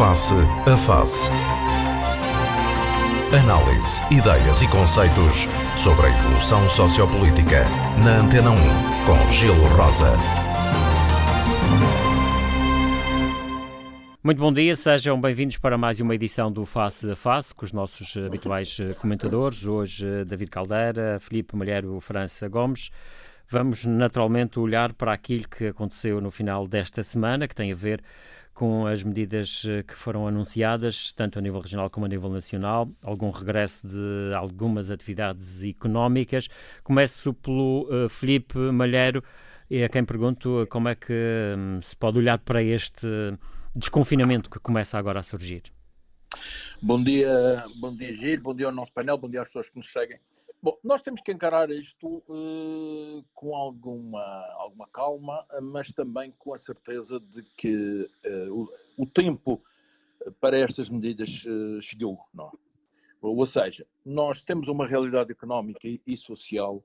Face 0.00 0.32
a 0.32 0.76
Face. 0.78 1.30
Análise, 3.38 4.00
ideias 4.10 4.62
e 4.62 4.68
conceitos 4.68 5.46
sobre 5.76 6.06
a 6.06 6.08
evolução 6.08 6.66
sociopolítica. 6.70 7.66
Na 8.02 8.20
Antena 8.20 8.50
1, 8.50 8.56
com 9.04 9.30
Gelo 9.30 9.66
Rosa. 9.76 10.14
Muito 14.24 14.38
bom 14.38 14.50
dia, 14.50 14.74
sejam 14.74 15.20
bem-vindos 15.20 15.58
para 15.58 15.76
mais 15.76 16.00
uma 16.00 16.14
edição 16.14 16.50
do 16.50 16.64
Face 16.64 17.10
a 17.10 17.14
Face 17.14 17.54
com 17.54 17.66
os 17.66 17.72
nossos 17.74 18.16
habituais 18.16 18.78
comentadores. 19.02 19.66
Hoje, 19.66 20.24
David 20.24 20.50
Caldeira, 20.50 21.18
Felipe 21.20 21.54
Malheiro, 21.54 22.00
França 22.00 22.48
Gomes. 22.48 22.90
Vamos 23.52 23.84
naturalmente 23.84 24.58
olhar 24.58 24.94
para 24.94 25.12
aquilo 25.12 25.46
que 25.46 25.66
aconteceu 25.66 26.22
no 26.22 26.30
final 26.30 26.66
desta 26.66 27.02
semana, 27.02 27.46
que 27.46 27.54
tem 27.54 27.70
a 27.70 27.74
ver 27.74 28.02
com 28.54 28.86
as 28.86 29.02
medidas 29.02 29.62
que 29.86 29.94
foram 29.94 30.26
anunciadas, 30.26 31.12
tanto 31.12 31.38
a 31.38 31.42
nível 31.42 31.60
regional 31.60 31.88
como 31.88 32.06
a 32.06 32.08
nível 32.08 32.30
nacional, 32.30 32.90
algum 33.02 33.30
regresso 33.30 33.86
de 33.86 34.34
algumas 34.34 34.90
atividades 34.90 35.64
económicas. 35.64 36.48
Começo 36.82 37.32
pelo 37.34 37.88
uh, 37.88 38.08
Felipe 38.08 38.58
Malheiro, 38.58 39.22
e 39.70 39.84
a 39.84 39.88
quem 39.88 40.04
pergunto 40.04 40.66
como 40.68 40.88
é 40.88 40.94
que 40.94 41.12
um, 41.56 41.80
se 41.80 41.96
pode 41.96 42.18
olhar 42.18 42.38
para 42.38 42.62
este 42.62 43.06
desconfinamento 43.74 44.50
que 44.50 44.58
começa 44.58 44.98
agora 44.98 45.20
a 45.20 45.22
surgir. 45.22 45.62
Bom 46.82 47.02
dia, 47.02 47.64
bom 47.76 47.94
dia 47.94 48.12
Gil, 48.12 48.40
bom 48.42 48.54
dia 48.54 48.66
ao 48.66 48.72
nosso 48.72 48.92
painel, 48.92 49.16
bom 49.18 49.28
dia 49.28 49.42
às 49.42 49.48
pessoas 49.48 49.68
que 49.68 49.76
nos 49.76 49.92
seguem. 49.92 50.18
Bom, 50.62 50.78
nós 50.84 51.00
temos 51.02 51.22
que 51.22 51.32
encarar 51.32 51.70
isto 51.70 52.22
uh, 52.28 53.24
com 53.32 53.56
alguma, 53.56 54.22
alguma 54.58 54.86
calma, 54.88 55.46
mas 55.62 55.90
também 55.90 56.34
com 56.38 56.52
a 56.52 56.58
certeza 56.58 57.18
de 57.18 57.42
que 57.56 58.10
uh, 58.26 58.54
o, 58.54 59.04
o, 59.04 59.06
tempo 59.06 59.62
para 60.38 60.58
estas 60.58 60.90
medidas 60.90 61.46
uh, 61.46 61.80
chegou. 61.80 62.18
Não? 62.34 62.52
Ou 63.22 63.46
seja, 63.46 63.86
nós 64.04 64.44
temos 64.44 64.68
uma 64.68 64.86
realidade 64.86 65.32
económica 65.32 65.88
e, 65.88 65.98
e 66.06 66.14
social, 66.14 66.84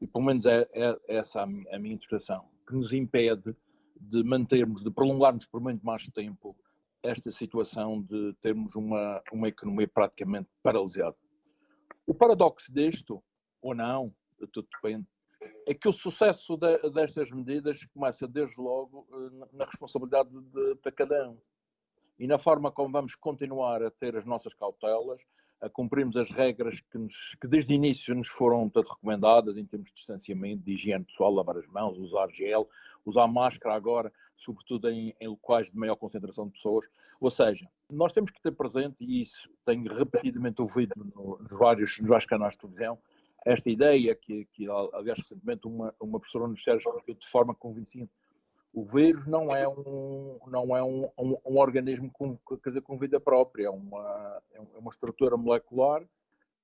e 0.00 0.06
pelo 0.06 0.24
menos 0.24 0.46
é, 0.46 0.66
é, 0.72 0.98
é 1.06 1.16
essa 1.16 1.42
a 1.42 1.46
minha, 1.46 1.76
a 1.76 1.78
minha 1.78 1.94
interpretação, 1.94 2.46
que 2.66 2.74
nos 2.74 2.94
impede 2.94 3.54
de 4.00 4.24
mantermos, 4.24 4.82
de 4.82 4.90
prolongarmos 4.90 5.44
por 5.44 5.60
muito 5.60 5.84
mais 5.84 6.06
tempo 6.08 6.56
esta 7.02 7.30
situação 7.30 8.00
de 8.02 8.34
termos 8.40 8.74
uma, 8.74 9.22
uma 9.30 9.48
economia 9.48 9.86
praticamente 9.86 10.48
paralisada. 10.62 11.16
O 12.06 12.14
paradoxo 12.14 12.72
disto, 12.72 13.22
ou 13.60 13.74
não, 13.74 14.14
tudo 14.52 14.68
depende, 14.72 15.06
é 15.68 15.74
que 15.74 15.88
o 15.88 15.92
sucesso 15.92 16.56
de, 16.56 16.90
destas 16.90 17.30
medidas 17.30 17.84
começa 17.86 18.26
desde 18.28 18.60
logo 18.60 19.06
eh, 19.12 19.46
na 19.52 19.64
responsabilidade 19.64 20.30
de, 20.30 20.74
de 20.76 20.92
cada 20.92 21.30
um. 21.30 21.38
E 22.18 22.26
na 22.26 22.38
forma 22.38 22.70
como 22.70 22.92
vamos 22.92 23.14
continuar 23.14 23.82
a 23.82 23.90
ter 23.90 24.16
as 24.16 24.24
nossas 24.24 24.54
cautelas, 24.54 25.20
a 25.60 25.68
cumprirmos 25.68 26.16
as 26.16 26.30
regras 26.30 26.80
que, 26.80 26.98
nos, 26.98 27.34
que 27.40 27.48
desde 27.48 27.72
o 27.72 27.76
início 27.76 28.14
nos 28.14 28.28
foram 28.28 28.68
tanto 28.68 28.92
recomendadas 28.92 29.56
em 29.56 29.66
termos 29.66 29.88
de 29.88 29.94
distanciamento, 29.94 30.62
de 30.62 30.72
higiene 30.72 31.04
pessoal, 31.04 31.32
lavar 31.32 31.56
as 31.56 31.66
mãos, 31.66 31.98
usar 31.98 32.28
gel, 32.30 32.68
usar 33.04 33.26
máscara 33.26 33.74
agora, 33.74 34.12
sobretudo 34.36 34.88
em, 34.90 35.14
em 35.20 35.28
locais 35.28 35.70
de 35.70 35.76
maior 35.76 35.96
concentração 35.96 36.46
de 36.46 36.52
pessoas. 36.52 36.86
Ou 37.20 37.30
seja, 37.30 37.68
nós 37.90 38.12
temos 38.12 38.30
que 38.30 38.40
ter 38.40 38.52
presente, 38.52 38.96
e 39.00 39.22
isso 39.22 39.48
tenho 39.64 39.92
repetidamente 39.92 40.60
ouvido 40.60 40.92
no, 40.96 41.38
nos, 41.38 41.58
vários, 41.58 41.98
nos 41.98 42.08
vários 42.08 42.26
canais 42.26 42.52
de 42.52 42.60
televisão, 42.60 42.98
esta 43.44 43.70
ideia 43.70 44.14
que, 44.14 44.44
que 44.52 44.68
aliás, 44.68 45.18
recentemente 45.18 45.66
uma, 45.66 45.94
uma 46.00 46.18
professora 46.18 46.44
universitária 46.44 46.78
explicou 46.78 47.14
de 47.14 47.28
forma 47.28 47.54
convincente. 47.54 48.10
O 48.72 48.84
vírus 48.84 49.26
não 49.26 49.54
é 49.54 49.66
um, 49.66 50.38
não 50.48 50.76
é 50.76 50.82
um, 50.82 51.08
um, 51.16 51.36
um 51.46 51.58
organismo 51.58 52.10
com, 52.12 52.36
quer 52.62 52.70
dizer, 52.70 52.82
com 52.82 52.98
vida 52.98 53.18
própria, 53.18 53.66
é 53.66 53.70
uma, 53.70 54.42
é, 54.52 54.58
é 54.58 54.78
uma 54.78 54.90
estrutura 54.90 55.36
molecular 55.36 56.02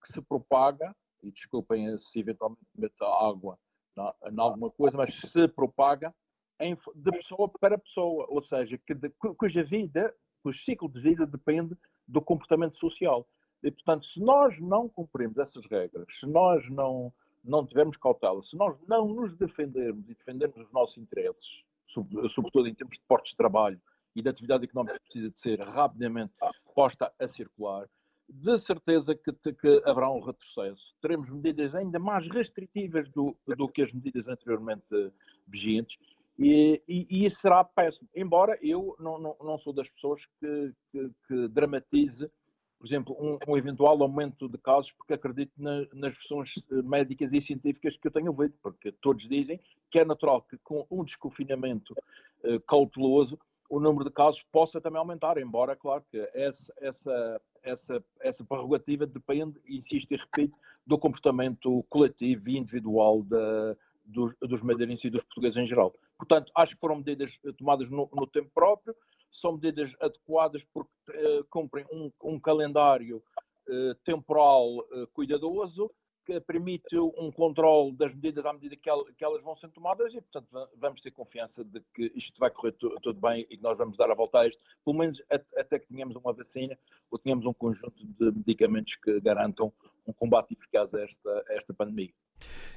que 0.03 0.13
se 0.13 0.21
propaga, 0.21 0.95
e 1.23 1.31
desculpem 1.31 1.99
se 2.01 2.19
eventualmente 2.19 2.61
meter 2.75 3.05
água 3.05 3.57
em 3.97 4.41
alguma 4.41 4.71
coisa, 4.71 4.97
mas 4.97 5.15
se 5.15 5.47
propaga 5.49 6.13
em, 6.61 6.75
de 6.75 7.11
pessoa 7.11 7.49
para 7.49 7.79
pessoa, 7.79 8.27
ou 8.29 8.41
seja, 8.41 8.79
que 8.79 8.95
de, 8.95 9.11
cuja 9.11 9.63
vida 9.63 10.15
o 10.45 10.53
ciclo 10.53 10.89
de 10.89 11.01
vida 11.01 11.27
depende 11.27 11.77
do 12.07 12.21
comportamento 12.21 12.77
social. 12.77 13.27
E, 13.63 13.71
portanto, 13.71 14.05
se 14.05 14.21
nós 14.21 14.61
não 14.61 14.89
cumprirmos 14.89 15.39
essas 15.39 15.67
regras, 15.67 16.07
se 16.09 16.27
nós 16.27 16.69
não, 16.69 17.13
não 17.45 17.65
tivermos 17.65 17.97
cautela, 17.97 18.43
se 18.43 18.57
nós 18.57 18.81
não 18.89 19.07
nos 19.07 19.37
defendermos 19.37 20.09
e 20.11 20.15
defendermos 20.15 20.61
os 20.61 20.73
nossos 20.73 20.99
interesses, 20.99 21.65
sobretudo 21.87 22.69
em 22.69 22.75
termos 22.75 22.97
de 22.97 23.05
portos 23.07 23.31
de 23.31 23.37
trabalho 23.37 23.81
e 24.17 24.23
da 24.23 24.31
atividade 24.31 24.65
económica 24.65 24.99
que 24.99 25.05
precisa 25.05 25.31
de 25.31 25.39
ser 25.39 25.61
rapidamente 25.61 26.33
posta 26.75 27.13
a 27.19 27.29
circular, 27.29 27.89
de 28.29 28.59
certeza 28.59 29.15
que, 29.15 29.33
que 29.33 29.83
haverá 29.85 30.11
um 30.11 30.21
retrocesso. 30.21 30.95
Teremos 31.01 31.31
medidas 31.31 31.75
ainda 31.75 31.99
mais 31.99 32.27
restritivas 32.29 33.09
do, 33.11 33.37
do 33.47 33.69
que 33.69 33.83
as 33.83 33.93
medidas 33.93 34.27
anteriormente 34.27 35.13
vigentes 35.47 35.99
e, 36.39 36.83
e, 36.89 37.07
e, 37.11 37.27
isso 37.27 37.41
será 37.41 37.63
péssimo. 37.63 38.09
Embora 38.15 38.59
eu 38.63 38.97
não, 38.99 39.19
não, 39.19 39.37
não 39.41 39.59
sou 39.59 39.73
das 39.73 39.89
pessoas 39.89 40.25
que, 40.41 40.73
que, 40.91 41.11
que 41.29 41.49
dramatize, 41.49 42.31
por 42.79 42.87
exemplo, 42.87 43.17
um, 43.21 43.39
um, 43.47 43.57
eventual 43.57 44.03
aumento 44.03 44.49
de 44.49 44.59
casos, 44.59 44.93
porque 44.93 45.15
acredito 45.15 45.53
na, 45.57 45.87
nas 45.93 46.15
versões 46.15 46.55
eh, 46.71 46.83
médicas 46.83 47.33
e 47.33 47.41
científicas 47.41 47.97
que 47.97 48.09
eu 48.09 48.11
tenho 48.11 48.29
ouvido, 48.29 48.55
porque 48.61 48.91
todos 48.91 49.29
dizem 49.29 49.61
que 49.91 50.01
é 50.01 50.05
natural 50.05 50.43
que 50.43 50.59
com 50.59 50.85
um 50.91 51.05
desconfinamento 51.05 51.95
uh, 52.43 52.59
cauteloso 52.67 53.39
o 53.73 53.81
número 53.81 54.05
de 54.05 54.11
casos 54.11 54.43
possa 54.53 54.83
também 54.83 54.99
aumentar, 54.99 55.39
embora, 55.39 55.75
claro, 55.75 56.05
que 56.11 56.19
essa, 56.35 56.75
essa, 56.79 57.41
essa, 57.63 58.05
essa 58.21 58.45
prerrogativa 58.45 59.07
depende, 59.07 59.59
insisto 59.67 60.13
e 60.13 60.17
repito, 60.19 60.59
do 60.87 60.99
comportamento 60.99 61.83
coletivo 61.89 62.51
e 62.51 62.59
individual 62.59 63.23
da, 63.23 63.75
dos 64.05 64.63
madeirenses 64.63 65.07
e 65.07 65.11
dos 65.11 65.23
portugueses 65.23 65.57
em 65.57 65.67
geral. 65.67 65.95
Portanto, 66.23 66.53
acho 66.55 66.77
que 66.77 66.81
foram 66.81 66.99
medidas 66.99 67.37
tomadas 67.59 67.91
no, 67.91 68.09
no 68.13 68.29
tempo 68.29 68.49
próprio, 68.55 68.95
são 69.33 69.55
medidas 69.55 69.93
adequadas 69.99 70.63
porque 70.73 70.89
uh, 71.11 71.45
cumprem 71.51 71.85
um, 71.91 72.13
um 72.23 72.39
calendário 72.39 73.21
uh, 73.69 73.95
temporal 74.05 74.69
uh, 74.69 75.09
cuidadoso, 75.13 75.91
que 76.25 76.41
permite 76.41 76.97
um 76.97 77.33
controle 77.33 77.91
das 77.97 78.15
medidas 78.15 78.47
à 78.47 78.53
medida 78.53 78.77
que, 78.77 78.89
el, 78.89 79.05
que, 79.17 79.25
elas 79.25 79.43
vão 79.43 79.57
sendo 79.57 79.73
tomadas 79.73 80.15
e, 80.15 80.21
portanto, 80.21 80.69
vamos 80.77 81.01
ter 81.01 81.11
confiança 81.11 81.65
de 81.65 81.81
que 81.93 82.13
isto 82.15 82.39
vai 82.39 82.53
correr 82.53 82.71
tudo 82.71 83.15
bem 83.15 83.45
e 83.51 83.57
que 83.57 83.63
nós 83.63 83.77
vamos 83.77 83.97
dar 83.97 84.09
a 84.09 84.15
volta 84.15 84.39
a 84.39 84.47
isto, 84.47 84.63
pelo 84.85 84.97
menos 84.97 85.21
até 85.29 85.81
que 85.81 85.89
tenhamos 85.89 86.15
uma 86.15 86.33
vacina 86.33 86.79
ou 87.11 87.19
tenhamos 87.19 87.47
um 87.47 87.53
conjunto 87.53 88.07
de 88.07 88.31
medicamentos 88.31 88.95
que 88.95 89.21
garantam 89.21 89.73
um 90.07 90.13
combate 90.13 90.55
eficaz 90.55 90.93
a 90.95 91.03
esta, 91.03 91.31
a 91.31 91.55
esta 91.55 91.75
pandemia. 91.75 92.11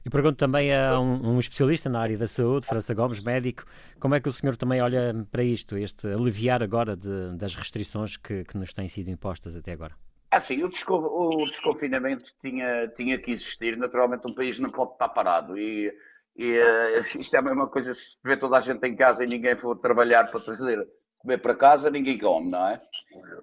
E 0.05 0.09
pergunto 0.09 0.37
também 0.37 0.73
a 0.73 0.99
um, 0.99 1.35
um, 1.35 1.39
especialista 1.39 1.89
na 1.89 1.99
área 1.99 2.17
da 2.17 2.27
saúde, 2.27 2.67
França 2.67 2.93
Gomes, 2.93 3.19
médico, 3.19 3.65
como 3.99 4.13
é 4.13 4.19
que 4.19 4.29
o 4.29 4.31
senhor 4.31 4.55
também 4.55 4.81
olha 4.81 5.13
para 5.31 5.43
isto, 5.43 5.77
este 5.77 6.07
aliviar 6.07 6.61
agora 6.61 6.95
de, 6.95 7.35
das 7.35 7.55
restrições 7.55 8.15
que, 8.15 8.43
que, 8.43 8.57
nos 8.57 8.73
têm 8.73 8.87
sido 8.87 9.09
impostas 9.09 9.55
até 9.55 9.71
agora? 9.71 9.95
Assim, 10.29 10.63
o, 10.63 10.69
desco 10.69 10.95
o, 10.95 11.45
desconfinamento 11.45 12.25
tinha, 12.39 12.87
tinha 12.89 13.17
que 13.17 13.31
existir. 13.31 13.77
Naturalmente, 13.77 14.27
um 14.27 14.35
país 14.35 14.59
não 14.59 14.69
pode 14.69 14.91
estar 14.91 15.09
parado. 15.09 15.57
E, 15.57 15.91
e 16.35 16.59
uh, 16.59 16.99
isto 17.17 17.35
é 17.35 17.39
a 17.39 17.41
mesma 17.41 17.67
coisa 17.67 17.93
se 17.93 18.17
vê 18.23 18.37
toda 18.37 18.57
a 18.57 18.61
gente 18.61 18.85
em 18.87 18.95
casa 18.95 19.23
e 19.23 19.27
ninguém 19.27 19.55
for 19.55 19.75
trabalhar 19.77 20.29
para 20.29 20.41
trazer 20.41 20.85
comer 21.17 21.39
para 21.39 21.55
casa, 21.55 21.89
ninguém 21.89 22.19
come, 22.19 22.51
não 22.51 22.67
é? 22.67 22.79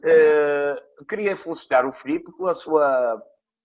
Uh, 0.05 1.05
queria 1.07 1.37
felicitar 1.37 1.85
o 1.85 1.93
Filipe 1.93 2.31
pela 2.37 2.55
sua 2.55 3.21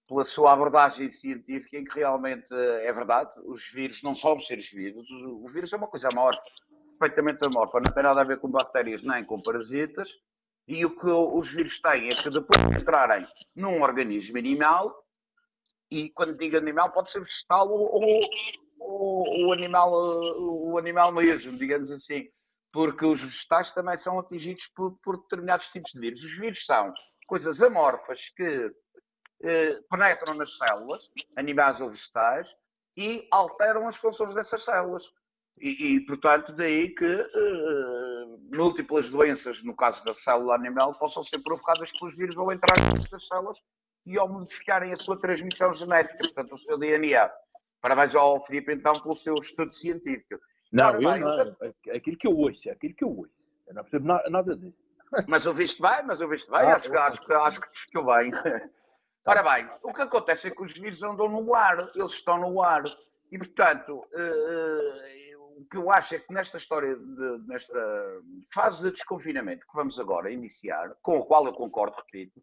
pela 0.08 0.24
sua 0.24 0.54
abordagem 0.54 1.12
científica, 1.12 1.78
em 1.78 1.84
que 1.84 2.00
realmente 2.00 2.54
é 2.54 2.92
verdade, 2.94 3.34
os 3.46 3.70
vírus 3.72 4.02
não 4.02 4.16
são 4.16 4.40
seres 4.40 4.70
vivos, 4.70 5.10
o 5.12 5.46
vírus 5.48 5.74
é 5.74 5.78
uma 5.78 5.88
coisa 5.88 6.08
amorfa, 6.08 6.42
perfeitamente 6.90 7.46
amorfa, 7.46 7.82
não 7.86 7.94
tem 7.94 8.04
nada 8.04 8.22
a 8.22 8.24
ver 8.24 8.40
com 8.40 8.50
bactérias 8.50 9.04
nem 9.04 9.24
com 9.26 9.42
parasitas, 9.42 10.10
e 10.68 10.86
o 10.86 10.96
que 10.96 11.10
os 11.10 11.54
vírus 11.54 11.80
têm 11.80 12.08
é 12.08 12.16
que 12.16 12.30
depois 12.30 12.70
de 12.70 12.78
entrarem 12.78 13.28
num 13.56 13.82
organismo 13.82 14.38
animal, 14.38 14.96
e 15.92 16.10
quando 16.12 16.38
digo 16.38 16.58
animal 16.58 16.92
pode 16.92 17.12
ser 17.12 17.20
vegetal 17.20 17.68
ou, 17.70 18.02
ou, 18.80 19.48
o, 19.48 19.54
animal, 19.54 19.92
o 19.92 20.78
animal 20.78 21.12
mesmo, 21.12 21.58
digamos 21.58 21.92
assim, 21.92 22.30
porque 22.72 23.06
os 23.06 23.22
vegetais 23.22 23.72
também 23.72 23.96
são 23.96 24.20
atingidos 24.20 24.68
por, 24.76 24.98
por 25.02 25.18
determinados 25.18 25.70
tipos 25.70 25.92
de 25.92 26.00
vírus. 26.00 26.24
Os 26.24 26.38
vírus 26.38 26.66
são 26.66 26.94
coisas 27.28 27.62
amorfas 27.62 28.30
que 28.36 28.72
eh, 29.44 29.80
penetram 29.90 30.34
nas 30.34 30.58
células, 30.58 31.12
animais 31.36 31.80
ou 31.82 31.90
vegetais, 31.90 32.56
e 32.96 33.28
alteram 33.32 33.88
as 33.88 33.96
funções 33.96 34.34
dessas 34.34 34.64
células. 34.64 35.12
E, 35.60 35.96
e 35.96 36.06
portanto, 36.06 36.54
daí 36.54 36.90
que 36.90 37.06
eh, 37.06 38.26
múltiplas 38.52 39.10
doenças, 39.10 39.64
no 39.64 39.76
caso 39.76 40.04
da 40.06 40.14
célula 40.14 40.56
animal, 40.56 40.98
possam 40.98 41.24
ser 41.24 41.40
provocadas 41.40 41.92
pelos 41.92 42.18
vírus 42.18 42.38
ao 42.38 42.52
entrar 42.52 42.78
nas 43.12 43.28
células 43.28 43.58
e 44.06 44.18
ao 44.18 44.30
modificarem 44.30 44.92
a 44.92 44.96
sua 44.96 45.20
transmissão 45.20 45.72
genética, 45.72 46.18
portanto, 46.18 46.54
o 46.54 46.58
seu 46.58 46.78
DNA. 46.78 47.32
Parabéns 47.82 48.16
ao 48.16 48.42
Filipe, 48.44 48.74
então, 48.74 49.00
pelo 49.02 49.16
seu 49.16 49.36
estudo 49.36 49.74
científico. 49.74 50.40
Não, 50.72 50.94
eu 50.96 51.02
não, 51.02 51.56
aquilo 51.96 52.18
que 52.18 52.28
eu 52.28 52.38
ouço, 52.38 52.70
aquilo 52.70 52.94
que 52.94 53.04
eu 53.04 53.10
ouço. 53.10 53.52
Eu 53.68 53.76
não 53.76 53.84
percebo 53.84 54.08
nada 54.08 54.56
disso. 54.56 54.78
Mas 55.28 55.46
ouviste 55.46 55.82
bem, 55.82 56.04
mas 56.06 56.20
ouviste 56.20 56.50
bem, 56.50 56.60
ah, 56.60 56.76
acho, 56.76 56.90
que, 56.90 56.98
acho, 56.98 57.34
acho 57.34 57.62
que 57.62 57.72
te 57.72 57.80
ficou 57.80 58.06
bem. 58.06 58.32
Ora 59.28 59.44
bem, 59.44 59.70
o 59.84 59.94
que 59.94 60.02
acontece 60.02 60.48
é 60.48 60.52
que 60.52 60.64
os 60.64 60.72
vírus 60.72 61.04
andam 61.04 61.28
no 61.28 61.54
ar, 61.54 61.92
eles 61.94 62.12
estão 62.12 62.38
no 62.38 62.64
ar. 62.64 62.86
E, 63.30 63.38
portanto, 63.38 63.98
uh, 63.98 65.60
o 65.60 65.66
que 65.70 65.76
eu 65.76 65.92
acho 65.92 66.16
é 66.16 66.20
que 66.20 66.34
nesta 66.34 66.56
história, 66.56 66.96
de, 66.96 67.38
nesta 67.46 67.78
fase 68.54 68.84
de 68.84 68.92
desconfinamento 68.92 69.68
que 69.68 69.76
vamos 69.76 70.00
agora 70.00 70.32
iniciar, 70.32 70.96
com 71.02 71.18
o 71.18 71.26
qual 71.26 71.46
eu 71.46 71.52
concordo, 71.52 71.98
repito, 71.98 72.42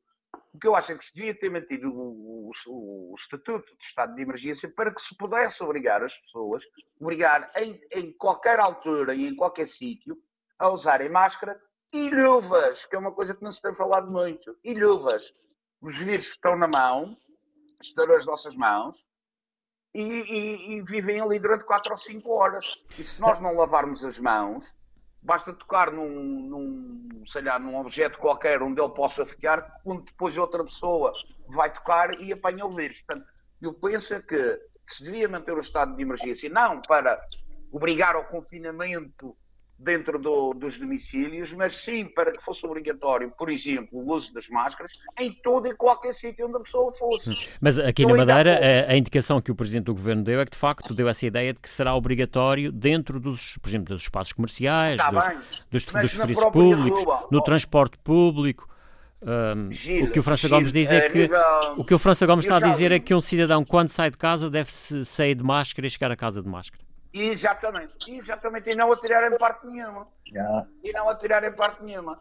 o 0.53 0.59
que 0.59 0.67
eu 0.67 0.77
acho 0.77 0.93
é 0.93 0.99
que 0.99 1.07
se 1.07 1.15
devia 1.15 1.35
ter 1.35 1.49
mantido 1.49 1.91
o, 1.91 2.51
o, 2.67 3.13
o, 3.13 3.15
estatuto 3.17 3.75
de 3.79 3.83
estado 3.83 4.15
de 4.15 4.21
emergência 4.21 4.69
para 4.69 4.93
que 4.93 5.01
se 5.01 5.17
pudesse 5.17 5.63
obrigar 5.65 6.03
as 6.03 6.15
pessoas, 6.19 6.65
obrigar 7.01 7.51
em, 7.57 7.81
em 7.93 8.13
qualquer 8.13 8.61
altura 8.61 9.15
e 9.15 9.27
em 9.27 9.35
qualquer 9.35 9.67
sítio, 9.67 10.19
a 10.59 10.69
usarem 10.69 11.09
máscara 11.09 11.59
e 11.91 12.11
luvas, 12.11 12.85
que 12.85 12.95
é 12.95 12.99
uma 12.99 13.13
coisa 13.13 13.35
que 13.35 13.43
não 13.43 13.53
se 13.53 13.63
tem 13.63 13.75
falado 13.75 14.13
muito. 14.13 14.55
E 14.63 14.75
luvas. 14.75 15.33
Os 15.85 15.99
vírus 15.99 16.29
estão 16.29 16.57
na 16.57 16.67
mão, 16.67 17.15
estão 17.79 18.07
nas 18.07 18.25
nossas 18.25 18.57
mãos, 18.57 19.05
e, 19.95 20.01
e, 20.03 20.77
e, 20.79 20.83
vivem 20.83 21.21
ali 21.21 21.39
durante 21.39 21.63
4 21.67 21.91
ou 21.91 21.97
5 21.99 22.33
horas. 22.33 22.83
E 22.99 23.05
se 23.05 23.21
nós 23.21 23.39
não 23.39 23.55
lavarmos 23.55 24.03
as 24.03 24.19
mãos, 24.19 24.75
basta 25.21 25.53
tocar 25.53 25.93
num, 25.93 26.09
num, 26.09 27.23
sei 27.27 27.43
lá, 27.43 27.59
num 27.59 27.77
objeto 27.77 28.19
qualquer 28.19 28.63
onde 28.63 28.81
ele 28.81 28.95
possa 28.95 29.27
ficar, 29.27 29.79
onde 29.85 30.07
depois 30.07 30.39
outra 30.39 30.65
pessoa 30.65 31.13
vai 31.49 31.71
tocar 31.71 32.19
e 32.19 32.33
apanha 32.33 32.65
o 32.65 32.75
vírus. 32.75 33.03
Portanto, 33.03 33.29
eu 33.61 33.75
penso 33.75 34.23
que 34.23 34.59
se 34.87 35.05
devia 35.05 35.29
manter 35.29 35.53
o 35.53 35.61
estado 35.61 35.95
de 35.95 36.03
emergência, 36.03 36.49
não 36.49 36.81
para 36.81 37.21
obrigar 37.71 38.17
ao 38.17 38.25
confinamento 38.25 39.37
dentro 39.85 40.19
do, 40.19 40.55
dos 40.55 40.79
domicílios, 40.79 41.53
mas 41.53 41.77
sim 41.77 42.07
para 42.07 42.33
que 42.33 42.43
fosse 42.43 42.65
obrigatório, 42.67 43.31
por 43.31 43.51
exemplo, 43.51 44.01
o 44.01 44.13
uso 44.13 44.33
das 44.33 44.49
máscaras 44.49 44.93
em 45.19 45.31
todo 45.31 45.69
e 45.69 45.75
qualquer 45.75 46.15
sítio 46.15 46.47
onde 46.47 46.57
a 46.57 46.61
pessoa 46.61 46.91
fosse. 46.91 47.33
Hum. 47.33 47.37
Mas 47.61 47.79
aqui 47.79 48.03
então, 48.03 48.17
na 48.17 48.25
Madeira, 48.25 48.59
a, 48.89 48.93
a, 48.93 48.97
indicação 48.97 49.41
que 49.41 49.53
o 49.53 49.55
Presidente 49.55 49.85
do 49.85 49.95
Governo 49.95 50.25
deu 50.25 50.41
é 50.41 50.45
que, 50.45 50.53
de 50.53 50.57
facto, 50.57 50.95
deu 50.95 51.09
essa 51.09 51.27
ideia 51.27 51.53
de 51.53 51.61
que 51.61 51.69
será 51.69 51.95
obrigatório 51.95 52.73
dentro 52.73 53.21
dos, 53.21 53.59
por 53.59 53.69
exemplo, 53.69 53.95
dos 53.95 54.03
espaços 54.03 54.33
comerciais, 54.33 55.01
dos, 55.71 55.85
dos, 55.85 56.03
dos 56.03 56.11
serviços 56.11 56.45
públicos, 56.47 57.05
rua, 57.05 57.29
no 57.31 57.39
oh. 57.39 57.43
transporte 57.43 57.99
público. 57.99 58.67
Um, 59.23 59.71
Gil, 59.71 60.05
o 60.05 60.11
que 60.11 60.19
o 60.19 60.23
França 60.23 60.49
Gil, 60.49 60.57
Gomes 60.57 60.73
diz 60.73 60.91
é 60.91 61.09
que 61.09 61.23
nível... 61.23 61.41
o 61.79 61.85
que 61.85 61.95
o 61.95 61.99
França 61.99 62.27
Gomes 62.27 62.45
está 62.45 62.59
a 62.59 62.61
dizer 62.61 62.93
é 62.93 62.99
que 62.99 63.15
um 63.15 63.23
cidadão 63.23 63.65
quando 63.65 63.89
sai 63.89 64.11
de 64.11 64.19
casa 64.19 64.51
deve 64.51 64.71
sair 64.71 65.35
de 65.35 65.43
máscara 65.43 65.87
e 65.87 65.91
chegar 65.91 66.11
a 66.11 66.17
casa 66.17 66.43
de 66.43 66.49
máscara. 66.49 66.85
Exatamente, 67.15 68.11
exatamente, 68.11 68.71
e 68.71 68.75
não 68.75 68.91
atirar 68.91 69.33
em 69.33 69.39
parte 69.39 69.65
nenhuma. 69.69 70.09
Yeah. 70.27 70.67
E 70.83 70.93
não 70.93 71.09
atirar 71.09 71.45
em 71.45 71.53
parte 71.53 71.85
nenhuma. 71.85 72.21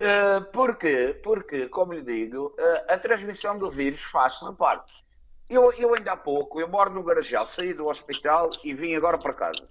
Uh, 0.00 0.42
porquê? 0.50 1.20
Porque, 1.22 1.68
como 1.68 1.92
lhe 1.92 2.00
digo, 2.00 2.56
uh, 2.58 2.92
a 2.92 2.96
transmissão 2.96 3.58
do 3.58 3.70
vírus 3.70 4.00
faz-se, 4.00 4.42
repare, 4.42 4.80
eu, 5.50 5.70
eu 5.74 5.94
ainda 5.94 6.12
há 6.12 6.16
pouco, 6.16 6.58
eu 6.58 6.66
moro 6.66 6.88
no 6.90 7.02
Garajal, 7.02 7.46
saí 7.46 7.74
do 7.74 7.86
hospital 7.86 8.48
e 8.64 8.72
vim 8.72 8.94
agora 8.94 9.18
para 9.18 9.34
casa. 9.34 9.68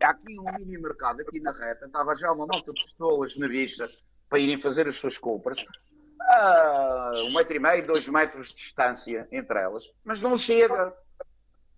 Há 0.00 0.10
aqui 0.10 0.38
um 0.38 0.44
mini 0.56 0.78
mercado, 0.78 1.22
aqui 1.22 1.40
na 1.40 1.50
reta, 1.50 1.86
estava 1.86 2.14
já 2.14 2.30
uma 2.30 2.46
nota 2.46 2.72
de 2.72 2.80
pessoas 2.80 3.36
na 3.36 3.48
vista 3.48 3.90
para 4.28 4.38
irem 4.38 4.56
fazer 4.56 4.86
as 4.86 4.94
suas 4.94 5.18
compras. 5.18 5.58
Uh, 5.58 7.28
um 7.28 7.34
metro 7.34 7.56
e 7.56 7.58
meio, 7.58 7.84
dois 7.84 8.08
metros 8.08 8.50
de 8.50 8.54
distância 8.54 9.26
entre 9.32 9.58
elas, 9.58 9.90
mas 10.04 10.20
não 10.20 10.38
chega. 10.38 10.94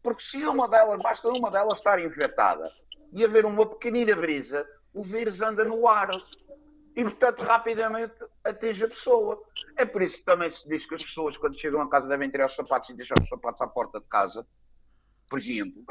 Porque 0.07 0.23
se 0.23 0.47
uma 0.47 0.69
delas, 0.69 1.03
basta 1.03 1.29
uma 1.29 1.51
delas 1.51 1.79
estar 1.79 1.99
infectada 1.99 2.71
e 3.13 3.25
haver 3.25 3.45
uma 3.45 3.69
pequenina 3.69 4.15
brisa, 4.15 4.65
o 4.95 5.03
vírus 5.03 5.41
anda 5.41 5.65
no 5.65 5.89
ar. 5.89 6.11
E, 6.95 7.03
portanto, 7.03 7.41
rapidamente 7.41 8.15
atinge 8.45 8.85
a 8.85 8.89
pessoa. 8.89 9.43
É 9.77 9.85
por 9.85 10.01
isso 10.01 10.19
que 10.19 10.25
também 10.25 10.49
se 10.49 10.69
diz 10.69 10.87
que 10.87 10.95
as 10.95 11.03
pessoas, 11.03 11.37
quando 11.37 11.59
chegam 11.59 11.81
a 11.81 11.91
casa, 11.91 12.09
devem 12.09 12.31
tirar 12.31 12.47
os 12.47 12.55
sapatos 12.55 12.89
e 12.89 12.95
deixar 12.95 13.19
os 13.19 13.29
sapatos 13.29 13.61
à 13.61 13.67
porta 13.67 13.99
de 14.01 14.07
casa, 14.07 14.47
por 15.29 15.41
exemplo. 15.41 15.83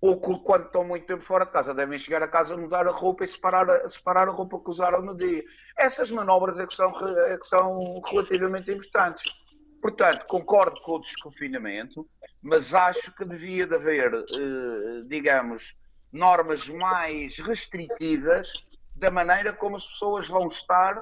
Ou 0.00 0.20
que, 0.20 0.42
quando 0.42 0.66
estão 0.66 0.82
muito 0.82 1.06
tempo 1.06 1.22
fora 1.22 1.46
de 1.46 1.52
casa, 1.52 1.72
devem 1.72 2.00
chegar 2.00 2.24
a 2.24 2.28
casa, 2.28 2.56
mudar 2.56 2.88
a 2.88 2.90
roupa 2.90 3.22
e 3.22 3.28
separar, 3.28 3.88
separar 3.88 4.26
a 4.26 4.32
roupa 4.32 4.58
que 4.58 4.70
usaram 4.70 5.02
no 5.02 5.16
dia. 5.16 5.44
Essas 5.78 6.10
manobras 6.10 6.58
é 6.58 6.66
que 6.66 6.74
são, 6.74 6.92
é 7.28 7.38
que 7.38 7.46
são 7.46 8.00
relativamente 8.00 8.72
importantes. 8.72 9.32
Portanto, 9.80 10.26
concordo 10.26 10.80
com 10.82 10.96
o 10.96 11.00
desconfinamento, 11.00 12.06
mas 12.42 12.74
acho 12.74 13.14
que 13.14 13.24
devia 13.24 13.66
de 13.66 13.74
haver, 13.74 14.12
eh, 14.14 15.02
digamos, 15.06 15.74
normas 16.12 16.68
mais 16.68 17.38
restritivas 17.38 18.52
da 18.94 19.10
maneira 19.10 19.52
como 19.52 19.76
as 19.76 19.86
pessoas 19.86 20.28
vão 20.28 20.46
estar 20.46 21.00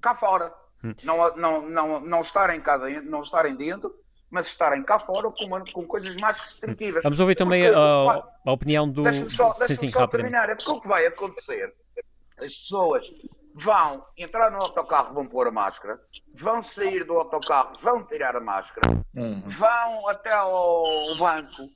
cá 0.00 0.14
fora. 0.14 0.52
Hum. 0.82 0.94
Não, 1.04 1.36
não, 1.36 1.68
não, 1.68 2.00
não, 2.00 2.20
estarem 2.20 2.60
cá 2.60 2.78
dentro, 2.78 3.10
não 3.10 3.20
estarem 3.20 3.54
dentro, 3.54 3.94
mas 4.30 4.46
estarem 4.46 4.82
cá 4.82 4.98
fora 4.98 5.30
com, 5.30 5.44
uma, 5.44 5.64
com 5.72 5.86
coisas 5.86 6.16
mais 6.16 6.38
restritivas. 6.38 7.02
Vamos 7.02 7.20
ouvir 7.20 7.34
também 7.34 7.64
porque, 7.64 7.76
a, 7.76 8.24
a, 8.46 8.52
opinião 8.52 8.88
do. 8.88 9.02
Deixa-me 9.02 9.30
só, 9.30 9.52
deixa 9.52 9.86
só 9.88 10.06
terminar. 10.06 10.48
É 10.48 10.54
porque 10.54 10.70
o 10.70 10.80
que 10.80 10.88
vai 10.88 11.06
acontecer? 11.06 11.74
As 12.38 12.54
pessoas 12.54 13.10
vão 13.56 14.04
entrar 14.18 14.50
no 14.50 14.58
autocarro, 14.58 15.14
vão 15.14 15.26
pôr 15.26 15.48
a 15.48 15.50
máscara, 15.50 15.98
vão 16.34 16.60
sair 16.60 17.04
do 17.04 17.14
autocarro, 17.14 17.74
vão 17.80 18.04
tirar 18.04 18.36
a 18.36 18.40
máscara, 18.40 18.92
uhum. 19.14 19.42
vão 19.46 20.08
até 20.08 20.30
ao 20.30 20.84
banco, 21.18 21.66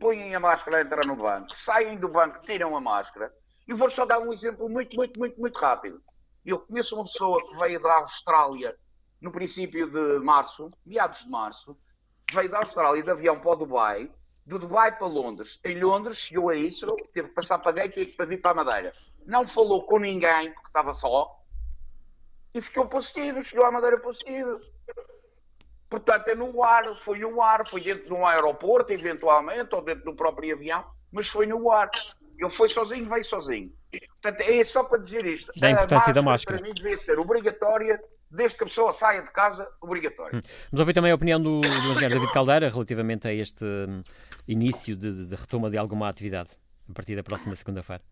põem 0.00 0.34
a 0.34 0.40
máscara 0.40 0.78
a 0.78 0.80
entrar 0.80 1.04
no 1.04 1.14
banco, 1.14 1.54
saem 1.54 1.98
do 1.98 2.08
banco, 2.08 2.40
tiram 2.46 2.74
a 2.74 2.80
máscara. 2.80 3.30
E 3.68 3.74
vou 3.74 3.90
só 3.90 4.06
dar 4.06 4.18
um 4.20 4.32
exemplo 4.32 4.66
muito, 4.68 4.96
muito, 4.96 5.18
muito, 5.18 5.38
muito 5.38 5.58
rápido. 5.58 6.00
Eu 6.44 6.60
conheço 6.60 6.94
uma 6.94 7.04
pessoa 7.04 7.46
que 7.46 7.56
veio 7.56 7.80
da 7.80 7.96
Austrália 7.96 8.74
no 9.20 9.30
princípio 9.30 9.90
de 9.90 10.24
março, 10.24 10.70
meados 10.86 11.24
de 11.24 11.28
março, 11.28 11.76
veio 12.32 12.48
da 12.48 12.58
Austrália 12.58 13.02
de 13.02 13.10
avião 13.10 13.40
para 13.40 13.50
o 13.50 13.56
Dubai, 13.56 14.10
do 14.46 14.58
Dubai 14.58 14.96
para 14.96 15.06
Londres. 15.06 15.60
Em 15.64 15.78
Londres 15.78 16.16
chegou 16.16 16.48
a 16.48 16.54
isso, 16.54 16.86
teve 17.12 17.28
que 17.28 17.34
passar 17.34 17.58
para 17.58 17.72
Gateway 17.72 18.06
para 18.06 18.24
vir 18.24 18.40
para 18.40 18.52
a 18.52 18.64
Madeira 18.64 18.92
não 19.26 19.46
falou 19.46 19.84
com 19.84 19.98
ninguém, 19.98 20.52
porque 20.52 20.68
estava 20.68 20.92
só, 20.92 21.36
e 22.54 22.60
ficou 22.60 22.86
positivo, 22.86 23.42
chegou 23.42 23.66
à 23.66 23.70
Madeira 23.70 23.98
positivo. 23.98 24.58
Portanto, 25.88 26.28
é 26.28 26.34
no 26.34 26.62
ar, 26.62 26.96
foi 26.96 27.18
no 27.18 27.40
ar, 27.40 27.66
foi 27.66 27.80
dentro 27.80 28.06
de 28.06 28.12
um 28.12 28.26
aeroporto, 28.26 28.92
eventualmente, 28.92 29.74
ou 29.74 29.82
dentro 29.82 30.04
do 30.04 30.14
próprio 30.14 30.54
avião, 30.54 30.84
mas 31.12 31.28
foi 31.28 31.46
no 31.46 31.70
ar. 31.70 31.90
Ele 32.38 32.50
foi 32.50 32.68
sozinho, 32.68 33.08
veio 33.08 33.24
sozinho. 33.24 33.72
Portanto, 34.20 34.40
é 34.40 34.64
só 34.64 34.84
para 34.84 34.98
dizer 34.98 35.24
isto. 35.26 35.52
Da 35.58 35.70
importância 35.70 36.12
da 36.12 36.22
máscara. 36.22 36.58
Para 36.58 36.66
mim, 36.66 36.74
devia 36.74 36.96
ser 36.98 37.18
obrigatória, 37.18 38.02
desde 38.30 38.58
que 38.58 38.64
a 38.64 38.66
pessoa 38.66 38.92
saia 38.92 39.22
de 39.22 39.30
casa, 39.30 39.68
obrigatória. 39.80 40.38
Hum. 40.38 40.40
Vamos 40.70 40.80
ouvir 40.80 40.92
também 40.92 41.12
a 41.12 41.14
opinião 41.14 41.40
do, 41.40 41.60
do 41.60 41.66
engenheiro 41.66 42.14
David 42.14 42.32
Caldeira 42.32 42.68
relativamente 42.68 43.28
a 43.28 43.32
este 43.32 43.64
hum, 43.64 44.02
início 44.48 44.96
de, 44.96 45.26
de 45.26 45.34
retoma 45.34 45.70
de 45.70 45.78
alguma 45.78 46.08
atividade 46.08 46.50
a 46.88 46.92
partir 46.92 47.16
da 47.16 47.22
próxima 47.22 47.54
segunda-feira. 47.54 48.02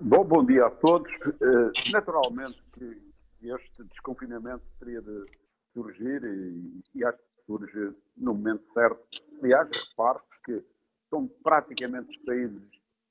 Bom, 0.00 0.24
bom 0.24 0.44
dia 0.44 0.64
a 0.66 0.70
todos. 0.70 1.12
Uh, 1.26 1.72
naturalmente 1.92 2.62
que 2.72 3.02
este 3.42 3.82
desconfinamento 3.82 4.62
teria 4.78 5.02
de 5.02 5.24
surgir 5.72 6.22
e, 6.22 6.82
e 6.94 7.04
acho 7.04 7.18
que 7.18 7.44
surge 7.46 7.96
no 8.16 8.32
momento 8.32 8.64
certo. 8.72 9.02
Aliás, 9.42 9.68
repare 9.90 10.20
que 10.44 10.64
são 11.10 11.26
praticamente 11.42 12.10
os 12.10 12.24
países 12.24 12.62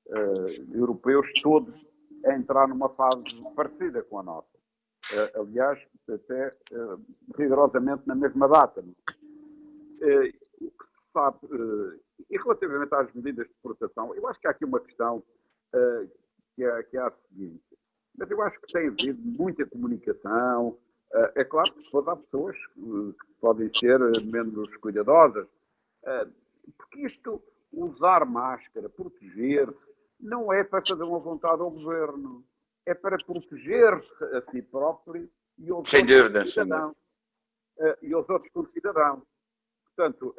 uh, 0.08 0.74
europeus 0.74 1.28
todos 1.42 1.76
a 2.26 2.34
entrar 2.34 2.70
numa 2.70 2.88
fase 2.90 3.22
parecida 3.54 4.02
com 4.04 4.20
a 4.20 4.24
nossa. 4.24 4.58
Uh, 5.12 5.42
aliás, 5.42 5.78
até 6.10 6.56
rigorosamente 7.38 8.04
na 8.08 8.16
mesma 8.16 8.48
data. 8.48 8.82
o 8.82 10.72
que 10.72 10.86
se 10.86 11.12
sabe, 11.12 11.38
e 12.30 12.38
relativamente 12.38 12.96
às 12.96 13.14
medidas 13.14 13.46
de 13.46 13.54
proteção, 13.62 14.16
eu 14.16 14.26
acho 14.26 14.40
que 14.40 14.48
há 14.48 14.52
aqui 14.52 14.64
uma 14.64 14.80
questão 14.80 15.22
que 16.58 16.64
é, 16.66 16.84
que 16.84 16.98
é 16.98 17.02
a 17.02 17.12
seguinte. 17.30 17.64
Mas 18.18 18.32
eu 18.32 18.42
acho 18.42 18.60
que 18.60 18.74
tem 18.74 18.88
havido 18.88 19.22
muita 19.22 19.64
comunicação. 19.68 20.76
Eh, 21.14 21.32
é 21.36 21.44
claro 21.44 21.72
que 21.72 21.84
depois 21.84 22.08
há 22.08 22.16
pessoas 22.16 22.58
que 22.76 23.34
podem 23.40 23.72
ser 23.80 24.00
menos 24.26 24.76
cuidadosas, 24.78 25.48
eh, 26.04 26.28
porque 26.76 27.02
isto, 27.06 27.40
usar 27.72 28.26
máscara, 28.26 28.90
proteger-se, 28.90 29.78
não 30.20 30.52
é 30.52 30.64
para 30.64 30.84
fazer 30.84 31.04
uma 31.04 31.20
vontade 31.20 31.62
ao 31.62 31.70
governo, 31.70 32.44
é 32.88 32.96
para 32.96 33.18
proteger-se 33.24 34.24
a 34.24 34.42
si 34.50 34.64
próprio 34.64 35.30
e 35.60 35.70
aos 35.70 35.88
sem 35.88 36.02
outros 36.02 36.18
dúvida, 36.18 36.46
cidadãos. 36.46 36.96
Eh, 37.80 37.98
e 38.02 38.14
aos 38.14 38.28
outros 38.28 38.72
cidadãos. 38.74 39.22
Portanto, 39.96 40.36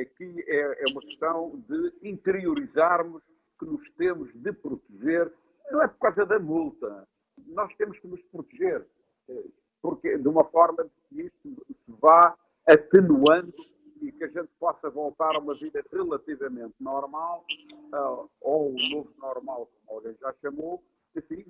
aqui 0.00 0.44
é, 0.46 0.56
é, 0.56 0.82
é 0.82 0.92
uma 0.92 1.00
questão 1.02 1.62
de 1.68 1.92
interiorizarmos 2.02 3.22
que 3.58 3.66
nos 3.66 3.90
temos 3.96 4.32
de 4.34 4.52
proteger 4.52 5.30
não 5.70 5.82
é 5.82 5.88
por 5.88 5.98
causa 5.98 6.26
da 6.26 6.38
multa. 6.38 7.06
Nós 7.48 7.74
temos 7.76 7.98
que 7.98 8.06
nos 8.06 8.22
proteger, 8.24 8.86
eh, 9.28 9.44
porque 9.82 10.16
de 10.16 10.28
uma 10.28 10.44
forma 10.44 10.86
que 11.08 11.22
isto 11.22 11.66
se 11.68 11.92
vá 12.00 12.36
atenuando 12.66 13.52
e 14.00 14.12
que 14.12 14.24
a 14.24 14.28
gente 14.28 14.50
possa 14.58 14.90
voltar 14.90 15.34
a 15.34 15.38
uma 15.38 15.54
vida 15.54 15.82
relativamente 15.90 16.74
normal, 16.80 17.44
uh, 17.92 18.28
ou 18.40 18.70
o 18.70 18.90
novo 18.90 19.10
normal, 19.18 19.70
como 19.86 19.98
alguém 19.98 20.16
já 20.20 20.34
chamou, 20.42 20.82
enfim, 21.16 21.44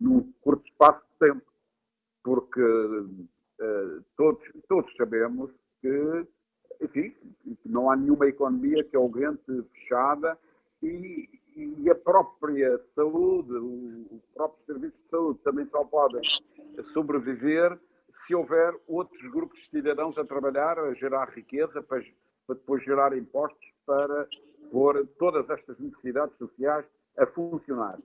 num 0.00 0.32
curto 0.40 0.66
espaço 0.66 1.00
de 1.00 1.28
tempo, 1.28 1.52
porque 2.22 2.62
uh, 2.62 4.04
todos, 4.16 4.42
todos 4.68 4.96
sabemos 4.96 5.50
que, 5.80 6.26
enfim, 6.80 7.14
não 7.64 7.90
há 7.90 7.96
nenhuma 7.96 8.26
economia 8.26 8.82
que 8.84 8.96
aguente 8.96 9.62
fechada 9.72 10.38
e, 10.82 11.35
e 11.56 11.90
a 11.90 11.94
própria 11.94 12.78
saúde, 12.94 13.52
o, 13.54 14.20
próprio 14.34 14.64
serviço 14.66 14.96
de 15.02 15.08
saúde 15.08 15.40
também 15.42 15.66
só 15.66 15.84
podem 15.84 16.20
sobreviver 16.92 17.78
se 18.26 18.34
houver 18.34 18.74
outros 18.86 19.20
grupos 19.30 19.58
de 19.60 19.70
cidadãos 19.70 20.18
a 20.18 20.24
trabalhar, 20.24 20.78
a 20.78 20.92
gerar 20.94 21.30
riqueza, 21.30 21.82
para, 21.82 22.02
para 22.46 22.56
depois 22.56 22.84
gerar 22.84 23.16
impostos 23.16 23.66
para 23.86 24.28
pôr 24.70 25.06
todas 25.18 25.48
estas 25.48 25.78
necessidades 25.78 26.36
sociais 26.36 26.84
a 27.16 27.26
funcionar. 27.26 27.98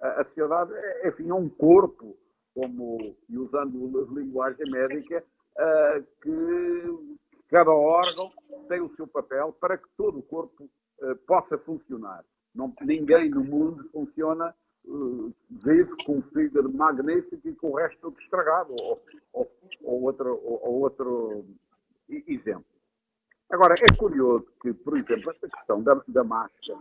A, 0.00 0.24
sociedade 0.24 0.72
é, 0.74 1.08
enfim, 1.08 1.28
é 1.28 1.34
um 1.34 1.48
corpo, 1.48 2.16
como, 2.54 3.16
e 3.28 3.38
usando 3.38 3.98
a 3.98 4.14
linguagem 4.14 4.70
médica, 4.70 5.24
que 6.22 7.16
cada 7.48 7.70
órgão 7.70 8.30
tem 8.68 8.80
o 8.80 8.94
seu 8.94 9.06
papel 9.06 9.56
para 9.60 9.76
que 9.76 9.88
todo 9.96 10.18
o 10.18 10.22
corpo 10.22 10.64
uh, 10.64 11.16
possa 11.26 11.58
funcionar. 11.58 12.24
Não, 12.54 12.74
ninguém 12.82 13.30
no 13.30 13.42
mundo 13.42 13.88
funciona, 13.90 14.54
uh, 14.84 15.34
com 16.04 16.18
um 16.18 16.22
fígado 16.22 16.72
magnífico 16.72 17.48
e 17.48 17.54
com 17.54 17.70
o 17.70 17.76
resto 17.76 17.98
tudo 18.00 18.20
estragado, 18.20 18.74
ou, 18.78 19.02
ou, 19.32 19.50
ou 19.82 20.02
outro, 20.02 20.40
ou, 20.44 20.60
ou 20.62 20.80
outro 20.80 21.44
exemplo. 22.08 22.64
Agora, 23.50 23.74
é 23.78 23.96
curioso 23.96 24.46
que, 24.60 24.72
por 24.72 24.96
exemplo, 24.96 25.30
esta 25.30 25.48
questão 25.48 25.82
da, 25.82 26.02
da 26.08 26.24
máscara 26.24 26.80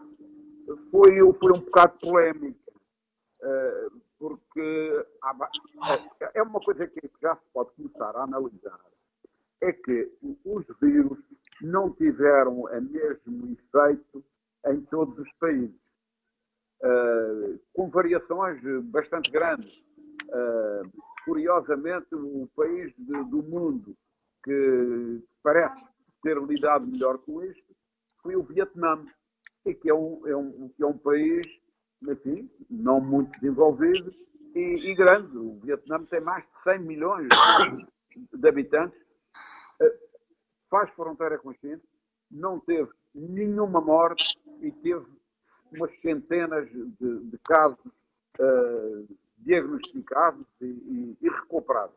foi, 0.89 1.17
foi 1.33 1.51
um 1.51 1.61
bocado 1.61 1.97
polémica, 1.99 2.71
uh, 3.41 4.01
porque 4.17 5.05
há, 5.23 5.49
é, 6.21 6.39
é 6.39 6.43
uma 6.43 6.59
coisa 6.59 6.87
que 6.87 7.09
já 7.21 7.35
se 7.35 7.41
pode 7.53 7.71
começar 7.71 8.15
a 8.15 8.23
analisar, 8.23 8.79
é 9.61 9.71
que 9.73 10.11
os 10.45 10.65
vírus 10.81 11.19
não 11.61 11.91
tiveram 11.91 12.61
o 12.61 12.81
mesmo 12.81 13.51
efeito 13.51 14.23
em 14.67 14.81
todos 14.81 15.17
os 15.17 15.31
países, 15.39 15.75
uh, 16.83 17.59
com 17.73 17.89
variações 17.89 18.61
bastante 18.85 19.31
grandes. 19.31 19.73
Uh, 20.27 20.91
curiosamente, 21.25 22.13
o 22.13 22.49
país 22.55 22.93
de, 22.97 23.23
do 23.29 23.43
mundo 23.43 23.95
que 24.43 25.23
parece 25.43 25.83
ter 26.23 26.37
lidado 26.37 26.87
melhor 26.87 27.17
com 27.19 27.43
isto 27.43 27.75
foi 28.21 28.35
o 28.35 28.43
Vietnã, 28.43 29.03
e 29.65 29.73
que 29.73 29.89
é 29.89 29.93
um, 29.93 30.27
é 30.27 30.35
um, 30.35 30.69
que 30.69 30.83
é 30.83 30.85
um 30.85 30.97
país, 30.97 31.45
enfim, 32.07 32.49
não 32.69 32.99
muito 32.99 33.31
desenvolvido 33.39 34.13
e, 34.55 34.91
e 34.91 34.95
grande. 34.95 35.37
O 35.37 35.59
Vietnã 35.59 36.03
tem 36.05 36.21
mais 36.21 36.43
de 36.43 36.63
100 36.63 36.79
milhões 36.79 37.27
de 38.33 38.47
habitantes, 38.47 38.97
eh, 39.81 39.99
faz 40.69 40.89
fronteira 40.91 41.37
com 41.37 41.51
a 41.51 41.53
China, 41.55 41.81
não 42.29 42.59
teve 42.59 42.89
nenhuma 43.13 43.81
morte 43.81 44.23
e 44.61 44.71
teve 44.71 45.05
umas 45.71 45.91
centenas 46.01 46.69
de, 46.69 47.19
de 47.19 47.37
casos 47.39 47.79
uh, 48.39 49.07
diagnosticados 49.37 50.45
e, 50.61 50.65
e, 50.65 51.17
e 51.21 51.29
recuperados. 51.29 51.95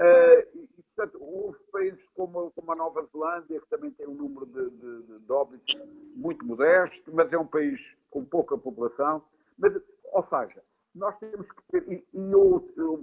Uh, 0.00 0.58
e, 0.58 0.68
portanto, 0.94 1.22
houve 1.22 1.58
países 1.70 2.02
como, 2.14 2.50
como, 2.52 2.72
a 2.72 2.76
Nova 2.76 3.06
Zelândia, 3.12 3.60
que 3.60 3.68
também 3.68 3.90
tem 3.92 4.06
um 4.06 4.14
número 4.14 4.46
de, 4.46 4.70
de, 4.70 5.18
de 5.20 5.32
óbitos 5.32 5.74
muito 6.16 6.44
modesto, 6.44 7.12
mas 7.14 7.32
é 7.32 7.38
um 7.38 7.46
país 7.46 7.80
com 8.10 8.24
pouca 8.24 8.56
população. 8.58 9.24
Mas, 9.58 9.74
ou 10.04 10.26
seja, 10.26 10.62
nós 10.94 11.16
temos 11.18 11.46
que 11.52 11.62
ter. 11.70 11.92
E, 11.92 12.04
e 12.12 12.32
eu, 12.32 12.66
eu, 12.76 13.02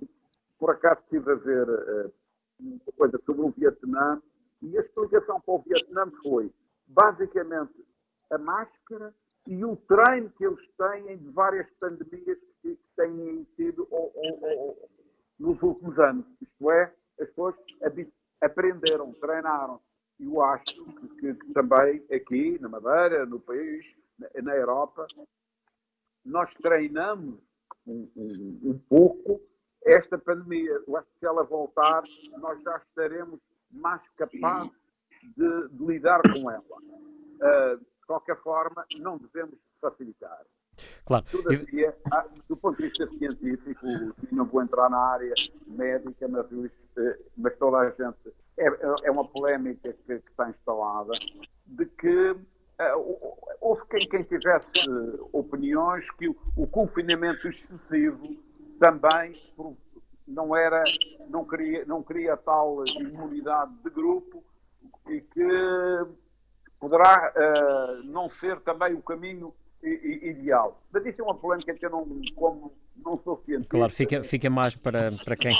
por 0.57 0.71
acaso, 0.71 1.01
estive 1.03 1.31
a 1.31 1.35
ver 1.35 1.69
uh, 1.69 2.13
uma 2.59 2.79
coisa 2.97 3.19
sobre 3.25 3.41
o 3.43 3.51
Vietnã, 3.51 4.21
e 4.61 4.77
a 4.77 4.81
explicação 4.81 5.39
para 5.39 5.53
o 5.53 5.59
Vietnã 5.59 6.11
foi, 6.21 6.51
basicamente, 6.87 7.73
a 8.31 8.37
máscara 8.37 9.13
e 9.47 9.63
o 9.65 9.75
treino 9.75 10.29
que 10.31 10.45
eles 10.45 10.59
têm 10.77 11.17
de 11.17 11.29
várias 11.31 11.69
pandemias 11.79 12.37
que 12.61 12.77
têm 12.95 13.47
tido 13.55 13.87
ou, 13.89 14.11
ou, 14.15 14.43
ou, 14.43 14.89
nos 15.39 15.61
últimos 15.61 15.97
anos. 15.97 16.25
Isto 16.41 16.71
é, 16.71 16.93
as 17.19 17.27
pessoas 17.29 17.55
aprenderam, 18.41 19.13
treinaram. 19.13 19.79
E 20.19 20.25
eu 20.25 20.41
acho 20.41 20.65
que, 21.19 21.33
que, 21.33 21.53
também 21.53 22.05
aqui, 22.11 22.59
na 22.59 22.69
Madeira, 22.69 23.25
no 23.25 23.39
país, 23.39 23.85
na, 24.17 24.29
na 24.41 24.55
Europa, 24.55 25.07
nós 26.25 26.53
treinamos 26.55 27.39
um, 27.87 28.11
um, 28.15 28.59
um, 28.65 28.79
pouco 28.89 29.41
esta 29.85 30.17
pandemia. 30.17 30.83
Eu 30.85 30.97
acho 30.97 31.07
que 31.07 31.19
se 31.19 31.25
ela 31.25 31.43
voltar, 31.43 32.03
nós 32.37 32.61
já 32.61 32.75
estaremos 32.75 33.39
mais 33.71 34.01
capazes 34.17 34.71
de, 35.35 35.69
de 35.69 35.85
lidar 35.85 36.21
com 36.21 36.51
ela. 36.51 36.63
Uh, 36.65 37.85
qualquer 38.09 38.37
forma, 38.37 38.83
não 38.97 39.19
devemos 39.19 39.55
facilitar. 39.79 40.41
Claro. 41.05 41.25
Todavia, 41.29 41.95
do 42.47 42.57
ponto 42.57 42.77
de 42.77 42.89
vista 42.89 43.05
científico, 43.07 43.85
não 44.31 44.45
vou 44.45 44.63
entrar 44.63 44.89
na 44.89 44.97
área 44.97 45.33
médica, 45.67 46.27
mas, 46.27 46.45
eh, 46.97 47.19
mas 47.37 47.55
toda 47.57 47.77
a 47.77 47.89
gente. 47.91 48.33
É, 48.57 48.67
é 49.03 49.11
uma 49.11 49.27
polémica 49.27 49.93
que, 49.93 50.19
que, 50.19 50.29
está 50.31 50.49
instalada 50.49 51.11
de 51.65 51.85
que 51.85 52.31
uh, 52.31 52.37
houve 53.61 53.81
quem, 53.89 54.09
quem 54.09 54.23
tivesse 54.23 54.67
opiniões 55.31 56.09
que 56.17 56.27
o, 56.27 56.35
o 56.57 56.67
confinamento 56.67 57.47
excessivo 57.47 58.35
também 58.79 59.33
não 60.27 60.55
era, 60.55 60.83
não 61.29 61.45
queria, 61.45 61.85
não 61.85 62.03
queria 62.03 62.35
tal 62.35 62.85
imunidade 62.85 63.71
de 63.81 63.89
grupo 63.89 64.43
e 65.07 65.21
que 65.21 65.47
poderá 66.79 67.33
uh, 67.35 68.03
não 68.03 68.29
ser 68.39 68.59
também 68.61 68.93
o 68.93 69.01
caminho 69.01 69.53
ideal. 69.83 70.81
Mas 70.91 71.05
isso 71.05 71.21
é 71.21 71.23
uma 71.23 71.35
polémica 71.35 71.73
que 71.73 71.85
eu 71.85 71.89
não, 71.89 72.05
como 72.35 72.73
não 73.03 73.19
sou 73.23 73.41
cientista. 73.45 73.77
Claro, 73.77 73.91
fica, 73.91 74.23
fica 74.23 74.49
mais 74.49 74.75
para, 74.75 75.11
para 75.23 75.35
quem, 75.35 75.55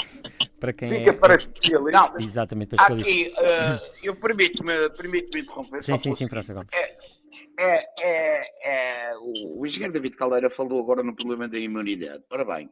para 0.60 0.74
quem 0.74 0.90
fica 0.90 1.12
é... 1.12 1.14
para 1.14 1.36
especialistas. 1.36 2.12
Não, 2.12 2.20
Exatamente, 2.20 2.76
para 2.76 2.96
especialistas. 2.96 3.38
Aqui, 3.38 3.94
uh, 3.94 3.96
eu 4.04 4.16
permito-me 4.16 4.90
permito 4.92 5.38
interromper. 5.38 5.82
Sim, 5.82 5.98
sim, 5.98 6.12
sim, 6.14 6.28
França 6.28 6.54
Gomes. 6.54 6.70
É, 6.74 6.98
é, 7.58 7.86
é, 8.00 9.10
é, 9.12 9.18
o 9.18 9.66
engenheiro 9.66 9.94
David 9.94 10.16
Caldeira 10.16 10.50
falou 10.50 10.82
agora 10.82 11.04
no 11.04 11.16
problema 11.16 11.48
da 11.48 11.58
imunidade. 11.58 12.24
Ora 12.30 12.46
bem, 12.46 12.68
uh, 12.68 12.72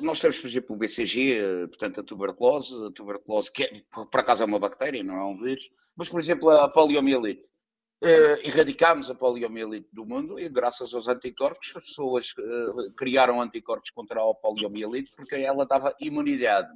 nós 0.00 0.20
temos, 0.20 0.38
por 0.38 0.46
exemplo, 0.46 0.76
o 0.76 0.78
BCG, 0.78 1.66
portanto, 1.68 2.00
a 2.00 2.04
tuberculose, 2.04 2.74
a 2.86 2.90
tuberculose, 2.92 3.50
que 3.50 3.64
é, 3.64 3.82
por 3.90 4.20
acaso 4.20 4.42
é 4.42 4.46
uma 4.46 4.58
bactéria, 4.58 5.02
não 5.02 5.16
é 5.16 5.24
um 5.24 5.42
vírus, 5.42 5.70
mas, 5.96 6.08
por 6.08 6.20
exemplo, 6.20 6.50
a 6.50 6.68
poliomielite 6.68 7.48
Uh, 8.00 8.38
erradicámos 8.46 9.10
a 9.10 9.14
poliomielite 9.14 9.88
do 9.92 10.06
mundo 10.06 10.38
e 10.38 10.48
graças 10.48 10.94
aos 10.94 11.08
anticorpos 11.08 11.72
as 11.74 11.84
pessoas 11.84 12.32
uh, 12.38 12.92
criaram 12.92 13.40
anticorpos 13.40 13.90
contra 13.90 14.20
a 14.20 14.34
poliomielite 14.34 15.10
porque 15.16 15.34
ela 15.34 15.66
dava 15.66 15.92
imunidade. 16.00 16.68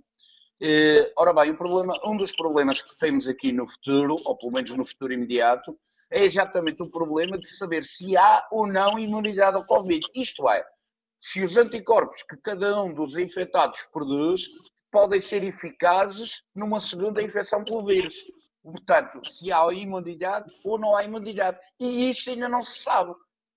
Uh, 0.61 1.12
ora 1.17 1.33
bem, 1.33 1.55
problema, 1.55 1.95
um 2.05 2.17
dos 2.17 2.33
problemas 2.33 2.83
que 2.83 2.99
temos 2.99 3.29
aqui 3.29 3.52
no 3.52 3.69
futuro, 3.69 4.17
ou 4.25 4.37
pelo 4.37 4.50
menos 4.50 4.73
no 4.73 4.85
futuro 4.85 5.12
imediato, 5.12 5.79
é 6.11 6.25
exatamente 6.25 6.83
o 6.83 6.91
problema 6.91 7.38
de 7.38 7.47
saber 7.47 7.85
se 7.85 8.17
há 8.17 8.45
ou 8.50 8.67
não 8.67 8.99
imunidade 8.99 9.57
ao 9.57 9.64
Covid. 9.64 10.05
Isto 10.17 10.49
é, 10.49 10.64
se 11.23 11.41
os 11.41 11.57
anticorpos 11.57 12.25
que 12.25 12.37
cada 12.37 12.83
um 12.83 12.93
dos 12.93 13.17
infectados 13.17 13.87
produz 13.93 14.49
podem 14.91 15.21
ser 15.21 15.45
eficazes 15.45 16.43
numa 16.52 16.81
segunda 16.81 17.23
infecção 17.23 17.62
pelo 17.62 17.87
vírus. 17.87 18.12
Portanto, 18.61 19.25
se 19.25 19.52
há 19.52 19.73
imunidade 19.73 20.50
ou 20.64 20.81
não 20.81 20.97
há 20.97 21.05
imunidade. 21.05 21.61
E 21.79 22.11
isto 22.11 22.31
ainda 22.31 22.49
não 22.49 22.61
se 22.61 22.81
sabe. 22.81 23.14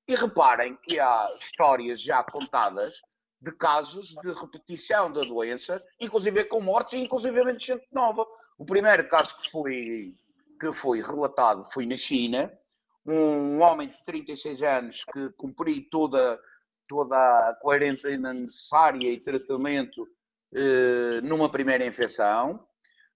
E 0.07 0.13
reparem 0.13 0.77
que 0.84 1.00
há 1.00 1.34
histórias 1.36 2.00
já 2.00 2.24
contadas 2.24 3.01
de 3.41 3.51
casos 3.51 4.10
de 4.22 4.31
repetição 4.31 5.12
da 5.12 5.22
doença, 5.22 5.84
inclusive 6.00 6.45
com 6.45 6.62
mortes 6.62 6.93
e 6.93 6.98
inclusive 6.98 7.51
de 7.55 7.65
gente 7.65 7.88
nova. 7.91 8.27
O 8.60 8.65
primeiro 8.65 9.07
caso 9.07 9.36
que 9.39 9.50
foi, 9.50 10.13
que 10.62 10.72
foi 10.72 11.01
relatado 11.01 11.63
foi 11.63 11.88
na 11.88 11.98
China, 11.98 12.51
um 13.07 13.62
homem 13.62 13.88
de 13.88 14.03
36 14.03 14.63
anos 14.63 15.03
que 15.12 15.29
cumpriu 15.31 15.84
toda, 15.91 16.39
toda 16.87 17.15
a 17.15 17.55
quarentena 17.61 18.33
necessária 18.33 19.11
e 19.11 19.19
tratamento 19.19 20.07
eh, 20.53 21.19
numa 21.21 21.49
primeira 21.49 21.85
infecção, 21.85 22.65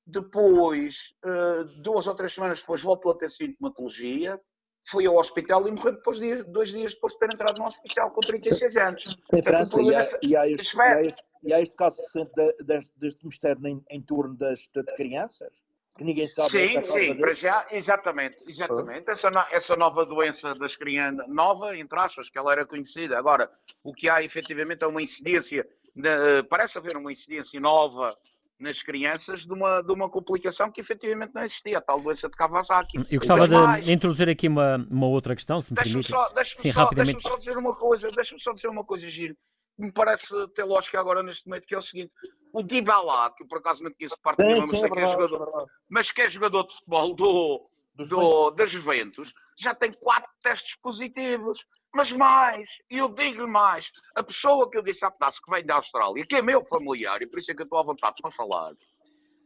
depois, 0.06 1.14
uh, 1.24 1.64
duas 1.82 2.08
ou 2.08 2.16
três 2.16 2.34
semanas 2.34 2.60
depois, 2.60 2.82
voltou 2.82 3.12
a 3.12 3.18
ter 3.18 3.30
sintomatologia, 3.30 4.42
foi 4.90 5.06
ao 5.06 5.16
hospital 5.16 5.68
e 5.68 5.72
morreu 5.72 5.94
depois 5.94 6.20
de, 6.20 6.44
dois 6.44 6.70
dias 6.70 6.96
depois 6.96 7.14
de 7.14 7.20
ter 7.20 7.32
entrado 7.32 7.60
no 7.60 7.66
hospital 7.66 8.12
com 8.12 8.20
36 8.22 8.76
anos. 8.76 9.18
França, 9.44 9.80
e 9.82 9.94
há, 9.94 10.02
e, 10.24 10.36
há 10.36 10.50
este, 10.50 10.76
e, 10.76 10.82
há 10.82 11.02
este, 11.02 11.24
e 11.44 11.54
há 11.54 11.62
este 11.62 11.76
caso 11.76 12.02
recente 12.02 12.32
de, 12.36 12.88
deste 12.98 13.26
mistério 13.26 13.68
em, 13.68 13.84
em 13.90 14.02
torno 14.02 14.36
das, 14.36 14.68
de 14.74 14.84
crianças? 14.96 15.54
Que 16.00 16.06
ninguém 16.06 16.28
sabe. 16.28 16.50
Sim, 16.50 16.82
sim, 16.82 17.14
para 17.16 17.34
já, 17.34 17.68
exatamente, 17.72 18.38
exatamente. 18.48 19.12
Essa, 19.12 19.30
essa 19.52 19.76
nova 19.76 20.06
doença 20.06 20.56
das 20.56 20.76
crianças, 20.76 21.28
nova, 21.28 21.78
entre 21.78 22.00
aspas, 22.00 22.30
que 22.30 22.38
ela 22.38 22.54
era 22.54 22.66
conhecida. 22.66 23.20
Agora, 23.20 23.52
o 23.84 23.94
que 23.94 24.10
há 24.10 24.24
efetivamente 24.24 24.82
é 24.84 24.88
uma 24.88 25.02
incidência 25.02 25.68
de, 25.94 26.44
parece 26.50 26.78
haver 26.78 26.96
uma 26.96 27.12
incidência 27.12 27.60
nova 27.60 28.18
nas 28.58 28.82
crianças 28.82 29.46
de 29.46 29.54
uma, 29.54 29.82
de 29.82 29.92
uma 29.92 30.10
complicação 30.10 30.72
que 30.72 30.80
efetivamente 30.80 31.34
não 31.34 31.44
existia, 31.44 31.78
a 31.78 31.82
tal 31.82 32.00
doença 32.00 32.30
de 32.30 32.36
Kawasaki. 32.36 32.98
Eu 33.10 33.20
gostava 33.20 33.48
de 33.48 33.54
mais, 33.54 33.90
introduzir 33.90 34.30
aqui 34.30 34.48
uma, 34.48 34.78
uma 34.90 35.08
outra 35.08 35.36
questão, 35.36 35.60
se 35.60 35.74
me 35.74 35.76
deixa 35.76 35.90
permite. 35.92 36.10
Só, 36.10 36.30
deixa-me 36.30 36.62
Sim, 36.62 36.72
só, 36.72 36.84
rapidamente. 36.84 37.16
deixa 37.16 37.30
só 37.30 37.38
dizer 37.38 37.58
uma 37.58 37.76
coisa, 37.76 38.10
deixa-me 38.12 38.42
só 38.42 38.54
dizer 38.54 38.70
uma 38.70 38.86
coisa, 38.86 39.10
Giro, 39.10 39.36
que 39.78 39.86
me 39.86 39.92
parece 39.92 40.28
ter 40.54 40.64
lógica 40.64 41.00
agora 41.00 41.22
neste 41.22 41.46
momento, 41.48 41.68
que 41.68 41.76
é 41.76 41.78
o 41.78 41.82
seguinte, 41.82 42.12
o 42.54 42.64
Dybala, 42.64 43.34
que 43.36 43.44
eu 43.44 43.48
por 43.48 43.60
acaso 43.60 43.84
não 43.84 43.92
conheço 43.92 44.16
de 44.16 44.22
parte 44.22 44.44
nenhuma, 44.44 44.68
mas 44.68 44.80
sei 44.80 44.90
que 44.90 45.00
é 45.00 45.08
jogador, 45.08 45.68
mas 45.90 46.12
que 46.12 46.22
é 46.22 46.30
jogador 46.30 46.64
de 46.64 46.74
futebol 46.74 47.16
do, 47.16 47.70
do, 47.96 48.50
da 48.52 48.66
Juventus, 48.66 49.34
já 49.58 49.74
tem 49.74 49.92
quatro 49.94 50.32
testes 50.42 50.76
positivos. 50.76 51.66
Mas 51.94 52.12
mais, 52.12 52.70
eu 52.90 53.10
digo-lhe 53.10 53.50
mais, 53.50 53.92
a 54.16 54.22
pessoa 54.22 54.70
que 54.70 54.78
eu 54.78 54.84
disse 54.84 55.04
há 55.04 55.10
pedaço 55.10 55.42
que 55.42 55.52
vem 55.52 55.66
da 55.66 55.76
Austrália, 55.76 56.26
que 56.26 56.36
é 56.36 56.42
meu 56.42 56.64
familiar, 56.64 57.20
e 57.22 57.28
por 57.28 57.40
isso 57.40 57.52
é 57.52 57.56
que 57.56 57.62
eu 57.62 57.66
estou 57.66 57.80
à 57.80 57.84
vontade 57.84 58.16
para 58.22 58.32
falar, 58.32 58.74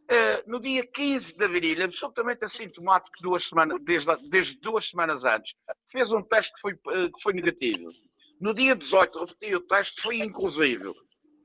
Uh, 0.03 0.43
no 0.45 0.59
dia 0.59 0.85
15 0.85 1.37
de 1.37 1.45
abril, 1.45 1.81
absolutamente 1.81 2.43
assintomático, 2.43 3.15
duas 3.21 3.45
semanas, 3.45 3.79
desde, 3.81 4.13
desde 4.29 4.59
duas 4.59 4.89
semanas 4.89 5.23
antes, 5.23 5.55
fez 5.89 6.11
um 6.11 6.21
teste 6.21 6.53
que 6.53 6.59
foi, 6.59 6.73
uh, 6.73 7.09
que 7.09 7.21
foi 7.21 7.31
negativo. 7.31 7.89
No 8.39 8.53
dia 8.53 8.75
18, 8.75 9.17
repetiu 9.17 9.59
o 9.59 9.61
teste, 9.61 10.01
foi 10.01 10.17
inclusivo. 10.17 10.93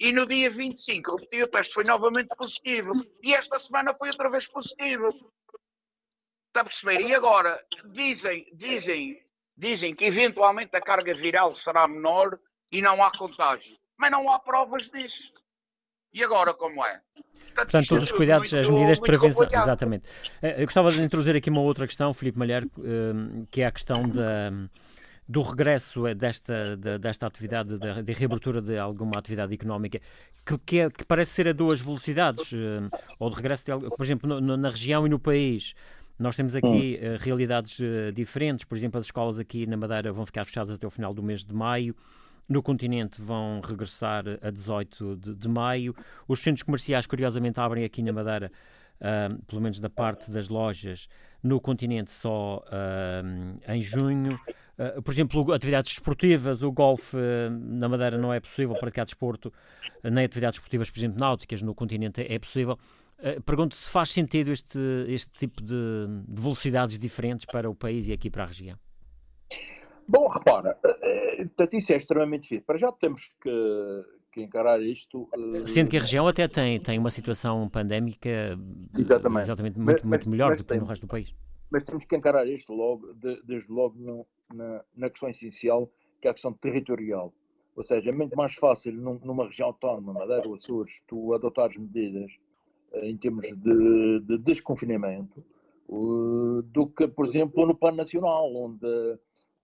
E 0.00 0.12
no 0.12 0.26
dia 0.26 0.49
25, 0.49 1.17
repetiu 1.17 1.47
o 1.47 1.49
teste, 1.49 1.75
foi 1.75 1.85
novamente 1.85 2.28
positivo. 2.37 2.93
E 3.23 3.35
esta 3.35 3.59
semana 3.59 3.95
foi 3.95 4.09
outra 4.09 4.31
vez 4.31 4.47
positivo. 4.47 5.09
Está 6.49 6.61
a 6.61 6.64
perceber? 6.64 7.00
E 7.00 7.14
agora, 7.14 7.61
dizem, 7.90 8.47
dizem, 8.55 9.21
dizem 9.57 9.95
que 9.95 10.05
eventualmente 10.05 10.76
a 10.76 10.81
carga 10.81 11.14
viral 11.14 11.52
será 11.52 11.88
menor 11.88 12.38
e 12.71 12.81
não 12.81 13.02
há 13.02 13.11
contágio. 13.11 13.76
Mas 13.99 14.12
não 14.12 14.31
há 14.31 14.38
provas 14.38 14.88
disso. 14.88 15.33
E 16.12 16.23
agora 16.23 16.55
como 16.55 16.85
é? 16.85 17.02
Portanto, 17.14 17.55
Portanto 17.55 17.88
todos 17.88 18.05
os 18.05 18.12
cuidados, 18.12 18.52
muito, 18.52 18.67
as 18.67 18.71
medidas 18.71 18.99
de 18.99 19.02
prevenção. 19.02 19.43
Complicado. 19.43 19.64
Exatamente. 19.64 20.05
Eh, 20.40 20.62
eu 20.62 20.64
gostava 20.64 20.93
de 20.93 21.00
introduzir 21.00 21.37
aqui 21.37 21.50
uma 21.50 21.61
outra 21.61 21.87
questão, 21.87 22.14
Filipe 22.14 22.38
Malher, 22.38 22.64
eh, 22.64 23.47
que 23.50 23.62
é 23.62 23.67
a 23.67 23.73
questão 23.73 24.09
da, 24.09 24.50
do 25.28 25.42
regresso 25.42 26.02
desta, 26.14 26.76
desta 26.76 27.26
atividade, 27.26 27.76
da, 27.78 28.00
de 28.00 28.12
reabertura 28.12 28.62
de 28.62 28.78
alguma 28.78 29.18
atividade 29.18 29.52
económica, 29.52 30.00
que, 30.44 30.58
que, 30.58 30.78
é, 30.80 30.90
que, 30.90 31.04
parece 31.04 31.32
ser 31.32 31.49
a 31.49 31.52
duas 31.52 31.80
velocidades, 31.80 32.52
eh, 32.54 32.88
ou 33.18 33.28
de 33.28 33.37
regresso, 33.37 33.64
de, 33.64 33.90
por 33.90 34.02
exemplo, 34.02 34.40
no, 34.40 34.56
na 34.56 34.70
região 34.70 35.06
e 35.06 35.11
no 35.11 35.18
país. 35.18 35.75
Nós 36.18 36.35
temos 36.35 36.56
aqui 36.56 36.99
hum. 37.00 37.16
realidades 37.20 37.78
diferentes, 38.14 38.64
por 38.64 38.76
exemplo, 38.76 38.99
as 38.99 39.06
escolas 39.06 39.38
aqui 39.38 39.66
na 39.66 39.76
Madeira 39.76 40.12
vão 40.12 40.25
ficar 40.26 40.44
fechadas 40.44 40.75
até 40.75 40.87
o 40.87 40.90
final 40.90 41.12
do 41.12 41.23
mês 41.23 41.44
de 41.44 41.54
maio 41.54 41.94
no 42.49 42.62
continente 42.62 43.20
vão 43.20 43.61
regressar 43.61 44.25
a 44.40 44.50
18 44.50 45.16
de, 45.16 45.35
de 45.35 45.49
maio. 45.49 45.94
Os 46.26 46.40
centros 46.40 46.62
comerciais, 46.62 47.06
curiosamente, 47.06 47.61
abrem 47.61 47.85
aqui 47.85 48.02
na 48.02 48.12
Madeira, 48.12 48.50
uh, 49.00 49.42
pelo 49.44 49.61
menos 49.61 49.78
da 49.78 49.90
parte 49.90 50.30
das 50.30 50.49
lojas, 50.49 51.08
no 51.42 51.61
continente 51.61 52.11
só 52.11 52.62
uh, 52.66 53.73
em 53.73 53.80
junho. 53.80 54.38
Uh, 54.78 55.02
por 55.02 55.12
exemplo, 55.12 55.52
atividades 55.52 55.92
esportivas, 55.92 56.62
o 56.62 56.71
golfe 56.73 57.16
na 57.50 57.88
Madeira 57.88 58.16
não 58.16 58.33
é 58.33 58.40
possível 58.40 58.75
praticar 58.76 59.04
desporto, 59.04 59.52
nem 60.02 60.25
atividades 60.25 60.59
esportivas, 60.59 60.90
por 60.90 60.99
exemplo, 60.99 61.18
náuticas 61.18 61.62
no 61.62 61.75
continente 61.75 62.21
é, 62.23 62.35
é 62.35 62.38
possível. 62.38 62.78
Pergunto 63.45 63.75
se 63.75 63.90
faz 63.90 64.11
sentido 64.11 64.52
este, 64.52 64.78
este 65.09 65.33
tipo 65.33 65.61
de, 65.61 66.07
de 66.28 66.40
velocidades 66.40 66.97
diferentes 67.00 67.47
para 67.47 67.68
o 67.68 67.75
país 67.75 68.07
e 68.07 68.12
aqui 68.12 68.30
para 68.30 68.45
a 68.45 68.47
região. 68.47 68.78
Bom, 70.09 70.26
repara, 70.26 70.78
eh, 70.83 71.42
eh, 71.42 71.45
portanto, 71.45 71.75
isso 71.75 71.92
é 71.92 71.97
extremamente 71.97 72.42
difícil. 72.45 72.64
Para 72.64 72.78
já 72.78 72.90
temos 72.90 73.28
que, 73.42 74.04
que 74.39 74.45
encarar 74.45 74.81
isto. 74.81 75.29
Uh... 75.37 75.67
Sendo 75.67 75.91
que 75.91 75.97
a 75.97 76.01
região 76.01 76.27
até 76.27 76.47
tem, 76.47 76.81
tem 76.81 76.99
uma 76.99 77.11
situação 77.11 77.69
pandémica 77.69 78.59
exatamente, 78.97 79.45
exatamente 79.45 79.79
muito, 79.79 80.07
mas, 80.07 80.25
muito 80.25 80.31
melhor 80.31 80.57
do 80.57 80.65
que 80.65 80.77
no 80.77 80.85
resto 80.85 81.07
do 81.07 81.11
país. 81.11 81.35
Mas 81.71 81.85
temos 81.85 82.05
que 82.05 82.17
encarar 82.17 82.47
isto 82.47 82.73
logo, 82.73 83.13
de, 83.15 83.43
desde 83.43 83.71
logo 83.71 83.95
no, 83.99 84.27
na, 84.53 84.83
na 84.97 85.11
questão 85.11 85.29
essencial, 85.29 85.91
que 86.21 86.29
é 86.29 86.31
a 86.31 86.35
questão 86.35 86.53
territorial. 86.53 87.33
Ou 87.77 87.83
seja, 87.83 88.11
é 88.11 88.13
muito 88.13 88.37
mais 88.37 88.55
fácil 88.55 88.93
num, 88.93 89.21
numa 89.23 89.47
região 89.47 89.69
autónoma, 89.69 90.13
Madeira 90.13 90.49
ou 90.49 90.55
Açores, 90.55 91.03
tu 91.07 91.35
adotares 91.35 91.77
medidas 91.77 92.33
em 92.95 93.17
termos 93.17 93.47
de, 93.47 94.21
de 94.21 94.39
desconfinamento 94.39 95.45
do 95.89 96.87
que, 96.87 97.07
por 97.09 97.27
exemplo, 97.27 97.67
no 97.67 97.75
plano 97.75 97.99
nacional, 97.99 98.55
onde 98.55 99.19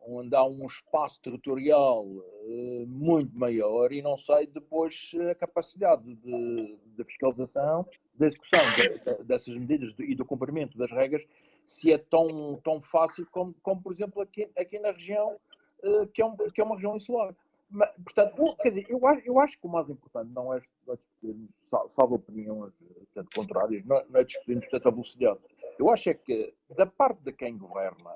onde 0.07 0.35
há 0.35 0.45
um 0.45 0.67
espaço 0.67 1.21
territorial 1.23 2.05
uh, 2.05 2.87
muito 2.87 3.37
maior 3.37 3.93
e 3.93 4.03
não 4.03 4.17
sei 4.17 4.47
depois 4.47 5.13
a 5.31 5.35
capacidade 5.35 6.15
de, 6.17 6.79
de 6.97 7.05
fiscalização, 7.05 7.87
da 8.15 8.27
execução 8.27 8.61
de, 8.77 8.99
de, 8.99 9.25
dessas 9.25 9.57
medidas 9.57 9.95
e 9.99 10.15
do 10.15 10.25
cumprimento 10.25 10.79
das 10.79 10.91
regras, 10.91 11.27
se 11.67 11.93
é 11.93 11.99
tão, 11.99 12.61
tão 12.63 12.81
fácil 12.81 13.27
como, 13.31 13.55
como 13.63 13.83
por 13.83 13.93
exemplo, 13.93 14.23
aqui, 14.23 14.49
aqui 14.57 14.79
na 14.79 14.93
região, 14.93 15.37
uh, 15.83 16.07
que, 16.09 16.23
é 16.23 16.27
um, 16.27 16.37
que 16.37 16.61
é 16.61 16.65
uma 16.65 16.75
região 16.75 16.97
insular. 16.97 17.35
Mas, 17.71 17.91
portanto, 18.05 18.57
quer 18.63 18.69
dizer, 18.71 18.87
eu, 18.89 19.05
acho, 19.07 19.23
eu 19.27 19.41
acho 19.41 19.59
que 19.59 19.67
o 19.67 19.71
mais 19.71 19.89
importante 19.89 20.31
não 20.33 20.55
é, 20.55 20.59
é 20.59 20.97
discutirmos, 20.97 21.51
salvo 21.89 22.17
opiniões 22.17 22.73
portanto, 23.15 23.35
contrárias, 23.35 23.85
não, 23.85 24.05
não 24.11 24.21
é 24.21 24.25
discutirmos 24.25 24.65
portanto, 24.67 24.87
a 24.87 24.91
velocidade. 24.91 25.41
Eu 25.79 25.91
acho 25.91 26.11
é 26.11 26.15
que, 26.15 26.55
da 26.77 26.87
parte 26.87 27.21
de 27.23 27.33
quem 27.33 27.57
governa, 27.57 28.15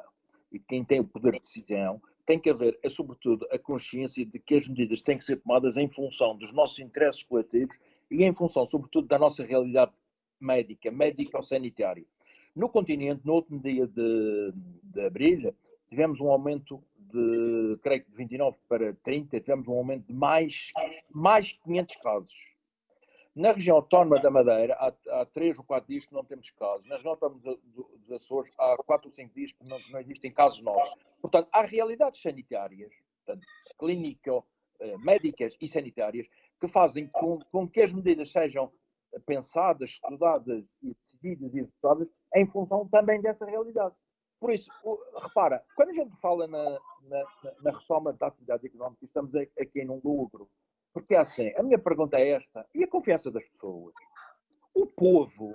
e 0.53 0.59
quem 0.59 0.85
tem 0.85 1.01
o 1.01 1.05
poder 1.05 1.33
de 1.33 1.41
decisão, 1.41 2.01
tem 2.25 2.39
que 2.39 2.51
haver, 2.51 2.79
é, 2.83 2.89
sobretudo, 2.89 3.47
a 3.51 3.59
consciência 3.59 4.25
de 4.25 4.39
que 4.39 4.55
as 4.55 4.69
medidas 4.69 5.01
têm 5.01 5.17
que 5.17 5.25
ser 5.25 5.37
tomadas 5.37 5.77
em 5.77 5.89
função 5.89 6.37
dos 6.37 6.53
nossos 6.53 6.79
interesses 6.79 7.23
coletivos 7.23 7.79
e 8.11 8.23
em 8.23 8.35
função, 8.35 8.67
sobretudo, 8.67 9.09
da 9.09 9.19
nossa 9.19 9.45
realidade 9.45 9.93
médica, 10.41 10.91
médico-sanitária. 10.91 12.05
No 12.55 12.69
continente, 12.69 13.23
no 13.25 13.35
último 13.35 13.61
dia 13.61 13.87
de, 13.87 14.53
de 14.83 15.01
abril, 15.07 15.55
tivemos 15.89 16.21
um 16.21 16.31
aumento 16.31 16.83
de, 16.99 17.79
creio 17.83 18.05
que 18.05 18.11
de 18.11 18.17
29 18.17 18.59
para 18.69 18.95
30, 19.03 19.41
tivemos 19.41 19.67
um 19.67 19.73
aumento 19.73 20.07
de 20.07 20.13
mais, 20.13 20.73
mais 21.11 21.53
500 21.65 21.97
casos. 21.97 22.58
Na 23.39 23.53
região 23.53 23.77
autónoma 23.77 24.19
da 24.19 24.33
Madeira, 24.33 24.75
há, 24.75 25.21
há 25.21 25.27
três 25.27 25.57
ou 25.61 25.65
quatro 25.65 25.89
dias 25.89 26.05
que 26.05 26.13
não 26.13 26.25
temos 26.25 26.51
casos. 26.51 26.85
Na 26.89 26.97
região 26.97 27.13
autónoma 27.13 27.41
dos 27.41 28.11
Açores, 28.11 28.53
há 28.59 28.77
quatro 28.79 29.07
ou 29.07 29.13
cinco 29.13 29.33
dias 29.33 29.53
que 29.53 29.65
não, 29.65 29.79
não 29.93 30.01
existem 30.01 30.33
casos 30.33 30.61
novos. 30.61 30.93
Portanto, 31.23 31.49
há 31.53 31.63
realidades 31.63 32.21
sanitárias, 32.21 32.93
portanto, 33.25 33.47
clínico, 33.79 34.45
eh, 34.81 34.99
médicas 34.99 35.57
e 35.61 35.69
sanitárias, 35.69 36.27
que 36.61 36.67
fazem 36.67 37.07
com, 37.13 37.39
com 37.53 37.69
que 37.69 37.81
as 37.81 37.93
medidas 37.93 38.33
sejam 38.33 38.73
pensadas, 39.25 39.91
estudadas 39.91 40.65
e 40.83 40.93
decididas 40.95 41.55
e 41.55 41.59
executadas 41.61 42.09
em 42.35 42.45
função 42.45 42.89
também 42.89 43.21
dessa 43.21 43.47
realidade. 43.47 43.95
Por 44.41 44.53
isso, 44.53 44.69
repara, 45.23 45.65
quando 45.77 45.91
a 45.91 45.95
gente 45.95 46.21
fala 46.21 46.49
na, 46.49 46.71
na, 47.03 47.25
na 47.63 47.79
retoma 47.79 48.13
da 48.15 48.27
atividade 48.27 48.67
económica, 48.67 49.05
estamos 49.05 49.33
aqui 49.37 49.85
num 49.85 50.01
lucro 50.03 50.51
porque 50.93 51.15
é 51.15 51.19
assim, 51.19 51.53
a 51.57 51.63
minha 51.63 51.79
pergunta 51.79 52.19
é 52.19 52.31
esta: 52.31 52.67
e 52.75 52.85
a 52.85 52.89
confiança 52.89 53.31
das 53.31 53.47
pessoas? 53.49 53.95
O 54.75 54.87
povo, 54.87 55.55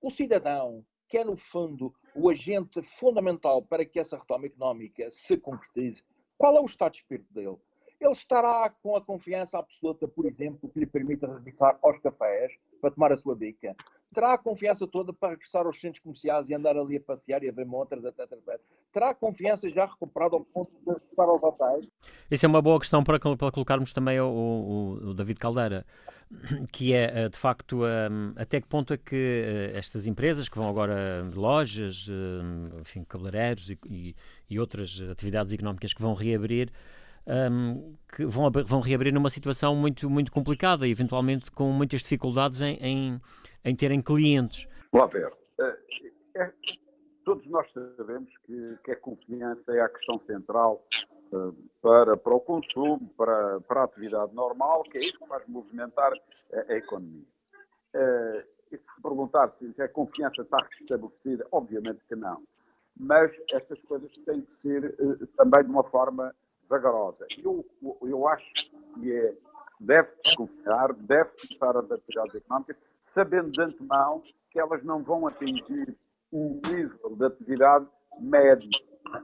o 0.00 0.10
cidadão, 0.10 0.84
que 1.08 1.18
é 1.18 1.24
no 1.24 1.36
fundo 1.36 1.94
o 2.14 2.28
agente 2.30 2.82
fundamental 2.82 3.62
para 3.62 3.84
que 3.84 4.00
essa 4.00 4.16
retoma 4.16 4.46
económica 4.46 5.10
se 5.10 5.36
concretize, 5.36 6.02
qual 6.38 6.56
é 6.56 6.60
o 6.60 6.64
estado 6.64 6.92
de 6.92 6.98
espírito 6.98 7.32
dele? 7.32 7.56
Ele 8.00 8.10
estará 8.10 8.68
com 8.82 8.96
a 8.96 9.00
confiança 9.00 9.58
absoluta, 9.58 10.08
por 10.08 10.26
exemplo, 10.26 10.68
que 10.68 10.80
lhe 10.80 10.86
permita 10.86 11.32
regressar 11.32 11.78
aos 11.80 11.98
cafés 12.00 12.52
para 12.80 12.90
tomar 12.90 13.12
a 13.12 13.16
sua 13.16 13.36
bica? 13.36 13.76
Terá 14.12 14.34
a 14.34 14.38
confiança 14.38 14.86
toda 14.86 15.12
para 15.12 15.30
regressar 15.30 15.66
aos 15.66 15.80
centros 15.80 16.02
comerciais 16.02 16.48
e 16.48 16.54
andar 16.54 16.76
ali 16.76 16.96
a 16.96 17.00
passear 17.00 17.42
e 17.42 17.48
a 17.48 17.52
ver 17.52 17.66
montras, 17.66 18.04
etc, 18.04 18.30
etc. 18.32 18.60
Terá 18.92 19.10
a 19.10 19.14
confiança 19.14 19.68
já 19.68 19.86
recuperada 19.86 20.36
ao 20.36 20.44
ponto 20.44 20.70
de 20.70 20.92
regressar 20.92 21.28
aos 21.28 21.42
hotéis? 21.42 21.88
Isso 22.30 22.46
é 22.46 22.48
uma 22.48 22.62
boa 22.62 22.78
questão 22.78 23.02
para, 23.02 23.18
para 23.18 23.50
colocarmos 23.50 23.92
também 23.92 24.20
o, 24.20 25.12
David 25.14 25.38
Caldeira, 25.38 25.86
que 26.72 26.92
é, 26.92 27.24
eh, 27.24 27.28
de 27.28 27.36
facto, 27.38 27.84
um, 27.84 28.32
até 28.36 28.60
que 28.60 28.66
ponto 28.66 28.92
é 28.92 28.96
que 28.96 29.14
uh, 29.14 29.76
estas 29.76 30.06
empresas 30.06 30.48
que 30.48 30.56
vão 30.56 30.68
agora 30.68 31.28
lojas, 31.34 32.08
uh, 32.08 32.80
enfim, 32.80 33.04
cabeleireiros 33.04 33.70
e, 33.70 33.78
e, 33.86 34.16
e 34.48 34.60
outras 34.60 35.00
atividades 35.10 35.52
económicas 35.52 35.92
que 35.92 36.00
vão 36.00 36.14
reabrir, 36.14 36.70
um, 37.26 37.94
que 38.14 38.24
vão, 38.24 38.50
vão 38.50 38.80
reabrir 38.80 39.12
numa 39.12 39.30
situação 39.30 39.76
muito, 39.76 40.08
muito 40.10 40.32
complicada 40.32 40.86
e 40.86 40.90
eventualmente 40.90 41.50
com 41.50 41.70
muitas 41.70 42.02
dificuldades 42.02 42.62
em, 42.62 42.76
em 42.80 43.20
em 43.64 43.74
terem 43.74 44.00
clientes? 44.00 44.68
Lá 44.92 45.06
ver. 45.06 45.30
É, 45.60 45.78
é, 46.36 46.52
todos 47.24 47.46
nós 47.46 47.66
sabemos 47.72 48.30
que, 48.44 48.78
que 48.84 48.92
a 48.92 48.96
confiança 48.96 49.72
é 49.72 49.80
a 49.80 49.88
questão 49.88 50.20
central 50.26 50.84
uh, 51.32 51.54
para, 51.80 52.16
para 52.16 52.34
o 52.34 52.40
consumo, 52.40 53.08
para, 53.16 53.60
para 53.60 53.82
a 53.82 53.84
atividade 53.84 54.34
normal, 54.34 54.82
que 54.84 54.98
é 54.98 55.00
isso 55.02 55.18
que 55.18 55.26
faz 55.26 55.46
movimentar 55.46 56.12
a, 56.52 56.72
a 56.72 56.76
economia. 56.76 57.24
Uh, 57.94 58.52
e 58.70 58.78
se 58.78 59.02
perguntar 59.02 59.52
se 59.58 59.82
a 59.82 59.88
confiança 59.88 60.42
está 60.42 60.56
restabelecida, 60.78 61.46
obviamente 61.52 62.00
que 62.08 62.16
não. 62.16 62.38
Mas 62.98 63.30
estas 63.52 63.80
coisas 63.82 64.10
têm 64.24 64.42
que 64.42 64.62
ser 64.62 64.94
uh, 64.98 65.26
também 65.36 65.64
de 65.64 65.70
uma 65.70 65.84
forma 65.84 66.34
vagarosa. 66.68 67.26
Eu, 67.42 67.64
eu 68.02 68.26
acho 68.28 68.46
que 68.94 69.12
é 69.12 69.34
deve 69.82 70.08
desconfiar, 70.24 70.92
deve 70.94 71.30
começar 71.30 71.76
as 71.76 71.90
atividades 71.90 72.34
económicas, 72.36 72.76
sabendo 73.14 73.50
de 73.50 73.62
antemão 73.62 74.22
que 74.50 74.58
elas 74.58 74.82
não 74.84 75.02
vão 75.02 75.26
atingir 75.26 75.96
um 76.32 76.60
nível 76.66 77.16
de 77.16 77.26
atividade 77.26 77.86
médio. 78.20 78.70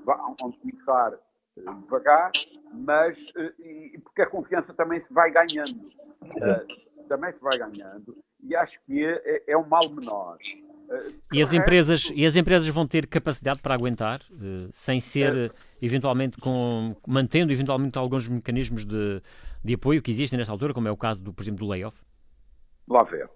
Vão 0.05 0.37
começar 0.37 1.15
eh, 1.57 1.63
devagar, 1.83 2.31
mas 2.73 3.17
eh, 3.37 3.53
e, 3.59 3.99
porque 3.99 4.23
a 4.23 4.27
confiança 4.27 4.73
também 4.75 5.01
se 5.07 5.13
vai 5.13 5.31
ganhando. 5.31 5.89
Uh, 6.23 7.09
também 7.09 7.33
se 7.33 7.41
vai 7.41 7.59
ganhando. 7.59 8.17
E 8.43 8.55
acho 8.55 8.79
que 8.87 9.05
é, 9.05 9.45
é 9.47 9.57
um 9.57 9.67
mal 9.67 9.89
menor. 9.89 10.37
E 11.33 11.43
as, 11.43 11.53
empresas, 11.53 12.11
e 12.15 12.25
as 12.25 12.35
empresas 12.37 12.67
vão 12.69 12.87
ter 12.87 13.07
capacidade 13.07 13.61
para 13.61 13.75
aguentar, 13.75 14.21
sem 14.71 14.99
ser, 14.99 15.53
eventualmente, 15.83 16.39
com, 16.39 16.97
mantendo 17.07 17.53
eventualmente 17.53 17.99
alguns 17.99 18.27
mecanismos 18.27 18.87
de, 18.87 19.21
de 19.63 19.75
apoio 19.75 20.01
que 20.01 20.11
existem 20.11 20.39
nesta 20.39 20.53
altura, 20.53 20.73
como 20.73 20.89
é 20.89 20.91
o 20.91 20.97
caso, 20.97 21.23
do, 21.23 21.33
por 21.33 21.43
exemplo, 21.43 21.67
do 21.67 21.71
layoff? 21.71 22.03
Lá 22.89 23.03
ver. 23.05 23.29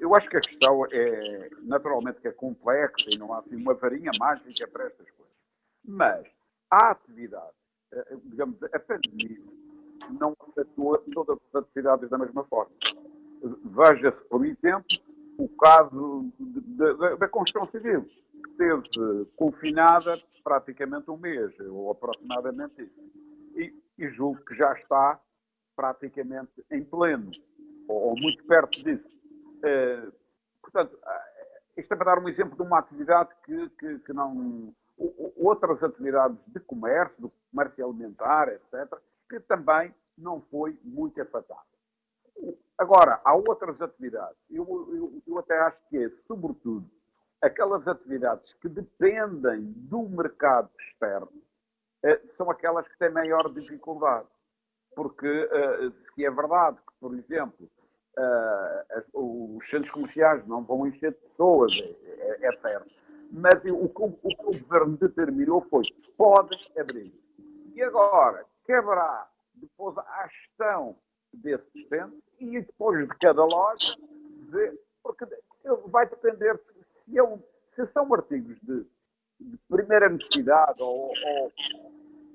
Eu 0.00 0.14
acho 0.14 0.28
que 0.28 0.38
a 0.38 0.40
questão 0.40 0.86
é, 0.90 1.50
naturalmente, 1.62 2.20
que 2.20 2.28
é 2.28 2.32
complexa 2.32 3.06
e 3.10 3.18
não 3.18 3.34
há 3.34 3.40
assim, 3.40 3.56
uma 3.56 3.74
varinha 3.74 4.10
mágica 4.18 4.66
para 4.68 4.86
estas 4.86 5.10
coisas. 5.10 5.34
Mas 5.84 6.26
a 6.70 6.92
atividade, 6.92 7.54
digamos, 8.24 8.56
a 8.62 8.78
pandemia 8.78 9.38
não 10.18 10.34
afetou 10.40 10.98
todas 11.12 11.38
as 11.52 11.62
atividades 11.62 12.08
da 12.08 12.18
mesma 12.18 12.44
forma. 12.44 12.72
Veja-se, 13.64 14.24
por 14.28 14.44
exemplo, 14.44 14.86
o 15.38 15.48
caso 15.58 16.32
da 17.18 17.28
construção 17.28 17.70
civil, 17.70 18.02
que 18.02 18.50
esteve 18.50 19.26
confinada 19.36 20.18
praticamente 20.42 21.10
um 21.10 21.16
mês, 21.16 21.52
ou 21.60 21.90
aproximadamente 21.90 22.82
isso. 22.82 23.12
E, 23.56 23.74
e 23.98 24.08
julgo 24.10 24.42
que 24.44 24.54
já 24.54 24.72
está 24.72 25.20
praticamente 25.74 26.64
em 26.70 26.82
pleno, 26.82 27.30
ou, 27.88 28.10
ou 28.10 28.16
muito 28.16 28.44
perto 28.44 28.82
disso. 28.82 29.08
Uh, 29.58 30.12
portanto, 30.62 30.94
uh, 30.94 31.80
isto 31.80 31.92
é 31.92 31.96
para 31.96 32.14
dar 32.14 32.22
um 32.22 32.28
exemplo 32.28 32.56
de 32.56 32.62
uma 32.62 32.78
atividade 32.78 33.30
que, 33.44 33.68
que, 33.70 33.98
que 34.00 34.12
não. 34.12 34.74
Outras 35.36 35.82
atividades 35.82 36.38
de 36.46 36.58
comércio, 36.60 37.14
do 37.20 37.32
comércio 37.50 37.84
alimentar, 37.84 38.48
etc., 38.48 38.98
que 39.28 39.38
também 39.40 39.94
não 40.16 40.40
foi 40.50 40.78
muito 40.82 41.20
afetada. 41.20 41.60
Agora, 42.78 43.20
há 43.24 43.34
outras 43.34 43.80
atividades. 43.80 44.38
Eu, 44.50 44.64
eu, 44.92 45.22
eu 45.26 45.38
até 45.38 45.58
acho 45.58 45.76
que 45.88 45.98
é, 45.98 46.10
sobretudo, 46.26 46.88
aquelas 47.42 47.86
atividades 47.86 48.52
que 48.54 48.68
dependem 48.68 49.72
do 49.76 50.08
mercado 50.08 50.70
externo 50.78 51.42
eh, 52.02 52.20
são 52.36 52.50
aquelas 52.50 52.86
que 52.88 52.98
têm 52.98 53.10
maior 53.10 53.52
dificuldade. 53.52 54.28
Porque 54.94 55.26
eh, 55.26 55.90
se 56.14 56.24
é 56.24 56.30
verdade 56.30 56.78
por 57.00 57.14
exemplo, 57.14 57.68
eh, 58.18 59.04
os 59.12 59.68
centros 59.68 59.90
comerciais 59.90 60.46
não 60.46 60.64
vão 60.64 60.86
encher 60.86 61.12
de 61.12 61.18
pessoas, 61.18 61.72
é, 61.72 62.46
é, 62.46 62.46
é 62.46 62.56
certo. 62.60 62.90
Mas 63.30 63.62
o, 63.64 63.74
o, 63.74 63.84
o, 63.84 64.28
que 64.28 64.42
o 64.42 64.58
governo 64.60 64.96
determinou 64.96 65.60
foi: 65.68 65.84
podem 66.16 66.58
abrir. 66.78 67.12
E 67.74 67.82
agora, 67.82 68.44
quebrar 68.64 69.30
depois 69.54 69.96
a 69.98 70.28
gestão 70.28 70.96
desses 71.32 71.88
centros 71.88 72.22
e 72.40 72.60
depois 72.60 73.06
de 73.06 73.14
cada 73.18 73.44
loja, 73.44 73.96
de, 74.50 74.78
porque 75.02 75.26
vai 75.86 76.06
depender 76.06 76.58
se, 76.58 77.16
eu, 77.16 77.42
se 77.74 77.86
são 77.92 78.12
artigos 78.14 78.56
de, 78.62 78.86
de 79.40 79.58
primeira 79.68 80.08
necessidade 80.08 80.80
ou, 80.82 81.08
ou, 81.08 81.52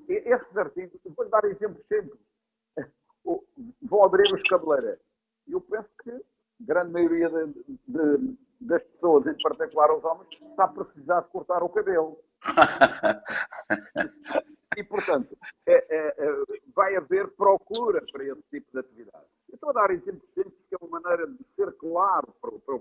esses 0.07 0.57
artigos, 0.57 0.99
vou 1.15 1.27
dar 1.29 1.45
exemplos 1.45 1.83
simples. 1.87 2.19
Vão 3.23 4.03
abrir 4.03 4.33
os 4.33 4.41
cabeleireiros. 4.43 4.99
Eu 5.47 5.61
penso 5.61 5.87
que 6.03 6.11
a 6.11 6.19
grande 6.61 6.91
maioria 6.91 7.29
de, 7.29 7.53
de, 7.87 8.37
das 8.61 8.83
pessoas, 8.83 9.25
em 9.27 9.37
particular 9.41 9.91
os 9.91 10.03
homens, 10.03 10.27
está 10.31 10.65
a 10.65 10.67
precisar 10.67 11.21
de 11.21 11.29
cortar 11.29 11.63
o 11.63 11.69
cabelo. 11.69 12.19
e, 14.77 14.83
portanto, 14.83 15.35
é, 15.65 15.73
é, 15.73 16.15
é, 16.17 16.43
vai 16.73 16.95
haver 16.95 17.27
procura 17.31 18.03
para 18.11 18.23
esse 18.23 18.41
tipo 18.49 18.71
de 18.71 18.79
atividade. 18.79 19.25
Eu 19.49 19.55
estou 19.55 19.69
a 19.69 19.73
dar 19.73 19.91
exemplos 19.91 20.23
simples, 20.33 20.55
que 20.69 20.75
é 20.75 20.77
uma 20.81 20.99
maneira 20.99 21.27
de 21.27 21.45
ser 21.55 21.73
claro 21.73 22.33
para, 22.41 22.51
para 22.59 22.77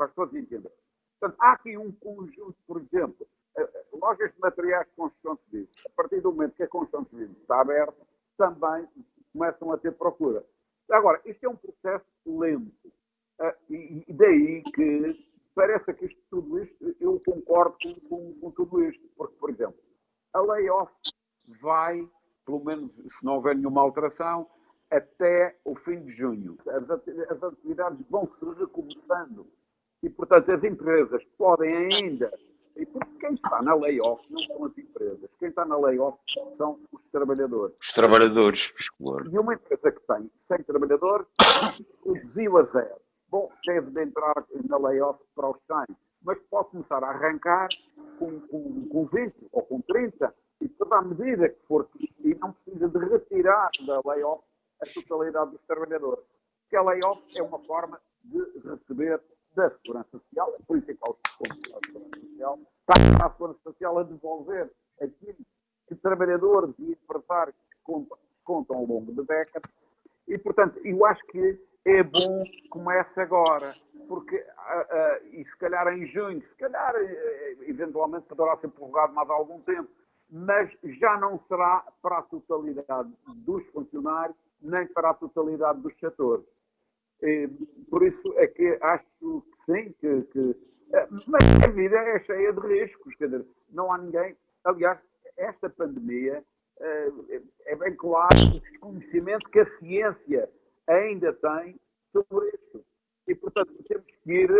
para 0.00 0.06
as 0.06 0.12
pessoas 0.12 0.34
entenderem. 0.34 0.78
Portanto, 1.20 1.38
há 1.38 1.52
aqui 1.52 1.76
um 1.76 1.92
conjunto, 1.92 2.56
por 2.66 2.80
exemplo, 2.80 3.26
eh, 3.54 3.62
eh, 3.62 3.84
lojas 3.92 4.32
de 4.32 4.40
materiais 4.40 4.86
de 4.86 4.92
construção 4.96 5.38
civil. 5.44 5.68
A 5.86 5.90
partir 5.90 6.22
do 6.22 6.32
momento 6.32 6.54
que 6.54 6.62
a 6.62 6.68
construção 6.68 7.04
civil 7.10 7.28
está 7.42 7.60
aberta, 7.60 8.00
também 8.38 8.88
começam 9.32 9.72
a 9.72 9.78
ter 9.78 9.92
procura. 9.92 10.44
Agora, 10.90 11.20
isto 11.24 11.44
é 11.44 11.48
um 11.48 11.56
processo 11.56 12.04
lento. 12.26 12.88
Uh, 13.40 13.72
e, 13.72 14.12
daí 14.12 14.62
que 14.74 15.16
parece 15.54 15.94
que 15.94 16.06
isto, 16.06 16.20
tudo 16.30 16.62
isto, 16.62 16.96
eu 17.00 17.20
concordo 17.24 17.76
com, 17.80 17.94
com, 18.08 18.34
com 18.40 18.50
tudo 18.50 18.84
isto. 18.84 19.08
Porque, 19.16 19.36
por 19.36 19.50
exemplo, 19.50 19.78
a 20.32 20.40
layoff 20.40 20.92
vai, 21.60 22.08
pelo 22.44 22.64
menos 22.64 22.92
se 22.94 23.24
não 23.24 23.34
houver 23.34 23.56
nenhuma 23.56 23.80
alteração, 23.80 24.48
até 24.90 25.56
o 25.64 25.76
fim 25.76 26.02
de 26.02 26.10
junho. 26.10 26.58
As 26.66 27.42
atividades 27.42 28.04
vão 28.08 28.28
se 28.38 28.44
recomeçando. 28.58 29.46
E, 30.02 30.10
portanto, 30.10 30.50
as 30.50 30.64
empresas 30.64 31.24
podem 31.38 31.74
ainda. 31.74 32.32
E 32.80 32.86
porque 32.86 33.18
quem 33.20 33.34
está 33.34 33.62
na 33.62 33.74
layoff 33.74 34.24
não 34.30 34.42
são 34.44 34.64
as 34.64 34.78
empresas. 34.78 35.30
Quem 35.38 35.50
está 35.50 35.64
na 35.64 35.76
layoff 35.76 36.18
são 36.56 36.80
os 36.90 37.02
trabalhadores. 37.12 37.76
Os 37.80 37.92
trabalhadores, 37.92 38.90
claro. 38.90 39.30
E 39.30 39.38
uma 39.38 39.54
empresa 39.54 39.92
que 39.92 40.00
tem 40.00 40.30
100 40.48 40.62
trabalhadores 40.64 41.26
reduziu 42.04 42.58
a 42.58 42.62
zero. 42.64 43.00
Bom, 43.28 43.52
deve 43.66 43.90
de 43.90 44.02
entrar 44.02 44.44
na 44.68 44.78
layoff 44.78 45.20
para 45.36 45.50
os 45.50 45.58
100 45.66 45.96
mas 46.22 46.38
pode 46.50 46.70
começar 46.70 47.02
a 47.02 47.10
arrancar 47.10 47.68
com, 48.18 48.40
com, 48.40 48.88
com 48.88 49.06
20 49.06 49.34
ou 49.52 49.62
com 49.62 49.80
30 49.80 50.34
e 50.60 50.68
toda 50.68 50.96
a 50.96 51.02
medida 51.02 51.48
que 51.48 51.66
for 51.66 51.88
e 51.96 52.34
não 52.34 52.52
precisa 52.52 52.88
de 52.88 52.98
retirar 52.98 53.70
da 53.86 54.00
layoff 54.04 54.44
a 54.82 54.86
totalidade 54.86 55.52
dos 55.52 55.60
trabalhadores. 55.62 56.24
Porque 56.62 56.76
a 56.76 56.82
layoff 56.82 57.22
é 57.34 57.42
uma 57.42 57.58
forma 57.60 58.00
de 58.24 58.38
receber 58.68 59.20
da 59.60 59.70
Segurança 59.76 60.08
Social, 60.10 60.54
a 60.58 60.72
principal 60.72 61.18
responsabilidade 61.24 61.92
da 61.92 62.00
Segurança 62.00 62.20
Social, 62.20 62.58
está 62.80 63.26
a 63.26 63.30
Segurança 63.30 63.60
Social 63.62 63.98
a 63.98 64.02
devolver 64.02 64.70
aquilo 65.00 65.38
que 65.86 65.94
trabalhadores 65.96 66.74
e 66.78 66.92
empresários 66.92 67.56
contam, 67.82 68.18
contam 68.44 68.76
ao 68.76 68.86
longo 68.86 69.12
de 69.12 69.22
décadas. 69.26 69.70
E, 70.26 70.38
portanto, 70.38 70.80
eu 70.84 71.04
acho 71.04 71.24
que 71.26 71.60
é 71.84 72.02
bom 72.02 72.44
que 72.44 72.68
comece 72.68 73.20
agora 73.20 73.74
porque, 74.06 74.36
uh, 74.36 74.40
uh, 74.40 75.26
e 75.34 75.44
se 75.44 75.56
calhar 75.58 75.86
em 75.88 76.06
junho, 76.06 76.40
se 76.40 76.56
calhar 76.56 76.94
uh, 76.94 77.62
eventualmente 77.62 78.26
poderá 78.26 78.56
ser 78.58 78.68
prorrogado 78.68 79.12
mais 79.12 79.28
algum 79.30 79.60
tempo, 79.60 79.88
mas 80.28 80.70
já 80.98 81.16
não 81.18 81.40
será 81.48 81.84
para 82.02 82.18
a 82.18 82.22
totalidade 82.22 83.12
dos 83.36 83.66
funcionários, 83.68 84.36
nem 84.60 84.86
para 84.88 85.10
a 85.10 85.14
totalidade 85.14 85.80
dos 85.80 85.96
setores. 85.98 86.44
E, 87.22 87.48
por 87.90 88.02
isso 88.02 88.32
é 88.36 88.46
que 88.46 88.78
acho 88.80 89.04
que 89.18 89.72
sim, 89.72 89.94
que, 90.00 90.22
que 90.32 90.56
mas 91.26 91.44
a 91.64 91.68
vida 91.68 91.96
é 91.96 92.18
cheia 92.20 92.52
de 92.52 92.60
riscos, 92.60 93.14
quer 93.14 93.26
dizer, 93.26 93.46
não 93.70 93.92
há 93.92 93.98
ninguém. 93.98 94.36
Aliás, 94.64 94.98
esta 95.36 95.70
pandemia 95.70 96.42
é 97.66 97.76
bem 97.76 97.94
claro 97.94 98.36
o 98.56 98.60
desconhecimento 98.60 99.48
que 99.50 99.60
a 99.60 99.66
ciência 99.66 100.50
ainda 100.86 101.32
tem 101.32 101.76
sobre 102.12 102.48
isso 102.48 102.84
e, 103.28 103.34
portanto, 103.34 103.72
temos 103.86 104.04
que 104.24 104.32
ir 104.32 104.50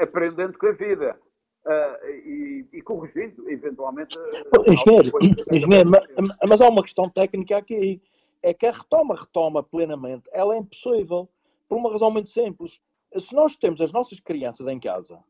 aprendendo 0.00 0.58
com 0.58 0.66
a 0.66 0.72
vida. 0.72 1.18
Uh, 1.64 2.08
e, 2.08 2.66
e, 2.72 2.80
corrigindo, 2.82 3.48
eventualmente. 3.50 4.16
Uh, 4.16 4.72
engenheiro, 4.72 5.10
engenheiro 5.52 5.90
mas, 5.90 6.06
mas, 6.48 6.60
há 6.60 6.68
uma 6.68 6.82
questão 6.82 7.08
técnica 7.10 7.58
aqui. 7.58 8.00
É 8.42 8.54
que 8.54 8.66
a 8.66 8.70
retoma, 8.70 9.14
retoma 9.14 9.62
plenamente, 9.62 10.24
ela 10.32 10.54
é 10.54 10.58
impossível. 10.58 11.28
Por 11.70 11.78
uma 11.78 11.92
razão 11.92 12.10
muito 12.10 12.28
simples. 12.28 12.80
Se 13.16 13.32
nós 13.32 13.56
temos 13.56 13.80
as 13.80 13.92
nossas 13.92 14.18
crianças 14.18 14.66
em 14.66 14.80
casa, 14.80 15.22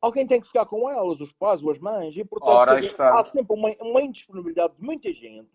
alguém 0.00 0.24
tem 0.24 0.40
que 0.40 0.46
ficar 0.46 0.64
com 0.64 0.88
elas, 0.88 1.20
os 1.20 1.32
pais 1.32 1.60
ou 1.60 1.70
as 1.72 1.78
mães, 1.80 2.16
e 2.16 2.24
portanto 2.24 2.50
Ora, 2.50 2.78
há 2.78 3.24
sempre 3.24 3.52
uma, 3.54 3.74
uma 3.80 4.00
indisponibilidade 4.00 4.74
de 4.76 4.82
muita 4.82 5.12
gente 5.12 5.50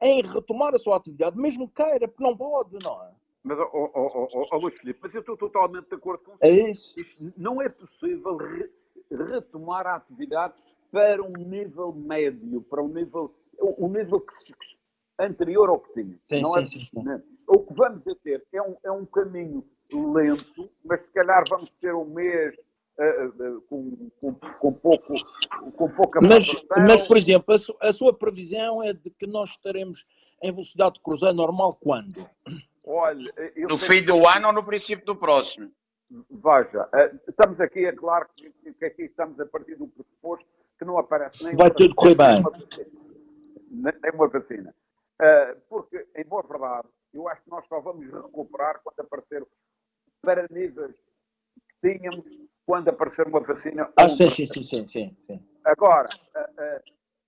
em 0.00 0.22
retomar 0.22 0.74
a 0.74 0.78
sua 0.78 0.96
atividade, 0.96 1.36
mesmo 1.36 1.68
queira, 1.68 2.08
porque 2.08 2.24
não 2.24 2.34
pode, 2.34 2.78
não 2.82 3.04
é? 3.04 3.10
Mas, 3.44 3.58
oh, 3.58 3.90
oh, 3.94 4.28
oh, 4.32 4.46
oh, 4.50 4.56
Luís 4.56 4.78
Filipe, 4.78 5.00
mas 5.02 5.14
eu 5.14 5.20
estou 5.20 5.36
totalmente 5.36 5.88
de 5.88 5.94
acordo 5.94 6.24
com 6.24 6.32
você. 6.32 6.46
É 6.46 6.70
isso. 6.70 6.98
Isto 6.98 7.32
não 7.36 7.60
é 7.60 7.68
possível 7.68 8.36
re 8.36 8.70
retomar 9.10 9.86
a 9.86 9.96
atividade 9.96 10.54
para 10.90 11.22
um 11.22 11.32
nível 11.32 11.92
médio, 11.92 12.62
para 12.62 12.82
um 12.82 12.88
nível, 12.88 13.30
um 13.78 13.88
nível 13.88 14.20
que, 14.20 14.54
anterior 15.18 15.68
ao 15.68 15.80
que 15.80 15.92
tinha. 15.92 16.18
Sim, 16.28 16.40
não 16.40 16.52
sim, 16.52 16.60
é, 16.60 16.64
sim, 16.64 16.80
sim. 16.80 17.22
O 17.46 17.58
que 17.58 17.74
vamos 17.74 18.06
a 18.06 18.14
ter 18.14 18.42
é 18.52 18.62
um, 18.62 18.76
é 18.84 18.90
um 18.90 19.04
caminho 19.04 19.64
lento, 19.96 20.70
mas 20.84 21.00
se 21.00 21.08
calhar 21.12 21.44
vamos 21.48 21.70
ter 21.80 21.94
um 21.94 22.04
mês, 22.04 22.54
com, 23.68 24.10
com, 24.20 24.34
com, 24.34 24.72
pouco, 24.72 25.14
com 25.76 25.88
pouca 25.90 26.20
mas, 26.20 26.46
mas, 26.86 27.02
por 27.02 27.16
exemplo, 27.16 27.54
a, 27.54 27.58
su, 27.58 27.76
a, 27.80 27.92
sua 27.92 28.12
previsão 28.12 28.82
é 28.82 28.92
de 28.92 29.10
que 29.10 29.26
nós 29.26 29.50
estaremos 29.50 30.06
em 30.42 30.52
velocidade 30.52 30.94
de 30.94 31.00
cruzeiro 31.00 31.34
normal 31.34 31.78
quando? 31.80 32.28
Olha, 32.84 33.32
no 33.56 33.78
fim 33.78 34.04
do 34.04 34.26
ano 34.26 34.48
ou 34.48 34.52
no 34.52 34.64
princípio 34.64 35.06
do 35.06 35.16
próximo? 35.16 35.70
Veja, 36.30 36.88
estamos 37.26 37.58
aqui, 37.60 37.86
é 37.86 37.92
claro 37.92 38.28
que, 38.36 38.50
que 38.74 38.84
aqui 38.84 39.04
estamos 39.04 39.40
a 39.40 39.46
partir 39.46 39.76
do 39.76 39.86
pressuposto 39.88 40.46
que 40.78 40.84
não 40.84 40.98
aparece 40.98 41.44
nem 41.44 41.54
Vai 41.54 41.70
tudo 41.70 41.94
correr 41.94 42.16
bem. 42.16 42.42
Nem 43.70 43.94
uma 44.12 44.28
vacina. 44.28 44.74
Uh, 45.20 45.60
porque, 45.68 46.06
em 46.16 46.24
boa 46.24 46.42
verdade, 46.42 46.88
eu 47.14 47.28
acho 47.28 47.42
que 47.42 47.50
nós 47.50 47.64
só 47.68 47.80
vamos 47.80 48.04
recuperar 48.06 48.80
quando 48.82 49.00
aparecer 49.00 49.46
para 50.22 50.46
níveis 50.50 50.94
que 51.80 51.98
tínhamos 51.98 52.24
quando 52.64 52.88
aparecer 52.88 53.26
uma 53.26 53.40
vacina. 53.40 53.92
Ah, 53.96 54.08
sim, 54.08 54.30
sim, 54.30 54.46
sim, 54.46 54.86
sim, 54.86 55.16
sim. 55.26 55.48
Agora, 55.64 56.08
uh, 56.36 56.40
uh, 56.40 56.82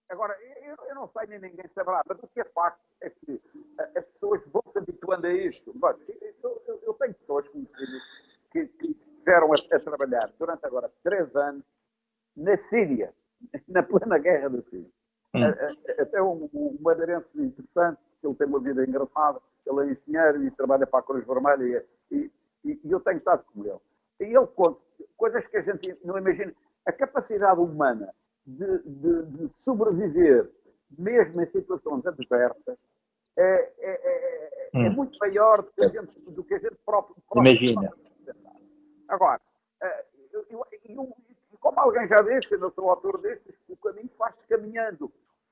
agora 0.09 0.37
eu, 0.63 0.77
eu, 0.89 0.95
não 0.95 1.09
sei 1.09 1.27
nem 1.27 1.41
ninguém 1.41 1.69
saberá, 1.75 2.03
mas 2.09 2.19
o 2.23 2.29
que 2.29 2.41
é 2.41 2.45
facto 2.45 2.81
é 3.01 3.11
que 3.11 3.41
as 3.97 4.05
pessoas 4.07 4.41
vão 4.47 4.63
se 4.73 4.79
habituando 4.79 5.27
a 5.27 5.33
isto. 5.33 5.73
Mas, 5.75 5.97
eu, 6.09 6.63
eu, 6.69 6.81
eu, 6.85 6.95
tenho 6.95 7.15
pessoas 7.15 7.49
conhecidas 7.49 8.03
que, 8.53 8.67
que 8.67 8.87
estiveram 8.91 9.53
a, 9.53 9.77
a 9.77 9.81
trabalhar 9.81 10.33
durante 10.39 10.65
agora 10.65 10.91
três 11.03 11.35
anos 11.35 11.65
na 12.37 12.57
Síria, 12.57 13.13
na 13.69 13.83
plena 13.83 14.19
guerra 14.19 14.49
da 14.51 14.63
Síria. 14.63 14.91
Hum. 15.35 15.43
Até 15.99 16.23
um, 16.23 16.49
um 16.55 16.79
madeirense 16.81 17.27
interessante, 17.35 17.99
ele 18.23 18.35
tem 18.35 18.47
uma 18.47 18.61
vida 18.61 18.85
engraçada, 18.85 19.41
ele 19.67 19.81
é 19.81 19.93
engenheiro 19.93 20.45
e 20.45 20.51
trabalha 20.53 20.87
para 20.87 21.01
a 21.01 21.03
Cruz 21.03 21.27
Vermelha 21.27 21.85
e, 22.11 22.17
e, 22.17 22.31
e 22.65 22.91
eu 22.91 23.01
tenho 23.01 23.19
estado 23.19 23.45
com 23.53 23.65
ele. 23.65 23.79
E 24.21 24.25
ele 24.25 24.47
conta 24.49 24.81
coisas 25.17 25.47
que 25.47 25.57
a 25.57 25.63
gente 25.63 25.97
não 26.05 26.19
imagina. 26.19 26.53
A 26.87 26.93
capacidade 26.93 27.61
humana 27.61 28.15
de, 28.47 28.79
de, 28.83 29.23
de 29.27 29.51
sobreviver, 29.65 30.51
mesmo 30.99 31.43
em 31.43 31.51
situações 31.51 32.07
adversas, 32.07 32.79
é, 33.37 33.43
é, 33.43 33.71
é, 33.81 34.71
é 34.75 34.79
hum. 34.79 34.93
muito 34.93 35.19
maior 35.19 35.63
do 35.63 35.73
que 35.73 35.85
a 35.85 35.89
gente, 35.89 36.21
do 36.21 36.45
que 36.45 36.55
a 36.55 36.59
gente 36.59 36.77
próprio, 36.85 37.17
próprio 37.29 37.51
Imagina. 37.51 37.93
Agora, 39.09 39.41
eh, 39.83 40.05
eu, 40.33 40.47
eu, 40.51 40.67
eu, 40.89 41.17
como 41.61 41.81
alguém 41.81 42.07
já 42.09 42.17
disse, 42.17 42.55
eu 42.55 42.71
sou 42.73 42.91
autor 42.91 43.19
destes, 43.21 43.55
o 43.69 43.77
caminho 43.77 44.11
faz-se 44.19 44.47
caminhando. 44.49 45.11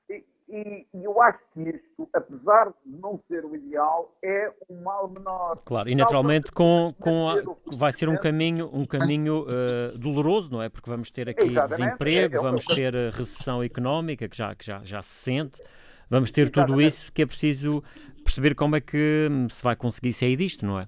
E, 0.09 0.23
e, 0.47 0.87
e, 0.93 1.03
eu 1.03 1.21
acho 1.21 1.39
que 1.53 1.61
isto, 1.61 2.09
apesar 2.13 2.71
de 2.85 2.91
não 2.99 3.19
ser 3.27 3.45
o 3.45 3.55
ideal, 3.55 4.15
é 4.21 4.52
um 4.69 4.81
mal 4.81 5.09
menor. 5.09 5.61
Claro, 5.65 5.89
e 5.89 5.95
naturalmente 5.95 6.51
com, 6.51 6.89
com 6.99 7.29
a, 7.29 7.35
vai 7.75 7.91
ser 7.91 8.09
um 8.09 8.17
caminho, 8.17 8.69
um 8.73 8.85
caminho 8.85 9.45
uh, 9.45 9.97
doloroso, 9.97 10.51
não 10.51 10.61
é? 10.61 10.69
Porque 10.69 10.89
vamos 10.89 11.11
ter 11.11 11.29
aqui 11.29 11.47
Exatamente. 11.47 11.81
desemprego, 11.81 12.35
é, 12.35 12.37
é 12.37 12.41
vamos 12.41 12.65
ter 12.65 12.93
eh, 12.95 13.09
recessão 13.09 13.63
económica, 13.63 14.27
que 14.27 14.37
já, 14.37 14.55
que 14.55 14.65
já, 14.65 14.81
já 14.83 15.01
se 15.01 15.23
sente, 15.23 15.61
vamos 16.09 16.31
ter 16.31 16.41
Exatamente. 16.41 16.69
tudo 16.69 16.81
isso 16.81 17.11
que 17.11 17.21
é 17.21 17.25
preciso 17.25 17.83
perceber 18.23 18.55
como 18.55 18.75
é 18.75 18.81
que 18.81 19.27
hum, 19.29 19.49
se 19.49 19.63
vai 19.63 19.75
conseguir 19.75 20.13
sair 20.13 20.35
disto, 20.35 20.65
não 20.65 20.79
é? 20.79 20.83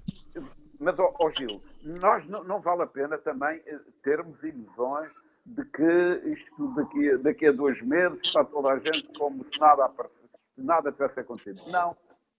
Mas, 0.80 0.98
ó, 0.98 1.14
oh, 1.20 1.30
Gil, 1.30 1.62
nós 1.84 2.26
não, 2.26 2.44
não, 2.44 2.60
vale 2.60 2.82
a 2.82 2.86
pena 2.86 3.18
também 3.18 3.62
eh, 3.66 3.78
termos 4.02 4.42
ilusões 4.42 5.10
de 5.44 5.64
que 5.66 6.30
isto 6.32 6.74
daqui, 6.74 7.16
daqui 7.18 7.46
a 7.46 7.52
dois 7.52 7.80
meses 7.82 8.18
está 8.24 8.44
toda 8.44 8.72
a 8.72 8.78
gente 8.78 9.08
como 9.16 9.44
se 9.44 9.60
nada, 9.60 9.90
nada 10.56 10.92
tivesse 10.92 11.20
acontecido. 11.20 11.62
Não. 11.70 11.96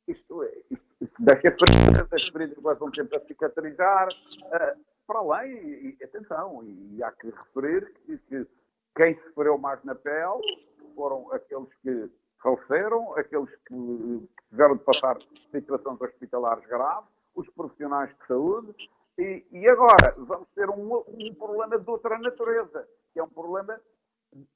Isto, 0.07 0.43
é, 0.43 0.51
isto 0.71 0.86
daqui 1.19 1.47
a 1.47 1.51
feridas, 1.51 2.07
as 2.11 2.23
feridas 2.29 2.63
levam 2.63 2.91
tempo 2.91 3.15
a 3.15 3.19
cicatrizar. 3.21 4.09
Uh, 4.09 4.97
para 5.07 5.19
além, 5.19 5.55
e, 5.55 6.03
atenção, 6.03 6.61
e, 6.63 7.01
há 7.01 7.11
que 7.13 7.27
referir 7.29 7.93
que, 8.05 8.17
que 8.17 8.47
quem 8.95 9.17
sofreu 9.23 9.57
mais 9.57 9.81
na 9.85 9.95
pele 9.95 10.41
foram 10.95 11.31
aqueles 11.31 11.69
que 11.81 12.11
faleceram, 12.43 13.15
aqueles 13.15 13.49
que 13.67 14.29
tiveram 14.49 14.75
de 14.75 14.83
passar 14.83 15.17
situações 15.51 16.01
hospitalares 16.01 16.65
graves, 16.67 17.09
os 17.35 17.49
profissionais 17.51 18.09
de 18.09 18.27
saúde, 18.27 18.75
e, 19.17 19.45
e 19.51 19.69
agora 19.69 20.13
vamos 20.17 20.47
ter 20.53 20.69
um, 20.69 21.03
um, 21.07 21.35
problema 21.35 21.79
de 21.79 21.89
outra 21.89 22.19
natureza, 22.19 22.87
que 23.13 23.19
é 23.19 23.23
um 23.23 23.29
problema 23.29 23.79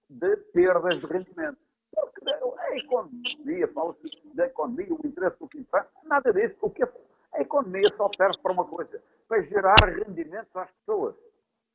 de 0.09 0.37
perdas 0.53 0.99
de 0.99 1.05
rendimento. 1.05 1.57
Porque 1.93 2.29
a 2.29 2.77
economia, 2.77 3.67
fala-se 3.73 4.09
da 4.33 4.45
economia, 4.45 4.93
o 4.93 5.07
interesse 5.07 5.37
do 5.39 5.47
que 5.47 5.63
faz, 5.65 5.87
nada 6.05 6.31
disso. 6.31 6.55
O 6.61 6.69
que 6.69 6.83
a 6.83 7.41
economia 7.41 7.93
só 7.95 8.09
serve 8.15 8.37
para 8.39 8.51
uma 8.51 8.65
coisa, 8.65 9.01
para 9.27 9.41
gerar 9.43 9.75
rendimentos 9.85 10.55
às 10.55 10.69
pessoas. 10.71 11.15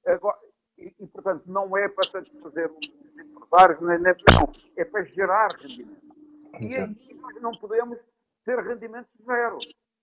Agora, 0.07 0.39
e, 0.79 0.95
e, 1.01 1.07
portanto, 1.07 1.43
não 1.47 1.77
é 1.77 1.89
para 1.89 2.11
satisfazer 2.11 2.71
os 2.71 3.19
empresários, 3.19 3.81
nem, 3.81 3.99
nem, 3.99 4.15
não, 4.35 4.53
é 4.77 4.85
para 4.85 5.05
gerar 5.05 5.49
rendimentos. 5.53 6.05
E, 6.61 7.15
nós 7.15 7.43
não 7.43 7.53
podemos 7.53 7.99
ter 8.45 8.59
rendimentos 8.59 9.11
zero. 9.25 9.59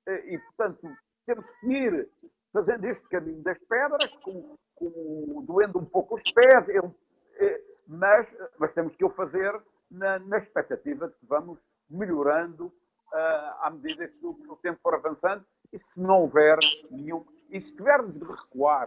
E, 0.08 0.38
portanto, 0.38 0.96
temos 1.26 1.46
que 1.60 1.68
ir 1.68 2.10
fazendo 2.52 2.86
este 2.86 3.08
caminho 3.10 3.42
das 3.42 3.58
pedras, 3.68 4.12
com, 4.24 4.56
com, 4.76 5.44
doendo 5.48 5.80
um 5.80 5.86
pouco 5.86 6.16
os 6.16 6.32
pés, 6.34 6.70
eu, 6.70 6.94
é, 7.38 7.62
mas, 7.88 8.28
mas 8.60 8.74
temos 8.74 8.96
que 8.96 9.06
o 9.06 9.10
fazer 9.10 9.60
na, 9.94 10.20
na, 10.20 10.38
expectativa 10.38 11.08
de 11.08 11.14
que 11.16 11.26
vamos 11.26 11.60
melhorando 11.90 12.68
uh, 12.68 13.62
à 13.62 13.72
medida 13.72 14.08
que 14.08 14.26
o, 14.26 14.32
o, 14.50 14.56
tempo 14.58 14.80
for 14.82 14.96
avançando 14.96 15.46
e 15.72 15.78
se 15.78 16.00
não 16.00 16.22
houver 16.22 16.58
nenhum. 16.90 17.26
E 17.50 17.62
se 17.62 17.76
tivermos 17.76 18.14
de 18.14 18.26
recuar 18.26 18.86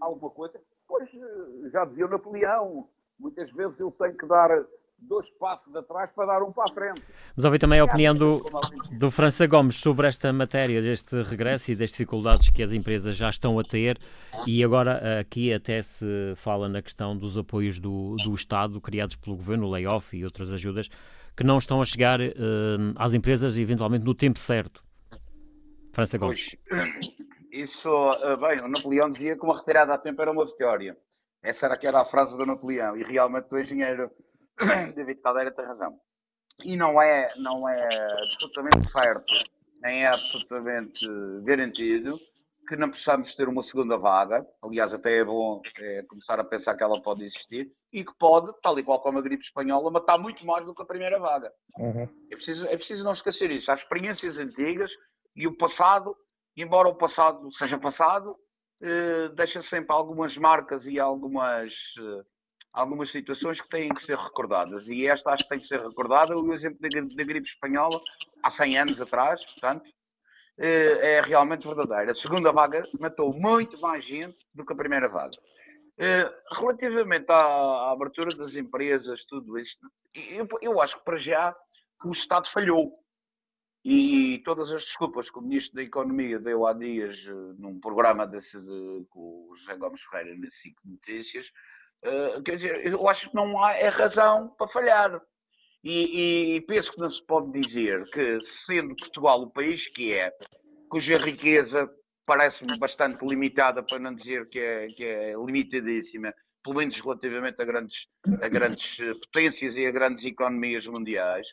alguma 0.00 0.30
coisa, 0.30 0.60
pois 0.88 1.08
já 1.70 1.84
dizia 1.84 2.06
o 2.06 2.10
Napoleão, 2.10 2.88
muitas 3.18 3.50
vezes 3.52 3.78
eu 3.78 3.90
tenho 3.90 4.16
que 4.16 4.26
dar 4.26 4.50
dois 4.98 5.28
passos 5.38 5.74
atrás 5.74 6.10
para 6.12 6.26
dar 6.26 6.42
um 6.42 6.52
para 6.52 6.64
a 6.70 6.74
frente. 6.74 7.02
Mas 7.34 7.44
ouvi 7.44 7.58
também 7.58 7.80
a 7.80 7.84
opinião 7.84 8.14
do, 8.14 8.44
do 8.92 9.10
França 9.10 9.46
Gomes 9.46 9.76
sobre 9.76 10.06
esta 10.06 10.32
matéria, 10.32 10.80
deste 10.80 11.20
regresso 11.22 11.72
e 11.72 11.76
das 11.76 11.90
dificuldades 11.90 12.50
que 12.50 12.62
as 12.62 12.72
empresas 12.72 13.16
já 13.16 13.28
estão 13.28 13.58
a 13.58 13.62
ter 13.62 13.98
e 14.46 14.64
agora 14.64 15.20
aqui 15.20 15.52
até 15.52 15.82
se 15.82 16.06
fala 16.36 16.68
na 16.68 16.82
questão 16.82 17.16
dos 17.16 17.36
apoios 17.36 17.78
do, 17.78 18.16
do 18.16 18.34
Estado 18.34 18.80
criados 18.80 19.16
pelo 19.16 19.36
Governo, 19.36 19.66
o 19.66 19.70
layoff 19.70 20.16
e 20.16 20.24
outras 20.24 20.52
ajudas, 20.52 20.88
que 21.36 21.44
não 21.44 21.58
estão 21.58 21.80
a 21.80 21.84
chegar 21.84 22.20
uh, 22.20 22.32
às 22.96 23.14
empresas 23.14 23.58
eventualmente 23.58 24.04
no 24.04 24.14
tempo 24.14 24.38
certo. 24.38 24.82
França 25.92 26.18
Gomes. 26.18 26.56
Pois, 26.68 27.16
isso, 27.56 27.88
eh, 28.22 28.36
bem, 28.36 28.60
o 28.60 28.68
Napoleão 28.68 29.08
dizia 29.08 29.34
que 29.34 29.42
uma 29.42 29.56
retirada 29.56 29.94
a 29.94 29.98
tempo 29.98 30.20
era 30.20 30.30
uma 30.30 30.44
vitória. 30.44 30.94
Essa 31.42 31.64
era 31.64 31.76
que 31.78 31.86
era 31.86 32.02
a 32.02 32.04
frase 32.04 32.36
do 32.36 32.44
Napoleão. 32.44 32.96
E 32.98 33.02
realmente 33.02 33.46
o 33.50 33.58
engenheiro 33.58 34.10
David 34.94 35.20
Caldeira 35.20 35.50
tem 35.50 35.64
razão. 35.64 35.98
E 36.64 36.76
não 36.76 37.00
é, 37.00 37.34
não 37.36 37.68
é 37.68 38.22
absolutamente 38.22 38.84
certo, 38.84 39.32
nem 39.82 40.04
é 40.04 40.06
absolutamente 40.06 41.06
garantido 41.42 42.18
que 42.66 42.76
não 42.76 42.90
possamos 42.90 43.32
ter 43.34 43.48
uma 43.48 43.62
segunda 43.62 43.96
vaga. 43.96 44.44
Aliás, 44.62 44.92
até 44.92 45.18
é 45.18 45.24
bom 45.24 45.62
é, 45.78 46.02
começar 46.08 46.40
a 46.40 46.44
pensar 46.44 46.74
que 46.74 46.82
ela 46.82 47.00
pode 47.00 47.24
existir 47.24 47.70
e 47.92 48.04
que 48.04 48.12
pode, 48.18 48.52
tal 48.60 48.78
e 48.78 48.82
qual 48.82 49.00
como 49.00 49.18
a 49.18 49.22
gripe 49.22 49.44
espanhola, 49.44 49.90
matar 49.90 50.18
muito 50.18 50.44
mais 50.44 50.66
do 50.66 50.74
que 50.74 50.82
a 50.82 50.86
primeira 50.86 51.18
vaga. 51.18 51.52
Uhum. 51.78 52.08
É, 52.30 52.34
preciso, 52.34 52.66
é 52.66 52.76
preciso 52.76 53.04
não 53.04 53.12
esquecer 53.12 53.50
isso. 53.50 53.70
Há 53.70 53.74
experiências 53.74 54.38
antigas 54.38 54.92
e 55.34 55.46
o 55.46 55.56
passado, 55.56 56.16
embora 56.56 56.88
o 56.88 56.96
passado 56.96 57.50
seja 57.52 57.78
passado, 57.78 58.36
eh, 58.80 59.28
deixa 59.34 59.62
sempre 59.62 59.94
algumas 59.94 60.36
marcas 60.36 60.86
e 60.86 60.98
algumas. 60.98 61.94
Algumas 62.76 63.10
situações 63.10 63.58
que 63.58 63.68
têm 63.68 63.88
que 63.88 64.02
ser 64.02 64.18
recordadas. 64.18 64.88
E 64.88 65.06
esta 65.06 65.32
acho 65.32 65.44
que 65.44 65.48
tem 65.48 65.58
que 65.58 65.64
ser 65.64 65.80
recordada. 65.80 66.38
O 66.38 66.52
exemplo 66.52 66.78
da, 66.80 66.88
da 67.00 67.24
gripe 67.24 67.46
espanhola, 67.46 67.98
há 68.42 68.50
100 68.50 68.78
anos 68.78 69.00
atrás, 69.00 69.42
portanto, 69.46 69.90
eh, 70.58 71.16
é 71.16 71.20
realmente 71.22 71.66
verdadeiro. 71.66 72.10
A 72.10 72.14
segunda 72.14 72.52
vaga 72.52 72.86
matou 73.00 73.32
muito 73.32 73.80
mais 73.80 74.04
gente 74.04 74.46
do 74.54 74.64
que 74.64 74.72
a 74.74 74.76
primeira 74.76 75.08
vaga. 75.08 75.36
Eh, 75.98 76.30
relativamente 76.52 77.30
à, 77.30 77.38
à 77.38 77.92
abertura 77.92 78.36
das 78.36 78.54
empresas, 78.54 79.24
tudo 79.24 79.58
isso, 79.58 79.78
eu, 80.14 80.46
eu 80.60 80.80
acho 80.80 80.98
que 80.98 81.04
para 81.04 81.16
já 81.16 81.56
o 82.04 82.10
Estado 82.10 82.46
falhou. 82.46 82.92
E 83.88 84.42
todas 84.44 84.72
as 84.72 84.84
desculpas 84.84 85.30
que 85.30 85.38
o 85.38 85.42
Ministro 85.42 85.76
da 85.76 85.82
Economia 85.82 86.40
deu 86.40 86.66
há 86.66 86.72
dias 86.72 87.26
eh, 87.28 87.54
num 87.56 87.78
programa 87.78 88.26
desse, 88.26 88.58
de, 88.58 89.06
com 89.08 89.48
o 89.48 89.54
José 89.54 89.76
Gomes 89.76 90.02
Ferreira 90.02 90.36
na 90.36 90.50
SIC 90.50 90.74
Notícias, 90.84 91.52
Uh, 92.04 92.42
quer 92.42 92.56
dizer, 92.56 92.86
eu 92.86 93.08
acho 93.08 93.30
que 93.30 93.36
não 93.36 93.62
há 93.62 93.74
é 93.74 93.88
razão 93.88 94.48
para 94.56 94.68
falhar. 94.68 95.20
E, 95.82 96.56
e, 96.56 96.60
penso 96.62 96.92
que 96.92 96.98
não 96.98 97.08
se 97.08 97.24
pode 97.24 97.52
dizer 97.52 98.04
que, 98.10 98.40
sendo 98.40 98.96
Portugal 98.96 99.40
o 99.40 99.50
país 99.50 99.86
que 99.86 100.12
é, 100.12 100.32
cuja 100.88 101.16
riqueza 101.16 101.88
parece-me 102.26 102.76
bastante 102.76 103.24
limitada, 103.24 103.84
para 103.84 104.00
não 104.00 104.12
dizer 104.12 104.48
que 104.48 104.58
é, 104.58 104.88
que 104.88 105.04
é 105.04 105.34
limitadíssima, 105.34 106.34
pelo 106.62 106.76
menos 106.76 106.98
relativamente 107.00 107.62
a 107.62 107.64
grandes, 107.64 108.08
a 108.42 108.48
grandes 108.48 108.98
potências 109.20 109.76
e 109.76 109.86
a 109.86 109.92
grandes 109.92 110.24
economias 110.24 110.88
mundiais, 110.88 111.46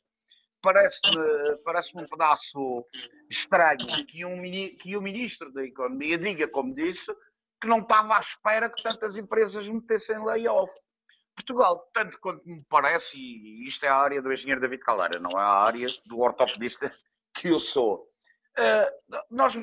parece-me 0.64 1.58
parece 1.64 1.92
um 1.96 2.08
pedaço 2.08 2.84
estranho 3.30 3.86
que 4.08 4.26
um, 4.26 4.42
que 4.78 4.98
Ministro 5.00 5.54
da 5.54 5.64
Economia 5.64 6.18
diga, 6.18 6.48
como 6.48 6.74
disse, 6.74 7.12
que 7.64 7.70
não 7.70 7.80
estava 7.80 8.18
à 8.18 8.20
espera 8.20 8.70
que 8.70 8.84
tantas 8.84 9.16
empresas 9.16 9.70
metessem 9.70 10.22
layoff. 10.22 10.70
Portugal, 11.34 11.90
tanto 11.94 12.20
quanto 12.20 12.46
me 12.46 12.62
parece, 12.68 13.16
e 13.18 13.66
isto 13.66 13.86
é 13.86 13.88
a 13.88 13.96
área 13.96 14.22
do 14.22 14.34
engenheiro 14.34 14.60
David 14.60 14.84
Caldeira, 14.84 15.18
não 15.18 15.40
é 15.40 15.42
a 15.42 15.64
área 15.64 15.88
do 16.06 16.20
ortopedista 16.20 16.94
que 17.34 17.48
eu 17.48 17.62
sou. 17.62 18.06
Uh, 18.60 19.16
nós 19.32 19.54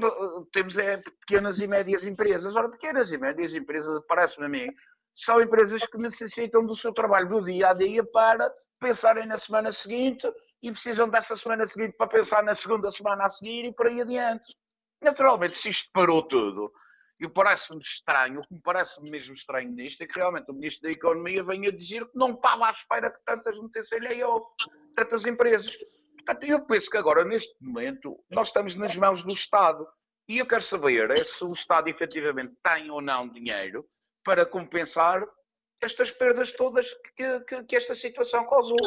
temos 0.50 0.78
é, 0.78 0.96
pequenas 0.96 1.60
e 1.60 1.68
médias 1.68 2.06
empresas. 2.06 2.56
Ora, 2.56 2.70
pequenas 2.70 3.12
e 3.12 3.18
médias 3.18 3.54
empresas, 3.54 4.02
parece-me 4.08 4.46
a 4.46 4.48
mim, 4.48 4.66
são 5.14 5.38
empresas 5.38 5.84
que 5.84 5.98
necessitam 5.98 6.64
do 6.64 6.74
seu 6.74 6.94
trabalho 6.94 7.28
do 7.28 7.44
dia 7.44 7.68
a 7.68 7.74
dia 7.74 8.02
para 8.02 8.50
pensarem 8.80 9.26
na 9.26 9.36
semana 9.36 9.72
seguinte 9.72 10.26
e 10.62 10.72
precisam 10.72 11.06
dessa 11.06 11.36
semana 11.36 11.66
seguinte 11.66 11.96
para 11.98 12.08
pensar 12.08 12.42
na 12.42 12.54
segunda 12.54 12.90
semana 12.90 13.26
a 13.26 13.28
seguir 13.28 13.66
e 13.66 13.74
por 13.74 13.88
aí 13.88 14.00
adiante. 14.00 14.56
Naturalmente, 15.02 15.56
se 15.56 15.68
isto 15.68 15.90
parou 15.92 16.26
tudo, 16.26 16.72
e 17.20 17.28
parece-me 17.28 17.78
estranho, 17.80 18.40
o 18.40 18.42
que 18.42 18.54
me 18.54 18.60
parece 18.62 18.98
mesmo 19.02 19.34
estranho 19.34 19.70
nisto 19.70 20.00
é 20.00 20.06
que 20.06 20.18
realmente 20.18 20.50
o 20.50 20.54
Ministro 20.54 20.84
da 20.84 20.90
Economia 20.90 21.44
venha 21.44 21.70
dizer 21.70 22.06
que 22.06 22.16
não 22.16 22.30
estava 22.30 22.66
à 22.66 22.70
espera 22.70 23.10
que 23.10 23.22
tantas 23.26 23.60
metessem 23.60 24.00
layoff, 24.00 24.46
tantas 24.94 25.26
empresas. 25.26 25.76
Portanto, 26.16 26.44
eu 26.44 26.64
penso 26.64 26.90
que 26.90 26.96
agora, 26.96 27.22
neste 27.22 27.54
momento, 27.60 28.18
nós 28.30 28.48
estamos 28.48 28.74
nas 28.74 28.96
mãos 28.96 29.22
do 29.22 29.32
Estado. 29.32 29.86
E 30.26 30.38
eu 30.38 30.46
quero 30.46 30.62
saber 30.62 31.10
é 31.10 31.16
se 31.22 31.44
o 31.44 31.52
Estado 31.52 31.88
efetivamente 31.88 32.54
tem 32.62 32.90
ou 32.90 33.02
não 33.02 33.28
dinheiro 33.28 33.86
para 34.24 34.46
compensar 34.46 35.22
estas 35.82 36.10
perdas 36.10 36.52
todas 36.52 36.94
que, 37.16 37.40
que, 37.40 37.64
que 37.64 37.76
esta 37.76 37.94
situação 37.94 38.46
causou. 38.46 38.78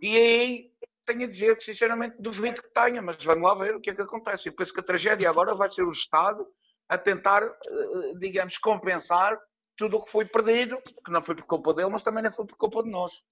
E 0.00 0.16
aí 0.16 0.70
tenho 1.04 1.24
a 1.24 1.28
dizer 1.28 1.56
que, 1.56 1.64
sinceramente, 1.64 2.16
duvido 2.18 2.62
que 2.62 2.72
tenha, 2.72 3.02
mas 3.02 3.22
vamos 3.22 3.42
lá 3.42 3.54
ver 3.54 3.76
o 3.76 3.80
que 3.80 3.90
é 3.90 3.94
que 3.94 4.00
acontece. 4.00 4.48
Eu 4.48 4.54
penso 4.54 4.72
que 4.72 4.80
a 4.80 4.84
tragédia 4.84 5.28
agora 5.28 5.54
vai 5.54 5.68
ser 5.68 5.82
o 5.82 5.92
Estado 5.92 6.46
a 6.90 6.98
tentar, 6.98 7.42
eh, 7.44 8.14
digamos, 8.18 8.58
compensar 8.58 9.38
tudo 9.76 9.96
o 9.96 10.04
que 10.04 10.10
foi 10.10 10.24
perdido, 10.24 10.76
que 11.04 11.10
não 11.10 11.22
foi 11.22 11.36
por 11.36 11.44
culpa 11.44 11.72
dele, 11.72 11.88
mas 11.88 12.02
também 12.02 12.22
não 12.22 12.32
foi 12.32 12.44
por 12.44 12.56
culpa 12.56 12.82
de 12.82 12.90
nós. 12.90 13.22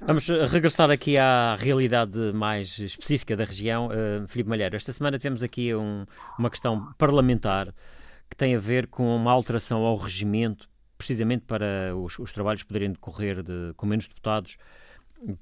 Vamos 0.00 0.28
regressar 0.28 0.90
aqui 0.90 1.16
à 1.16 1.54
realidade 1.56 2.18
mais 2.32 2.78
específica 2.78 3.36
da 3.36 3.44
região. 3.44 3.88
Uh, 3.88 4.26
Filipe 4.28 4.50
Malheiro, 4.50 4.74
esta 4.74 4.92
semana 4.92 5.18
tivemos 5.18 5.42
aqui 5.42 5.74
um, 5.74 6.04
uma 6.38 6.50
questão 6.50 6.92
parlamentar 6.98 7.72
que 8.28 8.36
tem 8.36 8.54
a 8.54 8.58
ver 8.58 8.88
com 8.88 9.14
uma 9.14 9.30
alteração 9.32 9.84
ao 9.84 9.96
regimento, 9.96 10.68
precisamente 10.98 11.44
para 11.46 11.94
os, 11.96 12.18
os 12.18 12.32
trabalhos 12.32 12.64
poderem 12.64 12.92
decorrer 12.92 13.42
de, 13.42 13.72
com 13.76 13.86
menos 13.86 14.08
deputados 14.08 14.58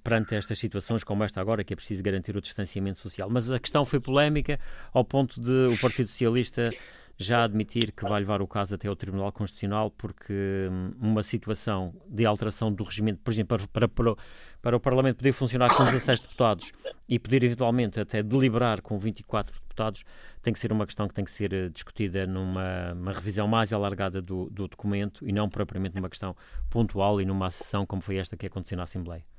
perante 0.02 0.34
estas 0.34 0.58
situações 0.58 1.02
como 1.02 1.24
esta 1.24 1.40
agora, 1.40 1.64
que 1.64 1.72
é 1.72 1.76
preciso 1.76 2.02
garantir 2.02 2.36
o 2.36 2.40
distanciamento 2.40 2.98
social. 2.98 3.28
Mas 3.30 3.50
a 3.50 3.58
questão 3.58 3.84
foi 3.84 3.98
polémica 3.98 4.58
ao 4.92 5.04
ponto 5.04 5.40
de 5.40 5.74
o 5.74 5.78
Partido 5.80 6.08
Socialista 6.08 6.70
já 7.16 7.44
admitir 7.44 7.92
que 7.92 8.02
vai 8.04 8.20
levar 8.20 8.42
o 8.42 8.46
caso 8.46 8.74
até 8.74 8.88
ao 8.88 8.96
Tribunal 8.96 9.30
Constitucional 9.32 9.90
porque 9.90 10.32
hum, 10.70 10.92
uma 11.00 11.22
situação 11.22 11.94
de 12.08 12.26
alteração 12.26 12.72
do 12.72 12.82
regimento, 12.82 13.20
por 13.22 13.32
exemplo, 13.32 13.68
para, 13.68 13.88
para, 13.88 14.16
para 14.60 14.76
o 14.76 14.80
Parlamento 14.80 15.18
poder 15.18 15.32
funcionar 15.32 15.74
com 15.76 15.84
16 15.84 16.20
deputados 16.20 16.72
e 17.08 17.18
poder 17.18 17.44
eventualmente 17.44 18.00
até 18.00 18.22
deliberar 18.22 18.80
com 18.80 18.98
24 18.98 19.52
deputados, 19.60 20.04
tem 20.42 20.52
que 20.52 20.58
ser 20.58 20.72
uma 20.72 20.86
questão 20.86 21.06
que 21.06 21.14
tem 21.14 21.24
que 21.24 21.30
ser 21.30 21.52
eh, 21.52 21.68
discutida 21.68 22.26
numa 22.26 23.12
revisão 23.12 23.46
mais 23.46 23.72
alargada 23.72 24.20
do, 24.20 24.48
do 24.50 24.66
documento 24.68 25.26
e 25.26 25.32
não 25.32 25.48
propriamente 25.48 25.94
numa 25.94 26.08
questão 26.08 26.34
pontual 26.70 27.20
e 27.20 27.24
numa 27.24 27.50
sessão 27.50 27.86
como 27.86 28.02
foi 28.02 28.16
esta 28.16 28.36
que 28.36 28.46
aconteceu 28.46 28.76
na 28.76 28.84
Assembleia. 28.84 29.33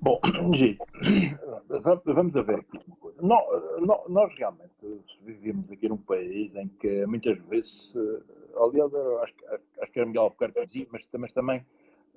Bom, 0.00 0.20
Gil, 0.54 0.76
vamos 2.04 2.36
a 2.36 2.42
ver 2.42 2.60
aqui 2.60 2.78
uma 2.86 2.96
coisa. 2.96 3.22
Nós, 3.22 4.34
realmente 4.36 4.70
vivemos 5.22 5.70
aqui 5.70 5.88
num 5.88 5.96
país 5.96 6.54
em 6.54 6.68
que 6.68 7.06
muitas 7.06 7.38
vezes, 7.46 7.96
eh, 7.96 8.22
aliás, 8.56 8.92
acho, 8.94 9.34
acho 9.80 9.92
que 9.92 9.98
era 9.98 10.06
Miguel 10.06 10.22
Albuquerque 10.24 10.60
que 10.60 10.66
dizia, 10.66 10.86
mas, 10.90 11.08
mas 11.18 11.32
também, 11.32 11.64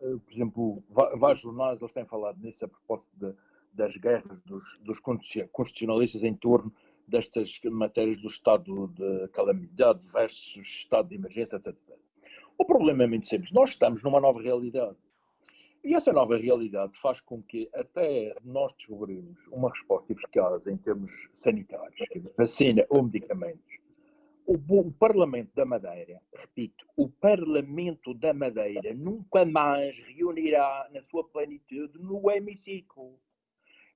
eh, 0.01 0.15
por 0.25 0.33
exemplo, 0.33 0.83
vários 0.89 1.41
jornais 1.41 1.79
eles 1.81 1.93
têm 1.93 2.05
falado 2.05 2.39
nisso 2.41 2.65
a 2.65 2.67
propósito 2.67 3.11
de, 3.17 3.33
das 3.73 3.95
guerras 3.97 4.39
dos, 4.41 4.79
dos 4.83 4.99
constitucionalistas 4.99 6.23
em 6.23 6.35
torno 6.35 6.71
destas 7.07 7.59
matérias 7.65 8.17
do 8.17 8.27
estado 8.27 8.87
de 8.89 9.27
calamidade 9.29 10.05
versus 10.11 10.65
estado 10.65 11.09
de 11.09 11.15
emergência, 11.15 11.55
etc. 11.57 11.75
O 12.57 12.65
problema 12.65 13.03
é 13.03 13.07
muito 13.07 13.27
simples. 13.27 13.51
Nós 13.51 13.69
estamos 13.71 14.03
numa 14.03 14.19
nova 14.19 14.41
realidade 14.41 14.95
e 15.83 15.95
essa 15.95 16.11
nova 16.11 16.37
realidade 16.37 16.97
faz 16.97 17.21
com 17.21 17.41
que 17.41 17.69
até 17.73 18.35
nós 18.43 18.73
descobrirmos 18.73 19.47
uma 19.47 19.69
resposta 19.69 20.11
eficaz 20.11 20.67
em 20.67 20.77
termos 20.77 21.29
sanitários, 21.31 21.99
vacina 22.37 22.85
ou 22.89 23.03
medicamentos, 23.03 23.79
o, 24.45 24.55
o, 24.79 24.91
Parlamento 24.91 25.51
da 25.55 25.63
Madeira, 25.63 26.19
repito, 26.33 26.83
o 26.97 27.07
Parlamento 27.07 28.15
da 28.15 28.33
Madeira 28.33 28.93
nunca 28.95 29.45
mais 29.45 29.99
reunirá 29.99 30.89
na 30.91 31.03
sua 31.03 31.23
plenitude 31.23 31.99
no 31.99 32.31
hemiciclo. 32.31 33.13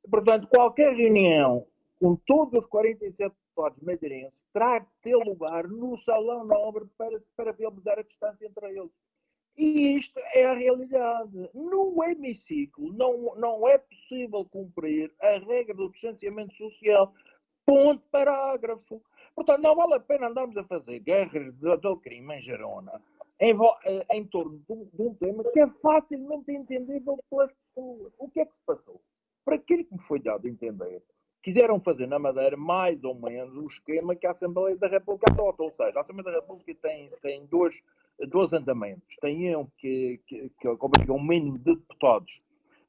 Portanto, 0.07 0.47
qualquer 0.47 0.93
reunião 0.93 1.65
com 1.99 2.15
todos 2.15 2.59
os 2.59 2.65
47 2.67 3.33
deputados 3.33 3.81
madeirenses 3.81 4.45
terá 4.53 4.81
que 4.81 4.91
ter 5.01 5.15
lugar 5.15 5.67
no 5.67 5.97
Salão 5.97 6.45
Nobre 6.45 6.85
para, 6.97 7.17
para 7.35 7.51
viabilizar 7.51 7.97
a 7.97 8.03
distância 8.03 8.45
entre 8.45 8.77
eles. 8.77 8.91
E 9.55 9.95
isto 9.95 10.19
é 10.33 10.45
a 10.45 10.53
realidade. 10.53 11.49
No 11.53 12.03
hemiciclo 12.03 12.91
não, 12.93 13.35
não 13.35 13.67
é 13.67 13.77
possível 13.77 14.45
cumprir 14.45 15.13
a 15.21 15.37
regra 15.39 15.75
do 15.75 15.91
distanciamento 15.91 16.53
social. 16.53 17.13
Ponto 17.65 18.03
parágrafo. 18.11 19.01
Portanto, 19.35 19.61
não 19.61 19.75
vale 19.75 19.95
a 19.95 19.99
pena 19.99 20.27
andarmos 20.27 20.57
a 20.57 20.63
fazer 20.63 20.99
guerras 20.99 21.53
de, 21.53 21.77
de 21.77 21.95
crime 21.97 22.35
em 22.35 22.41
Gerona 22.41 23.01
em, 23.39 23.53
eh, 23.85 24.05
em 24.11 24.25
torno 24.25 24.57
de 24.59 24.73
um, 24.73 24.85
de 24.85 25.01
um, 25.01 25.13
tema 25.15 25.43
que 25.51 25.59
é 25.59 25.69
facilmente 25.69 26.51
entendível 26.51 27.19
pelas 27.29 27.51
pessoas. 27.53 28.13
O 28.17 28.29
que 28.29 28.39
é 28.39 28.45
que 28.45 28.55
se 28.55 28.61
passou? 28.65 29.01
Para 29.43 29.55
aquilo 29.55 29.83
que 29.83 29.93
me 29.93 30.01
foi 30.01 30.19
dado 30.19 30.47
a 30.47 30.49
entender, 30.49 31.03
quiseram 31.43 31.77
fazer 31.77 32.07
na 32.07 32.17
Madeira 32.17 32.55
mais 32.55 33.03
ou 33.03 33.13
menos 33.13 33.55
o 33.57 33.67
esquema 33.67 34.15
que 34.15 34.25
a 34.25 34.31
Assembleia 34.31 34.77
da 34.77 34.87
República 34.87 35.31
adota. 35.31 35.61
Ou 35.61 35.69
seja, 35.69 35.99
a 35.99 36.01
Assembleia 36.01 36.31
da 36.31 36.41
República 36.41 36.73
tem, 36.81 37.11
tem 37.21 37.45
dois, 37.45 37.83
dois 38.29 38.53
andamentos. 38.53 39.17
Tem 39.17 39.55
um 39.55 39.67
que, 39.77 40.21
que, 40.25 40.49
que 40.59 40.67
obriga 40.67 41.11
um 41.11 41.21
mínimo 41.21 41.59
de 41.59 41.75
deputados 41.75 42.41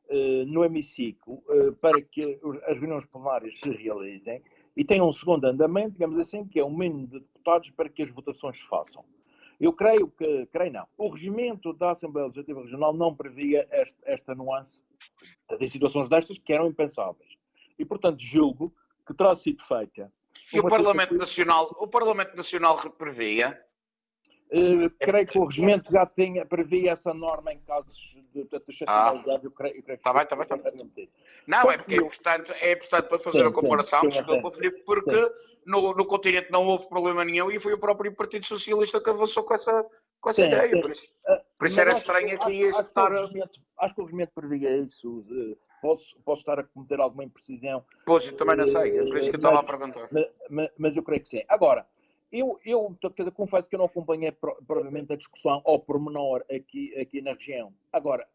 uh, 0.08 0.46
no 0.46 0.64
hemiciclo 0.64 1.42
uh, 1.48 1.74
para 1.80 2.00
que 2.00 2.40
as 2.66 2.78
reuniões 2.78 3.04
plenárias 3.04 3.58
se 3.58 3.70
realizem. 3.70 4.40
E 4.76 4.84
tem 4.84 5.02
um 5.02 5.10
segundo 5.10 5.44
andamento, 5.44 5.92
digamos 5.92 6.18
assim, 6.18 6.46
que 6.46 6.60
é 6.60 6.64
um 6.64 6.74
mínimo 6.74 7.08
de 7.08 7.20
deputados 7.20 7.70
para 7.70 7.88
que 7.88 8.02
as 8.02 8.10
votações 8.10 8.58
se 8.58 8.68
façam. 8.68 9.04
Eu 9.60 9.72
creio 9.72 10.08
que, 10.08 10.46
creio 10.46 10.72
não, 10.72 10.86
o 10.98 11.08
regimento 11.08 11.72
da 11.72 11.92
Assembleia 11.92 12.26
Legislativa 12.26 12.60
Regional 12.60 12.92
não 12.92 13.14
previa 13.14 13.66
esta, 13.70 14.02
esta 14.04 14.34
nuance 14.34 14.82
de 15.58 15.68
situações 15.68 16.08
destas 16.08 16.38
que 16.38 16.52
eram 16.52 16.66
impensáveis 16.66 17.34
e, 17.78 17.84
portanto, 17.84 18.20
julgo 18.20 18.74
que 19.06 19.14
terá 19.14 19.34
sido 19.34 19.62
feita. 19.62 20.10
E 20.52 20.60
o 20.60 20.68
Parlamento, 20.68 21.14
Nacional, 21.14 21.74
o 21.78 21.86
Parlamento 21.86 22.36
Nacional 22.36 22.78
previa? 22.90 23.60
Uh, 24.50 24.90
creio 25.00 25.26
que 25.26 25.38
o 25.38 25.44
regimento 25.44 25.90
já 25.90 26.06
tinha, 26.06 26.44
previa 26.46 26.92
essa 26.92 27.12
norma 27.12 27.52
em 27.52 27.58
casos 27.60 28.18
de, 28.32 28.44
de 28.44 28.56
excepcionalidade. 28.56 29.40
Ah. 29.40 29.40
Eu 29.42 29.50
creio, 29.50 29.76
eu 29.76 29.82
creio 29.82 29.98
tá 29.98 30.12
bem, 30.12 30.26
tá 30.26 30.36
bem, 30.36 30.46
tá 30.46 30.56
bem. 30.56 31.10
Não, 31.46 31.62
Só 31.62 31.72
é 31.72 31.78
porque 31.78 31.94
é, 31.94 31.98
importante, 31.98 32.52
é 32.52 32.72
importante 32.72 33.08
para 33.08 33.18
fazer 33.18 33.38
sim, 33.40 33.46
a 33.46 33.52
comparação, 33.52 34.00
sim, 34.02 34.08
desculpa, 34.08 34.50
Filipe, 34.52 34.82
porque 34.84 35.32
no, 35.66 35.94
no 35.94 36.06
continente 36.06 36.52
não 36.52 36.66
houve 36.66 36.88
problema 36.88 37.24
nenhum 37.24 37.50
e 37.50 37.58
foi 37.58 37.72
o 37.72 37.78
próprio 37.78 38.14
Partido 38.14 38.46
Socialista 38.46 39.00
que 39.00 39.10
avançou 39.10 39.42
com 39.42 39.54
essa, 39.54 39.84
com 40.24 40.30
essa 40.30 40.42
ideia. 40.42 40.80
Por 40.80 40.90
isso, 40.90 41.12
uh, 41.28 41.40
por 41.58 41.68
isso 41.68 41.80
era 41.80 41.92
estranho 41.92 42.34
aqui 42.34 42.62
estar. 42.62 43.12
Acho 43.78 43.94
que 43.94 44.00
o 44.00 44.04
regimento 44.04 44.32
previa 44.34 44.76
isso. 44.78 45.20
Posso, 45.82 46.18
posso 46.24 46.40
estar 46.40 46.58
a 46.58 46.64
cometer 46.64 46.98
alguma 46.98 47.24
imprecisão. 47.24 47.84
Pois, 48.06 48.26
eu 48.26 48.36
também 48.36 48.56
não 48.56 48.66
sei, 48.66 48.98
é 48.98 49.02
por 49.02 49.18
isso 49.18 49.28
que 49.28 49.36
eu 49.36 49.38
estava 49.38 49.60
a 49.60 49.62
perguntar. 49.62 50.08
Mas, 50.48 50.70
mas, 50.78 50.96
eu 50.96 51.02
creio 51.02 51.20
que 51.20 51.28
sim. 51.28 51.42
Agora, 51.46 51.86
eu, 52.32 52.58
eu 52.64 52.96
confesso 53.34 53.68
que 53.68 53.74
eu 53.74 53.78
não 53.78 53.86
acompanhei 53.86 54.32
provavelmente 54.32 55.12
a 55.12 55.16
discussão 55.16 55.60
ao 55.62 55.78
pormenor 55.78 56.42
aqui, 56.50 56.98
aqui 56.98 57.20
na 57.20 57.34
região. 57.34 57.70
Agora, 57.92 58.26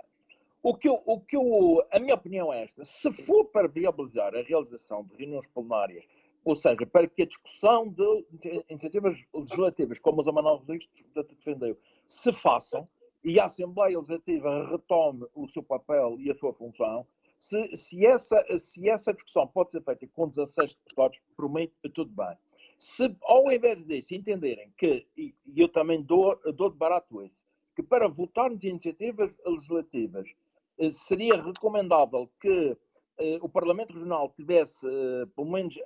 o 0.61 0.75
que, 0.75 0.87
eu, 0.87 1.01
o 1.05 1.19
que 1.19 1.35
eu, 1.35 1.83
a 1.91 1.99
minha 1.99 2.13
opinião 2.13 2.53
é 2.53 2.65
esta: 2.65 2.85
se 2.85 3.11
for 3.11 3.45
para 3.45 3.67
viabilizar 3.67 4.35
a 4.35 4.43
realização 4.43 5.03
de 5.03 5.15
reuniões 5.15 5.47
plenárias, 5.47 6.05
ou 6.43 6.55
seja, 6.55 6.85
para 6.85 7.07
que 7.07 7.23
a 7.23 7.25
discussão 7.25 7.87
de, 7.87 8.25
iniciativas 8.69 9.25
legislativas, 9.33 9.99
como 9.99 10.21
a 10.21 10.31
Manuel 10.31 10.57
Rodrigues 10.57 10.89
defendeu, 11.15 11.77
se 12.05 12.31
façam 12.33 12.87
e 13.23 13.39
a 13.39 13.45
Assembleia 13.45 13.97
Legislativa 13.97 14.69
retome 14.69 15.25
o 15.35 15.47
seu 15.47 15.61
papel 15.61 16.15
e 16.19 16.31
a 16.31 16.35
sua 16.35 16.53
função, 16.53 17.05
se, 17.37 17.75
se, 17.75 18.05
essa, 18.05 18.43
se 18.57 18.89
essa 18.89 19.13
discussão 19.13 19.47
pode 19.47 19.71
ser 19.71 19.81
feita 19.81 20.07
com 20.13 20.27
16 20.27 20.75
deputados, 20.75 21.21
prometo, 21.35 21.73
tudo 21.93 22.11
bem. 22.11 22.37
Se, 22.77 23.13
ao 23.23 23.51
invés 23.51 23.85
disso, 23.85 24.15
entenderem 24.15 24.73
que, 24.77 25.05
e, 25.17 25.33
e 25.45 25.61
eu 25.61 25.67
também 25.67 26.01
dou, 26.01 26.39
dou 26.53 26.69
de 26.69 26.77
barato 26.77 27.21
isso, 27.23 27.43
que 27.75 27.83
para 27.83 28.07
votarmos 28.07 28.63
iniciativas 28.63 29.37
legislativas 29.45 30.29
eh, 30.79 30.91
seria 30.91 31.41
recomendável 31.41 32.29
que 32.39 32.77
eh, 33.17 33.39
o 33.41 33.49
Parlamento 33.49 33.93
Regional 33.93 34.33
tivesse, 34.35 34.87
eh, 34.87 35.25
pelo 35.35 35.51
menos, 35.51 35.77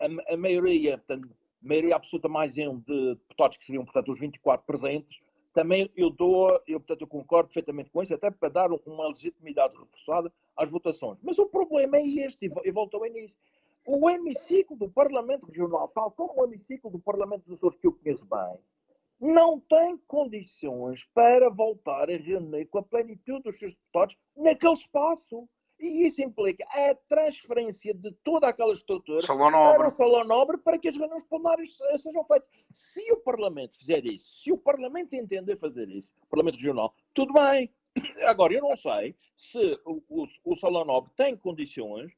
a, 0.00 0.34
a, 0.34 0.36
maioria, 0.36 0.98
portanto, 0.98 1.28
maioria 1.60 1.96
absoluta 1.96 2.28
mais 2.28 2.56
um 2.58 2.78
de 2.80 3.14
deputados 3.14 3.56
que 3.56 3.64
seriam, 3.64 3.84
portanto, 3.84 4.08
os 4.08 4.20
24 4.20 4.66
presentes, 4.66 5.20
também 5.52 5.90
eu 5.96 6.10
dou, 6.10 6.50
eu, 6.66 6.78
portanto, 6.78 7.00
eu 7.00 7.06
concordo 7.06 7.48
perfeitamente 7.48 7.90
com 7.90 8.02
isso, 8.02 8.14
até 8.14 8.30
para 8.30 8.50
dar 8.50 8.70
uma 8.70 9.08
legitimidade 9.08 9.78
reforçada 9.78 10.30
às 10.54 10.70
votações. 10.70 11.18
Mas 11.22 11.38
o 11.38 11.46
problema 11.46 11.96
é 11.96 12.06
este, 12.06 12.50
e 12.64 12.70
volto 12.70 12.96
ao 12.96 13.06
início. 13.06 13.38
O 13.86 14.10
hemiciclo 14.10 14.76
do 14.76 14.90
Parlamento 14.90 15.46
Regional, 15.46 15.88
tal 15.88 16.10
como 16.10 16.34
o 16.40 16.44
hemiciclo 16.44 16.90
do 16.90 16.98
Parlamento 16.98 17.44
dos 17.44 17.52
Açores, 17.54 17.78
que 17.78 17.86
eu 17.86 17.92
conheço 17.92 18.26
bem, 18.26 18.58
não 19.18 19.58
tem 19.60 19.96
condições 20.06 21.08
para 21.14 21.48
voltar 21.48 22.10
a 22.10 22.16
reunir 22.16 22.66
com 22.66 22.78
a 22.78 22.82
plenitude 22.82 23.44
dos 23.44 23.58
seus 23.58 23.72
deputados 23.72 24.16
naquele 24.36 24.74
espaço. 24.74 25.48
E 25.78 26.06
isso 26.06 26.22
implica 26.22 26.64
a 26.64 26.94
transferência 27.08 27.92
de 27.92 28.10
toda 28.24 28.48
aquela 28.48 28.72
estrutura 28.72 29.20
para 29.26 29.86
o 29.86 29.90
Salão 29.90 30.24
Nobre 30.24 30.56
para 30.56 30.78
que 30.78 30.88
as 30.88 30.96
reuniões 30.96 31.22
plenárias 31.24 31.76
sejam 31.98 32.24
feitas. 32.24 32.48
Se 32.72 33.12
o 33.12 33.18
Parlamento 33.18 33.76
fizer 33.76 34.04
isso, 34.06 34.42
se 34.42 34.52
o 34.52 34.56
Parlamento 34.56 35.14
entender 35.14 35.56
fazer 35.56 35.88
isso, 35.90 36.14
o 36.22 36.26
Parlamento 36.28 36.56
Regional, 36.56 36.94
tudo 37.12 37.34
bem. 37.34 37.70
Agora, 38.26 38.54
eu 38.54 38.62
não 38.62 38.76
sei 38.76 39.14
se 39.36 39.78
o, 39.84 40.02
o, 40.08 40.24
o 40.44 40.56
Salão 40.56 40.84
Nobre 40.84 41.10
tem 41.14 41.36
condições 41.36 42.10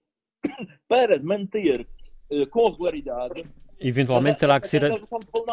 para 0.86 1.20
manter 1.20 1.86
uh, 2.30 2.46
com 2.48 2.70
regularidade 2.70 3.44
Eventualmente 3.80 4.40
terá 4.40 4.60
que 4.60 4.66
ser, 4.66 4.82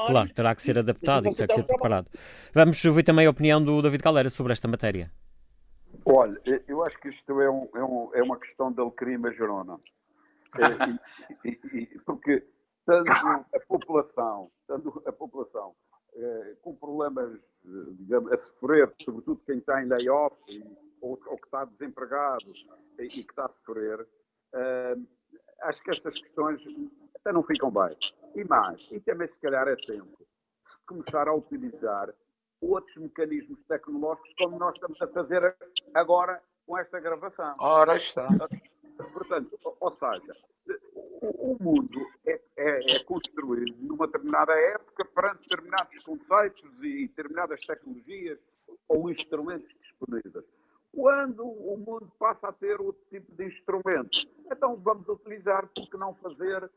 claro, 0.08 0.34
terá 0.34 0.56
que 0.56 0.64
ser 0.64 0.80
adaptado 0.80 1.28
e 1.28 1.36
terá 1.36 1.48
que 1.48 1.54
ser 1.54 1.64
preparado. 1.64 2.08
Vamos 2.54 2.84
ouvir 2.84 3.04
também 3.04 3.28
a 3.28 3.30
opinião 3.30 3.64
do 3.64 3.82
David 3.82 4.02
Caldeira 4.02 4.30
sobre 4.30 4.52
esta 4.52 4.68
matéria. 4.68 5.12
Olha, 6.08 6.40
eu 6.68 6.84
acho 6.84 7.00
que 7.00 7.10
isto 7.10 7.42
é, 7.42 7.50
um, 7.50 7.68
é, 7.76 7.84
um, 7.84 8.16
é 8.16 8.24
uma 8.24 8.38
questão 8.38 8.72
de 8.72 8.80
alecrim 8.80 9.18
majorona. 9.18 9.78
É, 10.58 11.50
e, 11.50 11.60
e, 11.74 12.00
porque 12.06 12.42
tanto 12.86 13.12
a 13.12 13.60
população, 13.68 14.50
tanto 14.66 15.04
a 15.06 15.12
população 15.12 15.76
eh, 16.16 16.56
com 16.62 16.74
problemas, 16.78 17.38
digamos, 17.98 18.32
a 18.32 18.38
sofrer, 18.38 18.90
sobretudo 19.04 19.42
quem 19.46 19.58
está 19.58 19.84
em 19.84 19.90
layoff 19.90 20.38
ou, 21.02 21.20
ou, 21.26 21.38
que 21.38 21.46
está 21.46 21.66
desempregado 21.66 22.54
e, 23.00 23.04
e 23.04 23.10
que 23.10 23.20
está 23.20 23.48
a 23.48 23.50
sofrer, 23.50 24.08
eh, 24.54 24.96
acho 25.64 25.84
que 25.84 25.92
estas 25.92 26.14
questões 26.22 26.62
até 27.16 27.34
não 27.34 27.44
ficam 27.44 27.70
bem. 27.70 27.98
E 28.34 28.46
mais, 28.46 28.88
e 28.92 29.00
também 29.02 29.28
se 29.28 29.40
calhar 29.42 29.68
é 29.68 29.76
tempo 29.76 30.18
de 30.18 30.86
começar 30.88 31.28
a 31.28 31.36
utilizar 31.36 32.14
outros 32.62 32.96
mecanismos 32.98 33.60
tecnológicos 33.68 34.34
como 34.38 34.58
nós 34.58 34.76
estamos 34.76 35.02
a 35.02 35.08
fazer 35.08 35.56
agora 35.94 36.42
com 36.66 36.78
esta 36.78 37.00
gravação. 37.00 37.56
Ora 37.60 37.96
está. 37.96 38.28
Portanto, 39.14 39.60
ou 39.80 39.92
seja, 39.92 40.36
o 41.22 41.58
mundo 41.62 42.08
é, 42.26 42.40
é, 42.58 42.96
é, 42.96 43.04
construído 43.04 43.76
numa 43.80 44.08
determinada 44.08 44.54
época 44.54 45.06
perante 45.06 45.48
determinados 45.48 46.04
conceitos 46.04 46.72
e 46.82 47.08
determinadas 47.08 47.60
tecnologias 47.62 48.40
ou 48.88 49.10
instrumentos 49.10 49.70
disponíveis. 49.82 50.46
Quando 50.94 51.46
o 51.46 51.78
mundo 51.78 52.10
passa 52.18 52.48
a 52.48 52.54
ter 52.54 52.80
outro 52.80 53.02
tipo 53.10 53.30
de 53.34 53.46
instrumentos, 53.46 54.28
então 54.50 54.78
vamos 54.78 55.08
utilizar, 55.10 55.68
porque 55.76 55.98
não 55.98 56.14
fazer 56.14 56.70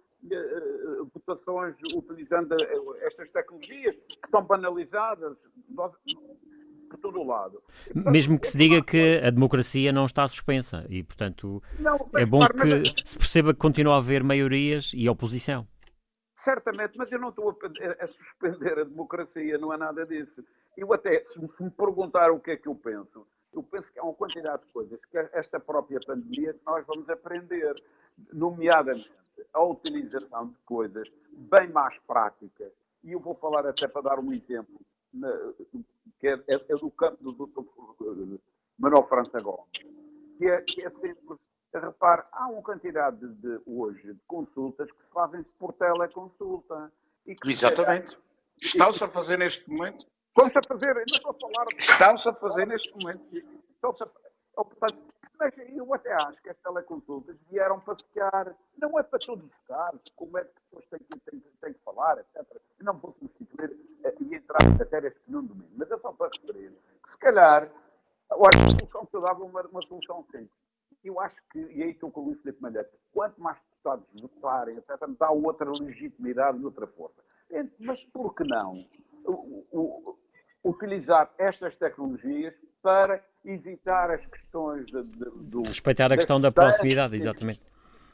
votações 1.14 1.76
utilizando 1.94 2.54
eh, 2.54 3.06
estas 3.06 3.30
tecnologias 3.30 3.96
que 4.00 4.26
estão 4.26 4.44
banalizadas 4.44 5.36
por 5.74 6.98
todo 6.98 7.20
o 7.20 7.26
lado. 7.26 7.62
Mesmo 7.94 8.38
que 8.38 8.46
se 8.46 8.56
diga 8.56 8.82
que 8.82 9.20
a 9.24 9.30
democracia 9.30 9.92
não 9.92 10.06
está 10.06 10.26
suspensa 10.26 10.86
e, 10.88 11.02
portanto, 11.02 11.62
não, 11.78 11.98
é 12.14 12.24
bom 12.24 12.40
que 12.40 12.92
se 13.04 13.18
perceba 13.18 13.52
que 13.52 13.60
continua 13.60 13.94
a 13.94 13.98
haver 13.98 14.24
maiorias 14.24 14.92
e 14.94 15.08
oposição. 15.08 15.66
Certamente, 16.36 16.96
mas 16.96 17.10
eu 17.12 17.18
não 17.18 17.28
estou 17.28 17.50
a, 17.50 18.04
a 18.04 18.06
suspender 18.06 18.78
a 18.78 18.84
democracia, 18.84 19.58
não 19.58 19.72
é 19.72 19.76
nada 19.76 20.06
disso. 20.06 20.42
Eu 20.76 20.92
até, 20.92 21.24
se 21.26 21.38
me 21.62 21.70
perguntar 21.70 22.30
o 22.30 22.40
que 22.40 22.52
é 22.52 22.56
que 22.56 22.68
eu 22.68 22.74
penso, 22.74 23.26
eu 23.52 23.62
penso 23.62 23.92
que 23.92 23.98
há 23.98 24.04
uma 24.04 24.14
quantidade 24.14 24.62
de 24.62 24.72
coisas 24.72 24.98
que 25.06 25.18
esta 25.32 25.58
própria 25.58 25.98
pandemia 26.06 26.54
nós 26.64 26.86
vamos 26.86 27.08
aprender, 27.10 27.74
nomeadamente 28.32 29.10
a 29.53 29.62
utilização 29.62 30.49
de 30.49 30.57
coisas 30.64 31.09
bem 31.32 31.68
mais 31.68 31.97
práticas. 32.07 32.72
E 33.05 33.12
eu 33.12 33.20
vou 33.20 33.34
falar 33.34 33.66
até 33.66 33.86
para 33.86 34.03
dar 34.03 34.18
um 34.18 34.32
exemplo, 34.32 34.80
que 36.18 36.28
é, 36.28 36.34
é, 36.49 36.55
é 36.55 36.74
do 36.76 36.91
campo 36.91 37.32
do 37.32 37.47
Dr. 37.47 37.62
Manuel 38.78 39.07
França 39.07 39.41
Gomes, 39.41 39.66
que 40.39 40.47
é, 40.47 40.61
que 40.62 40.84
é 40.84 40.91
sempre. 40.91 41.36
Repare, 41.74 42.22
há 42.32 42.49
uma 42.49 42.62
quantidade 42.62 43.18
de, 43.18 43.34
de, 43.34 43.61
hoje 43.66 44.14
de 44.14 44.20
consultas 44.26 44.91
que 44.91 44.97
se 44.97 45.12
fazem 45.12 45.45
por 45.59 45.74
teleconsulta. 45.74 46.91
Exatamente. 47.45 48.18
Estão-se 48.61 49.05
a 49.05 49.09
fazer 49.09 49.39
neste 49.39 49.68
momento. 49.70 50.07
Estão-se 50.28 50.59
a 50.59 50.62
fazer, 50.66 50.97
ainda 50.97 51.12
estou 51.12 51.30
a 51.30 51.34
falar. 51.34 51.66
Estão-se 51.76 52.28
a 52.28 52.32
fazer 52.32 52.66
neste 52.66 52.91
momento. 52.93 53.22
Estão-se 53.74 54.03
a, 54.03 54.07
portanto, 54.07 54.27
mas 55.38 55.56
eu 55.59 55.94
até 55.94 56.12
acho 56.12 56.42
que 56.42 56.50
as 56.50 56.56
teleconsultas 56.59 57.36
vieram 57.50 57.78
para 57.80 57.96
ficar, 57.96 58.56
não 58.76 58.98
é 58.98 59.02
para 59.02 59.18
todos 59.20 59.44
os 59.44 59.66
casos, 59.66 60.00
como 60.16 60.36
é 60.36 60.44
que 60.44 60.50
pessoas 60.62 60.84
têm 60.86 60.98
que, 60.98 61.40
têm, 61.61 61.72
que 61.72 61.80
falar, 61.84 62.18
etc. 62.18 62.44
Eu 62.78 62.84
não 62.84 62.94
vou 62.94 63.14
substituir 63.18 63.70
uh, 63.70 64.22
e 64.22 64.34
entrar 64.34 64.59
em 64.64 64.76
matérias 64.76 65.14
que 65.14 65.30
não 65.30 65.44
domino, 65.44 65.70
mas 65.76 65.90
é 65.90 65.98
só 65.98 66.12
para 66.12 66.30
referir 66.34 66.70
que, 67.04 67.11
se 67.12 67.18
calhar, 67.18 67.70
olha, 68.32 68.48
a 68.48 68.78
solução 68.78 69.06
que 69.06 69.16
eu 69.16 69.20
dava 69.20 69.44
uma, 69.44 69.62
uma 69.62 69.82
solução 69.82 70.24
simples. 70.24 70.50
Eu 71.04 71.20
acho 71.20 71.40
que, 71.50 71.61
e 71.61 71.82
aí 71.82 71.90
estou 71.90 72.11
com 72.11 72.22
o 72.22 72.24
Luís 72.24 72.40
Felipe 72.40 72.61
Malheiro, 72.61 72.88
quanto 73.12 73.40
mais 73.40 73.56
deputados 73.61 74.06
votarem, 74.20 74.76
etc., 74.76 75.09
dá 75.18 75.30
outra 75.30 75.70
legitimidade 75.70 76.59
e 76.59 76.64
outra 76.64 76.86
força. 76.88 77.22
Mas 77.78 78.02
por 78.04 78.34
que 78.34 78.42
não 78.44 78.84
o, 79.24 79.64
o, 79.70 80.18
utilizar 80.64 81.30
estas 81.38 81.76
tecnologias 81.76 82.54
para 82.82 83.22
evitar 83.44 84.11
as 84.11 84.24
questões 84.26 84.86
de, 84.86 85.02
de, 85.02 85.30
do. 85.34 85.62
Respeitar 85.62 86.12
a 86.12 86.16
questão 86.16 86.40
da 86.40 86.50
proximidade, 86.50 87.16
exatamente. 87.16 87.61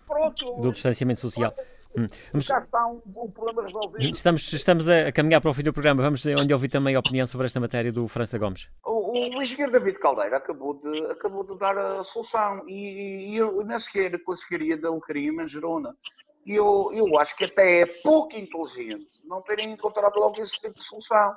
Pronto. 0.07 0.61
Do 0.61 0.73
distanciamento 0.73 1.21
social. 1.21 1.55
Hum. 1.97 2.07
Vamos... 2.33 2.47
Já 2.47 2.59
está 2.59 2.87
um, 2.87 3.01
um, 3.17 3.31
problema 3.31 3.63
resolvido. 3.63 4.15
Estamos, 4.15 4.53
estamos 4.53 4.89
a 4.89 5.13
caminhar 5.13 5.41
para 5.41 5.51
o 5.51 5.55
fim 5.55 5.63
do 5.63 5.73
programa. 5.73 6.03
Vamos 6.03 6.27
onde 6.27 6.53
ouvir 6.53 6.69
também 6.69 6.95
a 6.95 6.99
opinião 6.99 7.27
sobre 7.27 7.47
esta 7.47 7.61
matéria 7.61 7.93
do 7.93 8.07
França 8.09 8.37
Gomes. 8.37 8.69
O, 8.85 9.13
o 9.13 9.43
engenheiro 9.43 9.71
David 9.71 9.99
Caldeira 9.99 10.37
acabou 10.37 10.75
de, 10.75 11.07
acabou 11.07 11.45
de 11.45 11.57
dar 11.57 11.79
a 11.79 12.03
solução 12.03 12.69
e, 12.69 13.33
e 13.33 13.37
eu 13.37 13.65
nem 13.65 13.79
sequer 13.79 14.19
classificaria 14.25 14.77
de 14.77 14.87
alecrim 14.87 15.31
manjerona. 15.31 15.97
E 16.45 16.55
eu, 16.55 16.91
eu 16.93 17.19
acho 17.19 17.35
que 17.37 17.45
até 17.45 17.83
é 17.83 17.87
pouco 17.87 18.37
inteligente 18.37 19.21
não 19.25 19.41
terem 19.41 19.73
encontrado 19.73 20.17
logo 20.17 20.41
esse 20.41 20.61
tipo 20.61 20.79
de 20.79 20.85
solução. 20.85 21.35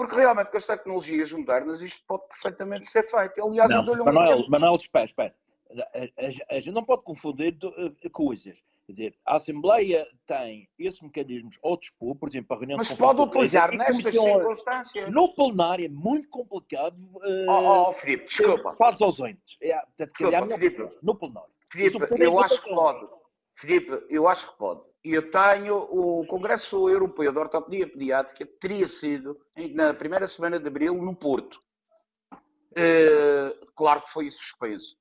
Porque 0.00 0.16
realmente 0.16 0.50
com 0.50 0.56
as 0.56 0.64
tecnologias 0.64 1.30
modernas 1.30 1.82
isto 1.82 2.02
pode 2.08 2.26
perfeitamente 2.26 2.86
ser 2.86 3.02
feito. 3.02 3.46
Aliás, 3.46 3.70
não, 3.70 3.80
eu 3.80 3.84
dou-lhe 3.84 4.00
um 4.00 4.04
Manuel, 4.06 4.30
exemplo. 4.30 4.50
Manuel, 4.50 4.76
espera, 4.76 5.04
espera. 5.04 5.34
A, 6.48 6.54
gente 6.54 6.72
não 6.72 6.82
pode 6.82 7.02
confundir 7.02 7.54
uh, 7.62 8.10
coisas. 8.10 8.56
Quer 8.86 8.92
dizer, 8.92 9.14
a 9.26 9.36
Assembleia 9.36 10.06
tem 10.26 10.66
esses 10.78 11.02
mecanismos 11.02 11.58
ao 11.62 11.76
dispor, 11.76 12.16
por 12.16 12.30
exemplo, 12.30 12.56
a 12.56 12.58
reunião 12.58 12.78
Mas 12.78 12.94
pode 12.94 13.20
utilizar 13.20 13.70
nestas 13.72 14.14
circunstâncias. 14.14 15.12
No 15.12 15.34
plenário 15.34 15.84
é 15.84 15.88
muito 15.90 16.30
complicado. 16.30 16.96
Uh, 16.96 17.50
oh, 17.50 17.88
oh, 17.88 17.92
Filipe, 17.92 18.24
desculpa. 18.24 18.74
Quase 18.76 19.04
ausentes. 19.04 19.58
É, 19.60 19.74
portanto, 19.74 20.12
desculpa, 20.18 20.54
Filipe. 20.54 20.90
No 21.02 21.14
plenário. 21.14 21.50
Filipe, 21.70 22.24
eu 22.24 22.40
acho 22.40 22.62
que 22.62 22.70
pode. 22.70 23.06
Filipe, 23.60 24.06
eu 24.08 24.26
acho 24.26 24.50
que 24.50 24.58
pode 24.58 24.90
eu 25.02 25.30
tenho 25.30 25.76
o 25.90 26.26
Congresso 26.26 26.88
Europeu 26.88 27.32
de 27.32 27.38
Ortopedia 27.38 27.88
Pediátrica 27.88 28.46
teria 28.60 28.86
sido 28.86 29.38
na 29.74 29.94
primeira 29.94 30.28
semana 30.28 30.60
de 30.60 30.68
abril 30.68 30.94
no 30.94 31.16
Porto. 31.16 31.58
Uh, 32.72 33.72
claro 33.74 34.02
que 34.02 34.10
foi 34.10 34.30
suspenso. 34.30 34.96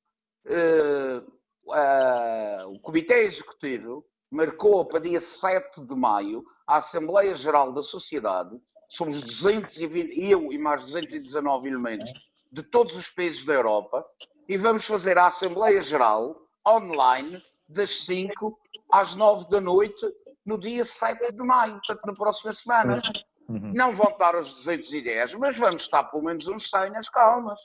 Uh, 0.45 1.19
uh, 1.67 2.73
o 2.73 2.79
Comitê 2.79 3.23
Executivo 3.23 4.05
marcou 4.31 4.85
para 4.85 5.01
dia 5.01 5.19
7 5.19 5.81
de 5.81 5.95
maio 5.95 6.43
a 6.65 6.77
Assembleia 6.77 7.35
Geral 7.35 7.73
da 7.73 7.83
Sociedade, 7.83 8.57
somos 8.87 9.21
220, 9.21 10.17
eu 10.17 10.51
e 10.51 10.57
mais 10.57 10.83
219 10.85 11.67
elementos 11.67 12.11
de 12.51 12.63
todos 12.63 12.95
os 12.95 13.09
países 13.09 13.43
da 13.43 13.53
Europa, 13.53 14.05
e 14.47 14.57
vamos 14.57 14.85
fazer 14.85 15.17
a 15.17 15.27
Assembleia 15.27 15.81
Geral 15.81 16.41
online 16.65 17.41
das 17.69 18.05
5 18.05 18.59
às 18.91 19.15
9 19.15 19.47
da 19.49 19.61
noite, 19.61 20.05
no 20.45 20.59
dia 20.59 20.83
7 20.83 21.31
de 21.31 21.43
maio, 21.43 21.73
portanto, 21.73 22.05
na 22.05 22.13
próxima 22.13 22.51
semana. 22.51 23.01
Uhum. 23.47 23.73
Não 23.75 23.91
vão 23.93 24.09
estar 24.09 24.35
os 24.35 24.53
210, 24.53 25.35
mas 25.35 25.57
vamos 25.57 25.83
estar 25.83 26.03
pelo 26.03 26.23
menos 26.23 26.47
uns 26.47 26.69
100 26.69 26.91
nas 26.91 27.09
calmas. 27.09 27.59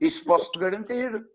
Isso 0.00 0.24
posso-te 0.24 0.58
garantir. 0.58 1.26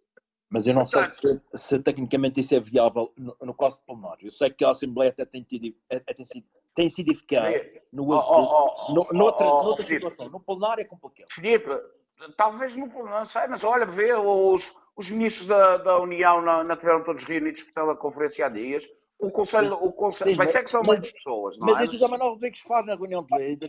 Mas 0.50 0.66
eu 0.66 0.74
não 0.74 0.84
portanto, 0.84 1.10
sei 1.10 1.42
se, 1.54 1.68
se, 1.68 1.80
tecnicamente 1.80 2.40
isso 2.40 2.56
é 2.56 2.60
viável 2.60 3.12
no, 3.18 3.36
no 3.42 3.54
caso 3.54 3.80
de 3.80 3.86
Palmar. 3.86 4.18
Eu 4.22 4.32
sei 4.32 4.50
que 4.50 4.64
a 4.64 4.72
Assembleia 4.72 5.12
até 5.12 5.26
tem, 5.26 5.44
tido, 5.44 5.76
até 5.92 6.14
tem 6.14 6.26
sido, 6.26 6.46
tem 6.74 6.90
sido 6.90 7.12
eficaz 7.12 7.64
no 7.92 8.06
uso 8.06 8.24
oh, 8.28 8.42
oh, 8.42 8.86
oh, 8.90 8.94
no, 8.94 9.08
noutra, 9.12 9.46
oh, 9.46 9.64
noutra 9.64 9.86
situação. 9.86 10.30
No 10.30 10.40
plenário 10.40 10.82
é 10.82 10.86
complicado. 10.86 11.28
Filipe, 11.32 11.70
talvez 12.38 12.76
no 12.76 12.88
não 12.88 13.26
sei, 13.26 13.48
mas 13.48 13.64
olha, 13.64 13.86
vê 13.86 14.14
os, 14.14 14.76
os 14.96 15.12
ministros 15.12 15.46
da, 15.46 15.78
da 15.78 16.00
União 16.00 16.42
não, 16.42 16.64
não 16.64 16.76
tiveram 16.76 17.04
todos 17.04 17.24
reunidos 17.24 17.64
por 17.64 17.74
teleconferência 17.74 18.46
há 18.46 18.50
dias. 18.50 18.88
o 19.20 19.30
Conselho, 19.30 19.74
o 19.74 19.92
conselho 19.92 20.32
Sim, 20.32 20.38
vai 20.38 20.48
ser 20.48 20.64
que 20.64 20.70
são 20.70 20.84
muitas 20.84 21.12
pessoas, 21.12 21.58
não 21.58 21.68
mas 21.68 21.78
é? 21.78 21.80
Mas 21.82 21.92
isso 21.92 22.06
o 22.06 22.10
Manuel 22.10 22.32
Rodrigues 22.32 22.62
faz 22.62 22.86
na 22.86 22.96
reunião 22.96 23.24
de, 23.24 23.56
da 23.58 23.68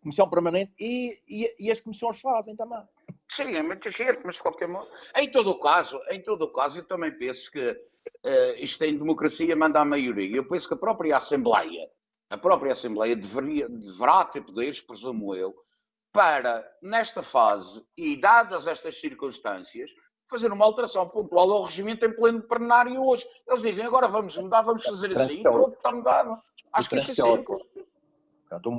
Comissão 0.00 0.30
Permanente 0.30 0.72
e, 0.78 1.18
e, 1.28 1.54
e, 1.58 1.70
as 1.70 1.80
comissões 1.80 2.20
fazem 2.20 2.54
também. 2.54 2.82
Sim, 3.28 3.56
é 3.56 3.62
muita 3.62 3.90
gente, 3.90 4.20
mas 4.24 4.36
de 4.36 4.42
qualquer 4.42 4.68
modo. 4.68 4.88
Em 5.16 5.30
todo 5.30 5.50
o 5.50 5.58
caso, 5.58 6.00
em 6.10 6.22
todo 6.22 6.42
o 6.42 6.52
caso, 6.52 6.80
eu 6.80 6.84
também 6.84 7.16
penso 7.16 7.50
que 7.50 7.70
uh, 7.70 8.54
isto 8.58 8.82
em 8.84 8.96
democracia 8.96 9.54
manda 9.56 9.80
a 9.80 9.84
maioria. 9.84 10.36
Eu 10.36 10.46
penso 10.46 10.68
que 10.68 10.74
a 10.74 10.78
própria 10.78 11.16
Assembleia, 11.16 11.90
a 12.30 12.38
própria 12.38 12.72
Assembleia 12.72 13.16
deveria, 13.16 13.68
deverá 13.68 14.24
ter 14.24 14.42
poderes, 14.42 14.80
presumo 14.80 15.34
eu, 15.34 15.54
para, 16.12 16.68
nesta 16.82 17.22
fase 17.22 17.84
e 17.96 18.16
dadas 18.16 18.66
estas 18.66 19.00
circunstâncias, 19.00 19.92
fazer 20.30 20.52
uma 20.52 20.64
alteração 20.64 21.08
pontual 21.08 21.50
ao 21.52 21.64
regimento 21.64 22.06
em 22.06 22.14
pleno 22.14 22.40
plenário 22.42 23.02
hoje. 23.02 23.26
Eles 23.46 23.62
dizem, 23.62 23.84
agora 23.84 24.08
vamos 24.08 24.36
mudar, 24.38 24.62
vamos 24.62 24.84
fazer 24.84 25.12
assim, 25.12 25.42
pronto, 25.42 25.74
está 25.74 25.92
mudado. 25.92 26.38
Acho 26.72 26.88
que 26.88 26.96
isso 26.96 27.10
é 27.10 27.14
simples. 27.14 27.60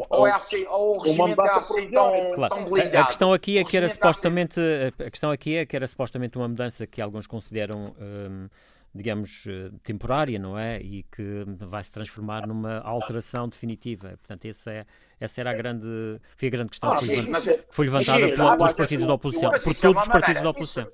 Ou 0.10 0.28
é 0.28 0.32
assim, 0.32 0.66
ou 0.68 0.98
o 0.98 1.00
regimento 1.00 1.42
é 1.42 1.50
assim 1.52 1.92
tão, 1.92 2.34
claro. 2.34 2.56
tão 2.56 2.66
blindado. 2.66 2.98
A 2.98 3.06
questão 3.06 3.34
aqui 3.34 3.58
é 3.58 3.64
que 3.64 3.78
era 3.78 3.88
supostamente, 3.88 4.60
assim. 4.60 5.04
a 5.06 5.12
questão 5.12 5.32
aqui 5.32 5.56
é 5.58 5.66
que 5.66 5.76
era 5.76 5.88
supostamente 5.88 6.38
uma 6.38 6.48
mudança 6.48 6.86
que 6.88 7.02
alguns 7.02 7.26
consideram 7.26 7.96
hum, 8.00 8.50
digamos, 8.94 9.48
eh, 9.48 9.72
temporária, 9.84 10.38
não 10.38 10.60
é? 10.60 10.80
E 10.82 11.04
que 11.04 11.46
vai 11.60 11.84
se 11.84 11.92
transformar 11.92 12.46
numa 12.46 12.80
alteração 12.80 13.48
definitiva. 13.48 14.10
Portanto, 14.10 14.46
essa, 14.46 14.72
é, 14.72 14.86
essa 15.20 15.40
era 15.40 15.52
a 15.52 15.54
grande, 15.54 15.88
foi 16.36 16.48
a 16.50 16.52
grande 16.52 16.72
questão 16.72 16.92
ah, 16.92 16.98
que, 16.98 17.06
sim, 17.06 17.32
foi, 17.32 17.58
que 17.58 17.66
foi 17.70 17.86
levantada 17.86 18.28
sim, 18.28 18.36
pelos 18.36 18.74
partidos 18.74 19.06
da 19.06 19.14
oposição, 19.14 19.52
por 19.52 19.76
todos 19.76 20.02
os 20.02 20.08
partidos 20.10 20.42
da 20.42 20.50
oposição. 20.50 20.88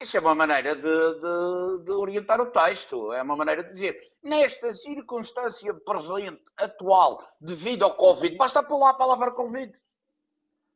Isso, 0.00 0.16
é 0.16 0.20
uma 0.20 0.34
maneira 0.34 0.74
de, 0.74 0.82
de, 0.82 1.84
de, 1.84 1.90
orientar 1.92 2.40
o 2.40 2.46
texto, 2.46 3.12
é 3.12 3.22
uma 3.22 3.36
maneira 3.36 3.62
de 3.62 3.70
dizer, 3.70 4.00
nesta 4.22 4.72
circunstância 4.72 5.72
presente, 5.74 6.42
atual, 6.56 7.22
devido 7.40 7.84
ao 7.84 7.94
Covid, 7.94 8.36
basta 8.36 8.62
pôr 8.62 8.78
lá 8.78 8.90
a 8.90 8.94
palavra 8.94 9.30
Covid. 9.30 9.72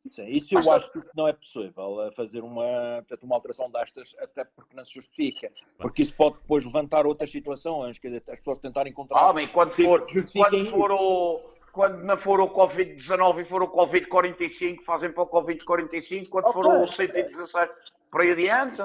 Sim, 0.09 0.29
isso 0.29 0.55
eu 0.55 0.71
acho 0.71 0.91
que 0.93 1.01
isso 1.01 1.11
não 1.17 1.27
é 1.27 1.33
possível, 1.33 2.03
eh, 2.03 2.13
fazer 2.13 2.41
uma, 2.41 2.97
portanto, 2.99 3.25
uma 3.25 3.35
alteração 3.35 3.71
destas, 3.71 4.15
até 4.21 4.45
porque 4.45 4.77
não 4.77 4.85
se 4.85 4.95
justifica. 4.95 5.51
Porque 5.79 6.03
isso 6.03 6.15
pode 6.15 6.37
depois 6.37 6.63
levantar 6.63 7.07
outras 7.07 7.31
situações, 7.31 7.99
quer 7.99 8.09
dizer, 8.09 8.23
as 8.31 8.39
pessoas 8.39 8.59
tentarem 8.59 8.93
encontrar. 8.93 9.31
Ah, 9.31 9.33
bem, 9.33 9.49
quando 9.49 9.73
for, 9.73 10.07
quando 10.07 10.71
for 10.71 10.93
o, 10.93 11.41
quando 11.77 12.03
não 12.03 12.17
for 12.17 12.41
o 12.41 12.49
Covid-19 12.49 13.43
e 13.43 13.45
for 13.45 13.63
o 13.63 13.69
Covid-45, 13.69 14.81
fazem 14.81 15.13
para 15.13 15.25
o 15.25 15.27
Covid-45, 15.27 16.29
quando 16.31 16.47
okay. 16.47 16.63
for 16.63 16.67
o 16.67 16.89
116 16.89 17.69
por 18.11 18.23
aí 18.23 18.33
adiante. 18.33 18.83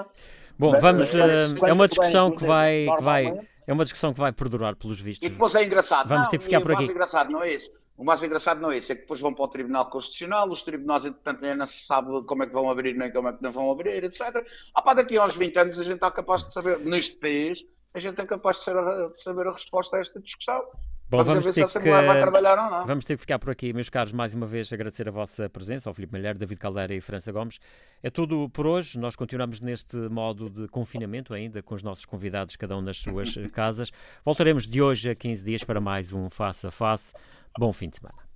Bom, 0.60 0.78
vamos. 0.78 1.14
Mas, 1.14 1.54
uh, 1.54 1.66
é 1.66 1.72
uma 1.72 1.88
discussão 1.88 2.32
que 2.32 2.46
vai, 2.46 2.88
que 2.98 3.02
vai. 3.02 3.34
É 3.66 3.72
uma 3.72 3.86
discussão 3.86 4.14
que 4.14 4.20
vai 4.20 4.34
perdurar, 4.34 4.76
pelos 4.76 5.00
vistos. 5.00 5.26
E 5.26 5.32
depois 5.32 5.56
é 5.56 5.64
engraçado. 5.64 6.10
Vamos 6.10 6.26
não, 6.26 6.32
ter 6.32 6.38
que 6.40 6.44
ficar 6.44 6.60
por 6.60 6.74
aqui. 6.74 6.84
É 6.84 6.88
engraçado, 6.88 7.32
não 7.32 7.42
é 7.42 7.54
isso? 7.54 7.72
O 7.96 8.04
mais 8.04 8.22
engraçado 8.24 8.60
não 8.60 8.72
é 8.72 8.80
isso, 8.80 8.92
é 8.92 8.96
que 8.96 9.02
depois 9.02 9.22
vão 9.22 9.34
para 9.34 9.46
o 9.46 9.48
Tribunal 9.48 9.90
Constitucional, 9.90 10.50
os 10.50 10.64
tribunais, 10.64 11.06
entretanto, 11.06 11.42
nem 11.42 11.56
não 11.56 11.66
se 11.66 11.86
sabe 11.86 12.10
como 12.26 12.44
é 12.44 12.48
que 12.48 12.54
vão 12.54 12.70
abrir, 12.70 12.98
nem 12.98 13.12
como 13.12 13.30
é 13.30 13.34
que 13.34 13.44
não 13.44 13.52
vão 13.52 13.72
abrir, 13.72 14.04
etc. 14.04 14.46
Ah, 14.74 14.82
pá, 14.82 14.96
daqui 14.96 15.18
a 15.18 15.26
uns 15.26 15.36
20 15.36 15.60
anos 15.60 15.80
a 15.80 15.84
gente 15.84 15.96
está 15.96 16.10
capaz 16.10 16.44
de 16.44 16.52
saber, 16.52 16.80
neste 16.80 17.16
país, 17.18 17.64
a 17.94 18.00
gente 18.00 18.20
é 18.20 18.26
capaz 18.26 18.58
de, 18.58 18.64
ser, 18.64 18.74
de 18.74 19.22
saber 19.22 19.48
a 19.48 19.52
resposta 19.52 19.98
a 19.98 20.00
esta 20.00 20.20
discussão. 20.20 20.64
Bom, 21.12 21.26
vamos, 21.26 21.46
ter 21.46 21.66
que, 21.68 21.90
vamos 22.88 23.04
ter 23.04 23.16
que 23.16 23.20
ficar 23.20 23.38
por 23.38 23.50
aqui, 23.50 23.74
meus 23.74 23.90
caros, 23.90 24.14
mais 24.14 24.34
uma 24.34 24.48
vez 24.48 24.72
agradecer 24.72 25.10
a 25.10 25.12
vossa 25.12 25.50
presença, 25.50 25.90
ao 25.90 25.94
Filipe 25.94 26.14
Malheiro, 26.14 26.40
David 26.40 26.58
Caldeira 26.58 26.96
e 26.96 27.02
França 27.02 27.34
Gomes. 27.34 27.60
É 28.02 28.10
tudo 28.10 28.50
por 28.50 28.66
hoje, 28.66 28.98
nós 28.98 29.14
continuamos 29.14 29.60
neste 29.60 29.98
modo 29.98 30.50
de 30.50 30.70
confinamento 30.70 31.34
ainda, 31.34 31.62
com 31.62 31.76
os 31.76 31.84
nossos 31.84 32.06
convidados, 32.06 32.56
cada 32.56 32.78
um 32.78 32.82
nas 32.82 32.98
suas 32.98 33.36
casas. 33.52 33.92
Voltaremos 34.24 34.66
de 34.66 34.82
hoje 34.82 35.10
a 35.10 35.16
15 35.16 35.44
dias 35.44 35.64
para 35.66 35.82
mais 35.82 36.14
um 36.14 36.30
Face 36.30 36.66
a 36.66 36.72
Face. 36.72 37.14
Bom 37.60 37.74
fim 37.74 37.90
de 37.90 37.98
semana. 37.98 38.31